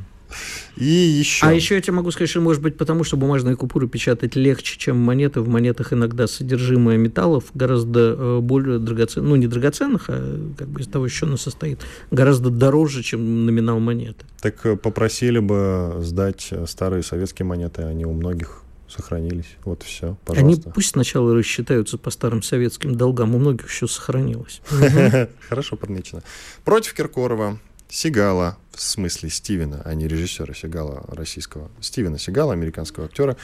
И 0.75 0.85
еще. 0.85 1.45
А 1.45 1.53
еще 1.53 1.75
я 1.75 1.81
тебе 1.81 1.93
могу 1.93 2.11
сказать, 2.11 2.29
что 2.29 2.41
может 2.41 2.61
быть 2.61 2.77
потому, 2.77 3.03
что 3.03 3.17
бумажные 3.17 3.55
купюры 3.55 3.87
печатать 3.87 4.35
легче, 4.35 4.77
чем 4.77 4.97
монеты. 4.97 5.41
В 5.41 5.47
монетах 5.47 5.93
иногда 5.93 6.27
содержимое 6.27 6.97
металлов 6.97 7.45
гораздо 7.53 8.39
более 8.41 8.79
драгоценных, 8.79 9.29
ну 9.29 9.35
не 9.35 9.47
драгоценных, 9.47 10.05
а 10.07 10.53
как 10.57 10.67
бы 10.67 10.81
из 10.81 10.87
того, 10.87 11.07
из 11.07 11.11
чего 11.11 11.29
оно 11.29 11.37
состоит, 11.37 11.79
гораздо 12.11 12.49
дороже, 12.49 13.03
чем 13.03 13.45
номинал 13.45 13.79
монеты. 13.79 14.25
Так 14.41 14.81
попросили 14.81 15.39
бы 15.39 15.97
сдать 16.01 16.51
старые 16.67 17.03
советские 17.03 17.45
монеты, 17.45 17.83
они 17.83 18.05
у 18.05 18.13
многих 18.13 18.63
сохранились. 18.93 19.57
Вот 19.63 19.83
все, 19.83 20.17
пожалуйста. 20.25 20.61
Они 20.69 20.73
пусть 20.73 20.89
сначала 20.89 21.33
рассчитаются 21.33 21.97
по 21.97 22.11
старым 22.11 22.43
советским 22.43 22.95
долгам, 22.95 23.35
у 23.35 23.39
многих 23.39 23.69
еще 23.69 23.87
сохранилось. 23.87 24.61
Хорошо 25.49 25.75
подмечено. 25.75 26.23
Против 26.63 26.93
Киркорова 26.93 27.59
Сигала, 27.89 28.57
в 28.71 28.81
смысле 28.81 29.29
Стивена, 29.29 29.81
а 29.85 29.93
не 29.93 30.07
режиссера 30.07 30.53
Сигала 30.53 31.05
российского, 31.09 31.69
Стивена 31.79 32.17
Сигала, 32.17 32.53
американского 32.53 33.05
актера, 33.05 33.37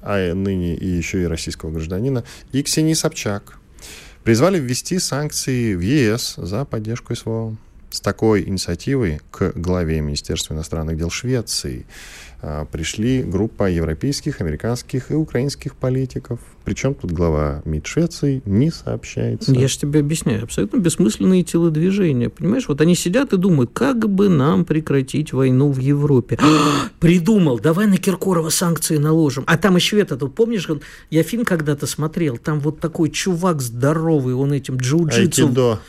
а 0.00 0.32
ныне 0.32 0.76
и 0.76 0.86
еще 0.86 1.22
и 1.22 1.26
российского 1.26 1.70
гражданина, 1.70 2.24
и 2.52 2.62
Ксении 2.62 2.94
Собчак 2.94 3.58
призвали 4.22 4.58
ввести 4.58 4.98
санкции 4.98 5.74
в 5.74 5.80
ЕС 5.80 6.34
за 6.36 6.64
поддержку 6.64 7.14
СВО. 7.14 7.56
С 7.90 8.00
такой 8.00 8.48
инициативой 8.48 9.20
к 9.30 9.52
главе 9.54 10.00
Министерства 10.00 10.54
иностранных 10.54 10.96
дел 10.96 11.08
Швеции 11.08 11.86
а, 12.42 12.64
пришли 12.66 13.22
группа 13.22 13.70
европейских, 13.70 14.40
американских 14.40 15.10
и 15.10 15.14
украинских 15.14 15.74
политиков. 15.74 16.38
Причем 16.64 16.94
тут 16.94 17.12
глава 17.12 17.62
МИД 17.64 17.86
Швеции 17.86 18.42
не 18.44 18.70
сообщается. 18.70 19.52
Я 19.52 19.68
же 19.68 19.78
тебе 19.78 20.00
объясняю, 20.00 20.42
абсолютно 20.42 20.78
бессмысленные 20.78 21.44
телодвижения. 21.44 22.28
Понимаешь, 22.28 22.68
вот 22.68 22.80
они 22.80 22.94
сидят 22.94 23.32
и 23.32 23.36
думают, 23.36 23.70
как 23.72 24.08
бы 24.10 24.28
нам 24.28 24.64
прекратить 24.64 25.32
войну 25.32 25.70
в 25.70 25.78
Европе. 25.78 26.38
Придумал, 27.00 27.58
давай 27.58 27.86
на 27.86 27.96
Киркорова 27.96 28.50
санкции 28.50 28.98
наложим. 28.98 29.44
А 29.46 29.56
там 29.56 29.76
и 29.76 29.80
швед 29.80 30.12
этот, 30.12 30.34
помнишь, 30.34 30.68
я 31.10 31.22
фильм 31.22 31.44
когда-то 31.44 31.86
смотрел, 31.86 32.36
там 32.36 32.60
вот 32.60 32.80
такой 32.80 33.10
чувак 33.10 33.62
здоровый, 33.62 34.34
он 34.34 34.52
этим 34.52 34.76
джиу-джитсу... 34.76 35.46
Айкидо. 35.46 35.80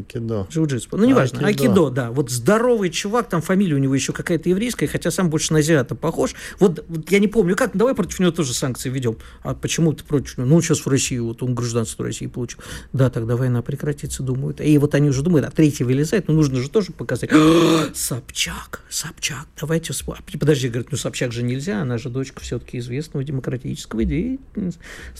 Джиу-джитсу. 0.00 0.88
Ну, 0.92 1.04
неважно. 1.04 1.46
Айкидо. 1.46 1.70
Айкидо, 1.70 1.90
да. 1.90 2.10
Вот 2.10 2.30
здоровый 2.30 2.90
чувак, 2.90 3.28
там 3.28 3.42
фамилия 3.42 3.74
у 3.74 3.78
него 3.78 3.94
еще 3.94 4.12
какая-то 4.12 4.48
еврейская, 4.48 4.86
хотя 4.86 5.10
сам 5.10 5.30
больше 5.30 5.52
на 5.52 5.60
азиата 5.60 5.94
похож. 5.94 6.34
Вот, 6.58 6.84
вот 6.88 7.10
я 7.10 7.18
не 7.18 7.28
помню, 7.28 7.56
как, 7.56 7.76
давай 7.76 7.94
против 7.94 8.20
него 8.20 8.30
тоже 8.30 8.54
санкции 8.54 8.88
ведем. 8.88 9.16
А 9.42 9.54
почему 9.54 9.92
ты 9.92 10.04
против 10.04 10.38
него? 10.38 10.48
Ну, 10.48 10.60
сейчас 10.60 10.80
в 10.80 10.88
России, 10.88 11.18
вот 11.18 11.42
он 11.42 11.54
гражданство 11.54 12.04
России 12.04 12.26
получил. 12.26 12.60
Да, 12.92 13.10
тогда 13.10 13.36
война 13.36 13.62
прекратится, 13.62 14.22
думают. 14.22 14.60
И 14.60 14.76
вот 14.78 14.94
они 14.94 15.08
уже 15.08 15.22
думают, 15.22 15.46
а 15.46 15.50
третий 15.50 15.84
вылезает, 15.84 16.28
ну, 16.28 16.34
нужно 16.34 16.60
же 16.60 16.68
тоже 16.68 16.92
показать. 16.92 17.30
Собчак, 17.94 18.82
Собчак, 18.88 19.46
давайте 19.60 19.92
вспомним. 19.92 20.22
Подожди, 20.38 20.68
говорит, 20.68 20.88
ну, 20.90 20.98
Собчак 20.98 21.32
же 21.32 21.42
нельзя, 21.42 21.82
она 21.82 21.98
же 21.98 22.08
дочка 22.08 22.40
все-таки 22.40 22.78
известного 22.78 23.24
демократического 23.24 24.04
деятеля, 24.04 24.72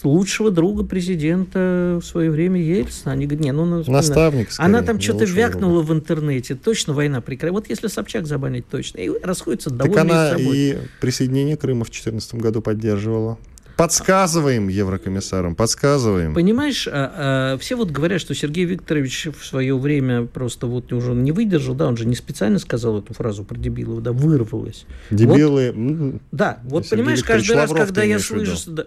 лучшего 0.03 0.51
друга 0.51 0.85
президента 0.85 1.99
в 2.03 2.07
свое 2.07 2.31
время 2.31 2.61
Ельцина. 2.61 3.12
Они 3.12 3.27
говорят, 3.27 3.45
не, 3.45 3.53
ну, 3.53 3.85
Наставник, 3.85 4.49
она 4.64 4.82
там 4.82 5.00
что-то 5.00 5.24
вякнула 5.24 5.82
в 5.82 5.92
интернете. 5.92 6.54
Точно 6.54 6.92
война 6.92 7.20
прекратится. 7.20 7.54
Вот 7.54 7.68
если 7.68 7.88
Собчак 7.88 8.26
забанить, 8.26 8.68
точно. 8.68 8.98
И 8.98 9.10
расходятся 9.22 9.70
довольны 9.70 9.94
Так 9.94 10.04
она 10.04 10.36
и 10.38 10.78
присоединение 11.00 11.56
Крыма 11.56 11.84
в 11.84 11.88
2014 11.88 12.34
году 12.36 12.60
поддерживала. 12.60 13.38
Подсказываем 13.76 14.68
еврокомиссарам, 14.68 15.56
подсказываем. 15.56 16.32
Понимаешь, 16.34 16.86
а, 16.86 17.54
а, 17.54 17.58
все 17.58 17.74
вот 17.74 17.90
говорят, 17.90 18.20
что 18.20 18.32
Сергей 18.34 18.64
Викторович 18.66 19.28
в 19.36 19.44
свое 19.44 19.76
время 19.76 20.26
просто 20.26 20.68
вот 20.68 20.92
уже 20.92 21.12
не 21.12 21.32
выдержал, 21.32 21.74
да, 21.74 21.88
он 21.88 21.96
же 21.96 22.06
не 22.06 22.14
специально 22.14 22.60
сказал 22.60 23.00
эту 23.00 23.14
фразу 23.14 23.42
про 23.42 23.58
дебилов, 23.58 24.00
да, 24.02 24.12
вырвалось. 24.12 24.86
Дебилы. 25.10 25.72
Вот, 25.74 26.22
да, 26.30 26.60
вот 26.62 26.86
Сергей 26.86 27.02
понимаешь, 27.02 27.24
каждый 27.24 27.56
Лавров, 27.56 27.76
раз, 27.76 27.86
когда 27.88 28.04
я 28.04 28.20
слышу... 28.20 28.56
Да, 28.68 28.86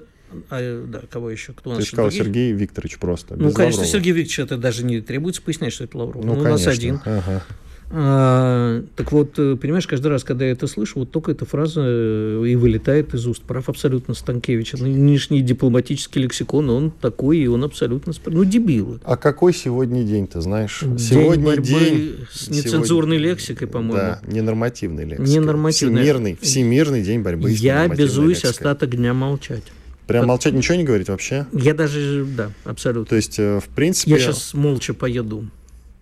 а, 0.49 0.86
да, 0.86 1.01
кого 1.09 1.30
еще? 1.30 1.53
Кто 1.53 1.75
Ты 1.75 1.84
сказал 1.84 2.05
другие? 2.05 2.23
Сергей 2.23 2.51
Викторович 2.53 2.97
просто. 2.97 3.36
Ну, 3.36 3.51
конечно, 3.51 3.82
Лаврова. 3.82 3.86
Сергей 3.86 4.13
Викторович, 4.13 4.39
это 4.39 4.57
даже 4.57 4.84
не 4.84 5.01
требуется 5.01 5.41
пояснять, 5.41 5.73
что 5.73 5.84
это 5.84 5.97
Лавров. 5.97 6.23
Ну, 6.23 6.36
ну 6.36 6.39
у 6.39 6.43
нас 6.43 6.67
один. 6.67 6.99
Ага. 7.05 7.43
А, 7.89 8.84
так 8.97 9.13
вот, 9.13 9.39
э, 9.39 9.55
понимаешь, 9.55 9.88
каждый 9.88 10.07
раз, 10.07 10.25
когда 10.25 10.45
я 10.45 10.51
это 10.51 10.67
слышу, 10.67 10.99
вот 10.99 11.11
только 11.11 11.32
эта 11.32 11.45
фраза 11.45 11.82
э, 11.86 12.43
и 12.45 12.55
вылетает 12.55 13.13
из 13.13 13.25
уст. 13.25 13.43
Прав 13.43 13.69
абсолютно 13.69 14.13
Станкевич. 14.13 14.73
Нынешний 14.73 15.41
дипломатический 15.41 16.19
лексикон, 16.19 16.69
он 16.69 16.91
такой, 16.91 17.38
и 17.38 17.47
он 17.47 17.63
абсолютно... 17.63 18.11
Ну, 18.25 18.43
дебилы. 18.43 18.99
А 19.05 19.15
какой 19.15 19.53
сегодня 19.53 20.03
день, 20.03 20.28
ты 20.28 20.41
знаешь? 20.41 20.82
День 20.82 20.99
сегодня 20.99 21.45
борьбы 21.45 21.65
день... 21.65 22.15
с 22.30 22.49
нецензурной 22.49 23.17
сегодня- 23.17 23.32
лексикой, 23.32 23.67
по-моему. 23.69 23.95
Да, 23.95 24.21
ненормативной 24.28 25.05
лексикой. 25.05 25.34
Ненормативной. 25.34 26.01
Всемирный, 26.01 26.38
всемирный 26.41 27.03
день 27.03 27.21
борьбы 27.21 27.51
с 27.51 27.59
Я 27.59 27.84
обязуюсь 27.84 28.43
лексикой. 28.43 28.51
остаток 28.51 28.89
дня 28.97 29.13
молчать. 29.13 29.63
Прям 30.08 30.28
молчать, 30.28 30.53
ничего 30.53 30.76
не 30.76 30.84
говорить 30.84 31.10
вообще? 31.10 31.45
Я 31.51 31.74
даже, 31.74 32.26
да, 32.26 32.51
абсолютно. 32.64 33.05
То 33.10 33.16
есть, 33.18 33.38
э, 33.39 33.60
в 33.60 33.68
принципе, 33.68 34.12
Я 34.12 34.20
сейчас 34.20 34.53
молча 34.53 34.93
поеду. 34.93 35.45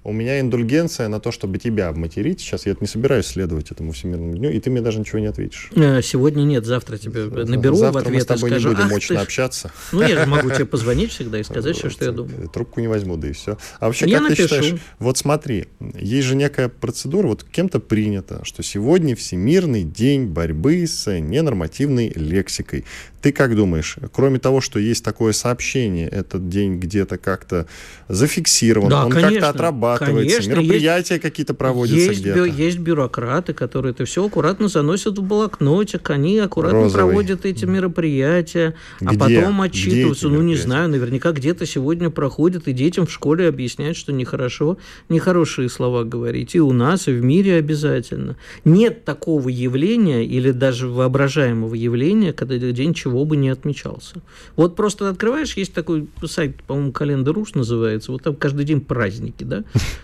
У 0.06 0.14
меня 0.14 0.40
индульгенция 0.40 1.08
на 1.08 1.20
то, 1.20 1.32
чтобы 1.32 1.58
тебя 1.58 1.88
обматерить. 1.90 2.40
Сейчас 2.40 2.68
я 2.68 2.74
это 2.74 2.82
не 2.82 2.88
собираюсь 2.88 3.26
следовать 3.26 3.72
этому 3.72 3.92
всемирному 3.92 4.36
дню, 4.38 4.52
и 4.52 4.60
ты 4.60 4.70
мне 4.70 4.82
даже 4.82 5.00
ничего 5.00 5.18
не 5.18 5.26
ответишь. 5.26 5.72
Э, 5.76 6.02
Сегодня 6.04 6.44
нет, 6.44 6.64
завтра 6.64 6.98
тебе 6.98 7.24
наберу 7.26 7.76
Завтра 7.76 8.02
в 8.02 8.04
ответ 8.04 8.14
мы 8.14 8.22
с 8.22 8.26
тобой 8.26 8.50
и 8.52 8.54
скажу, 8.54 8.70
не 8.70 8.76
будем 8.76 8.86
«Ах 8.88 8.94
очно 8.98 9.16
ты 9.16 9.22
ж». 9.22 9.24
общаться. 9.24 9.72
Ну, 9.92 10.02
я 10.04 10.20
же 10.22 10.26
могу 10.28 10.52
тебе 10.52 10.66
позвонить 10.66 11.12
всегда 11.12 11.40
и 11.40 11.44
сказать 11.56 11.76
все, 11.76 11.90
что 11.90 12.06
я 12.06 12.12
думаю. 12.12 12.48
Трубку 12.50 12.82
не 12.82 12.88
возьму, 12.88 13.18
да 13.18 13.30
и 13.30 13.32
все. 13.32 13.58
А 13.80 13.88
вообще, 13.88 14.06
Я 14.06 14.20
как 14.20 14.30
напишу. 14.30 14.48
ты 14.48 14.56
считаешь, 14.56 14.80
вот 15.00 15.18
смотри, 15.18 15.66
есть 16.00 16.28
же 16.28 16.36
некая 16.36 16.70
процедура, 16.70 17.28
вот 17.28 17.44
кем-то 17.44 17.80
принято, 17.80 18.42
что 18.44 18.62
сегодня 18.62 19.16
Всемирный 19.16 19.84
день 19.84 20.28
борьбы 20.28 20.86
с 20.86 21.12
ненормативной 21.20 22.10
лексикой. 22.16 22.86
Ты 23.22 23.32
как 23.32 23.56
думаешь, 23.56 23.98
кроме 24.14 24.38
того, 24.38 24.62
что 24.62 24.78
есть 24.78 25.04
такое 25.04 25.34
сообщение, 25.34 26.08
этот 26.08 26.48
день 26.48 26.78
где-то 26.78 27.18
как-то 27.18 27.66
зафиксирован, 28.08 28.90
Да, 28.90 29.06
он 29.06 29.12
как-то 29.12 29.50
отрабатывается, 29.96 30.38
конечно, 30.38 30.62
мероприятия 30.62 31.20
какие-то 31.20 31.54
проводятся 31.54 31.96
Есть, 32.00 32.22
где-то? 32.22 32.44
есть 32.46 32.78
бюрократы, 32.80 33.54
которые 33.54 33.92
это 33.92 34.06
все 34.06 34.26
аккуратно 34.26 34.68
заносят 34.68 35.18
в 35.18 35.24
блокнотик, 35.24 36.10
они 36.10 36.40
аккуратно 36.40 36.84
Розовый. 36.84 37.06
проводят 37.06 37.46
эти 37.46 37.66
мероприятия, 37.66 38.76
а 39.02 39.06
Где? 39.06 39.18
потом 39.18 39.62
Где 39.62 39.70
отчитываются. 39.70 40.30
Ну, 40.30 40.42
не 40.42 40.56
знаю, 40.56 40.90
наверняка 40.90 41.32
где-то 41.32 41.66
сегодня 41.66 42.10
проходят, 42.10 42.68
и 42.68 42.74
детям 42.74 43.06
в 43.06 43.12
школе 43.12 43.48
объясняют, 43.48 43.98
что 43.98 44.12
нехорошо, 44.12 44.78
нехорошие 45.10 45.70
слова 45.70 46.04
говорить. 46.04 46.56
И 46.56 46.60
у 46.60 46.72
нас, 46.72 47.08
и 47.08 47.12
в 47.12 47.24
мире 47.24 47.56
обязательно. 47.56 48.38
Нет 48.64 49.06
такого 49.06 49.50
явления, 49.50 50.26
или 50.26 50.52
даже 50.52 50.88
воображаемого 50.88 51.76
явления, 51.76 52.34
когда 52.34 52.58
день 52.58 52.94
чего 52.94 53.26
бы 53.26 53.38
не 53.38 53.50
отмечался. 53.50 54.16
Вот 54.56 54.76
просто 54.76 55.10
открываешь, 55.10 55.56
есть 55.58 55.74
такой 55.74 56.08
сайт, 56.26 56.62
по-моему, 56.64 56.92
календарь.рус 56.92 57.56
называется, 57.56 58.12
вот 58.12 58.24
там 58.24 58.36
каждый 58.36 58.66
день 58.66 58.82
праздники, 58.82 59.44
да? 59.44 59.64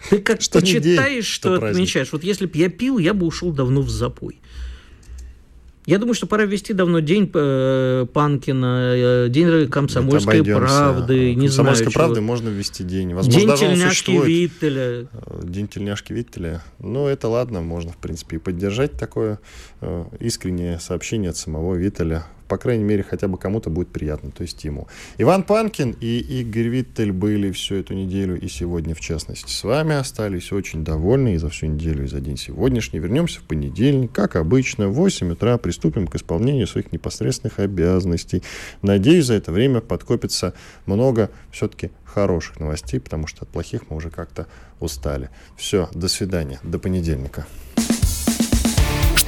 Ты 0.10 0.20
как 0.20 0.42
Что 0.42 0.60
не 0.60 0.74
день, 0.74 0.98
почитаешь, 0.98 1.26
что 1.26 1.54
отмечаешь. 1.54 2.12
Вот 2.12 2.24
если 2.24 2.46
бы 2.46 2.58
я 2.58 2.70
пил, 2.70 2.98
я 2.98 3.14
бы 3.14 3.26
ушел 3.26 3.52
давно 3.52 3.82
в 3.82 3.90
запой. 3.90 4.40
Я 5.88 5.98
думаю, 5.98 6.14
что 6.14 6.28
пора 6.28 6.46
ввести 6.46 6.74
давно 6.74 7.00
день 7.00 7.30
э, 7.34 8.06
Панкина, 8.14 8.94
э, 8.96 9.30
день 9.30 9.68
комсомольской 9.68 10.44
правды, 10.44 11.34
не 11.34 11.48
знаю 11.48 11.70
Комсомольской 11.70 11.92
чего. 11.92 11.94
правды 11.94 12.22
можно 12.22 12.50
ввести 12.50 12.84
день. 12.84 13.16
Возможно, 13.16 13.40
День 13.40 13.48
даже 13.48 13.62
тельняшки. 13.62 14.12
Виттеля. 14.12 15.08
Э, 15.12 15.42
День 15.44 15.68
тельняшки 15.68 16.14
Виттеля. 16.14 16.64
Ну, 16.78 17.08
это 17.08 17.28
ладно, 17.30 17.62
можно, 17.62 17.92
в 17.92 17.98
принципе, 17.98 18.36
и 18.36 18.40
поддержать 18.40 18.92
такое 18.94 19.40
искреннее 20.20 20.80
сообщение 20.80 21.32
от 21.32 21.38
самого 21.38 21.74
Виттеля. 21.76 22.26
По 22.52 22.58
крайней 22.58 22.84
мере, 22.84 23.02
хотя 23.02 23.30
бы 23.30 23.38
кому-то 23.38 23.70
будет 23.70 23.94
приятно, 23.94 24.30
то 24.30 24.42
есть 24.42 24.62
ему. 24.66 24.90
Иван 25.18 25.44
Панкин 25.44 25.96
и 26.02 26.20
Игорь 26.42 26.68
Виттель 26.68 27.14
были 27.14 27.50
всю 27.54 27.76
эту 27.76 27.94
неделю 27.94 28.38
и 28.38 28.50
сегодня, 28.50 28.94
в 28.94 29.00
частности, 29.00 29.50
с 29.50 29.64
вами 29.64 29.96
остались 29.96 30.52
очень 30.52 30.84
довольны 30.84 31.36
и 31.36 31.38
за 31.38 31.48
всю 31.48 31.68
неделю, 31.68 32.04
и 32.04 32.08
за 32.08 32.20
день 32.20 32.36
сегодняшний. 32.36 33.00
Вернемся 33.00 33.40
в 33.40 33.44
понедельник, 33.44 34.12
как 34.12 34.36
обычно, 34.36 34.90
в 34.90 34.96
8 34.96 35.32
утра 35.32 35.58
приступим 35.58 36.08
к 36.08 36.16
исполнению 36.16 36.68
своих 36.68 36.92
непосредственных 36.92 37.58
обязанностей. 37.60 38.44
Надеюсь, 38.82 39.28
за 39.28 39.36
это 39.36 39.54
время 39.54 39.80
подкопится 39.80 40.54
много 40.86 41.30
все-таки 41.52 41.92
хороших 42.04 42.60
новостей, 42.60 43.00
потому 43.00 43.28
что 43.28 43.44
от 43.44 43.48
плохих 43.48 43.90
мы 43.90 43.96
уже 43.96 44.10
как-то 44.10 44.48
устали. 44.82 45.30
Все, 45.56 45.90
до 45.94 46.10
свидания, 46.10 46.60
до 46.64 46.80
понедельника. 46.80 47.46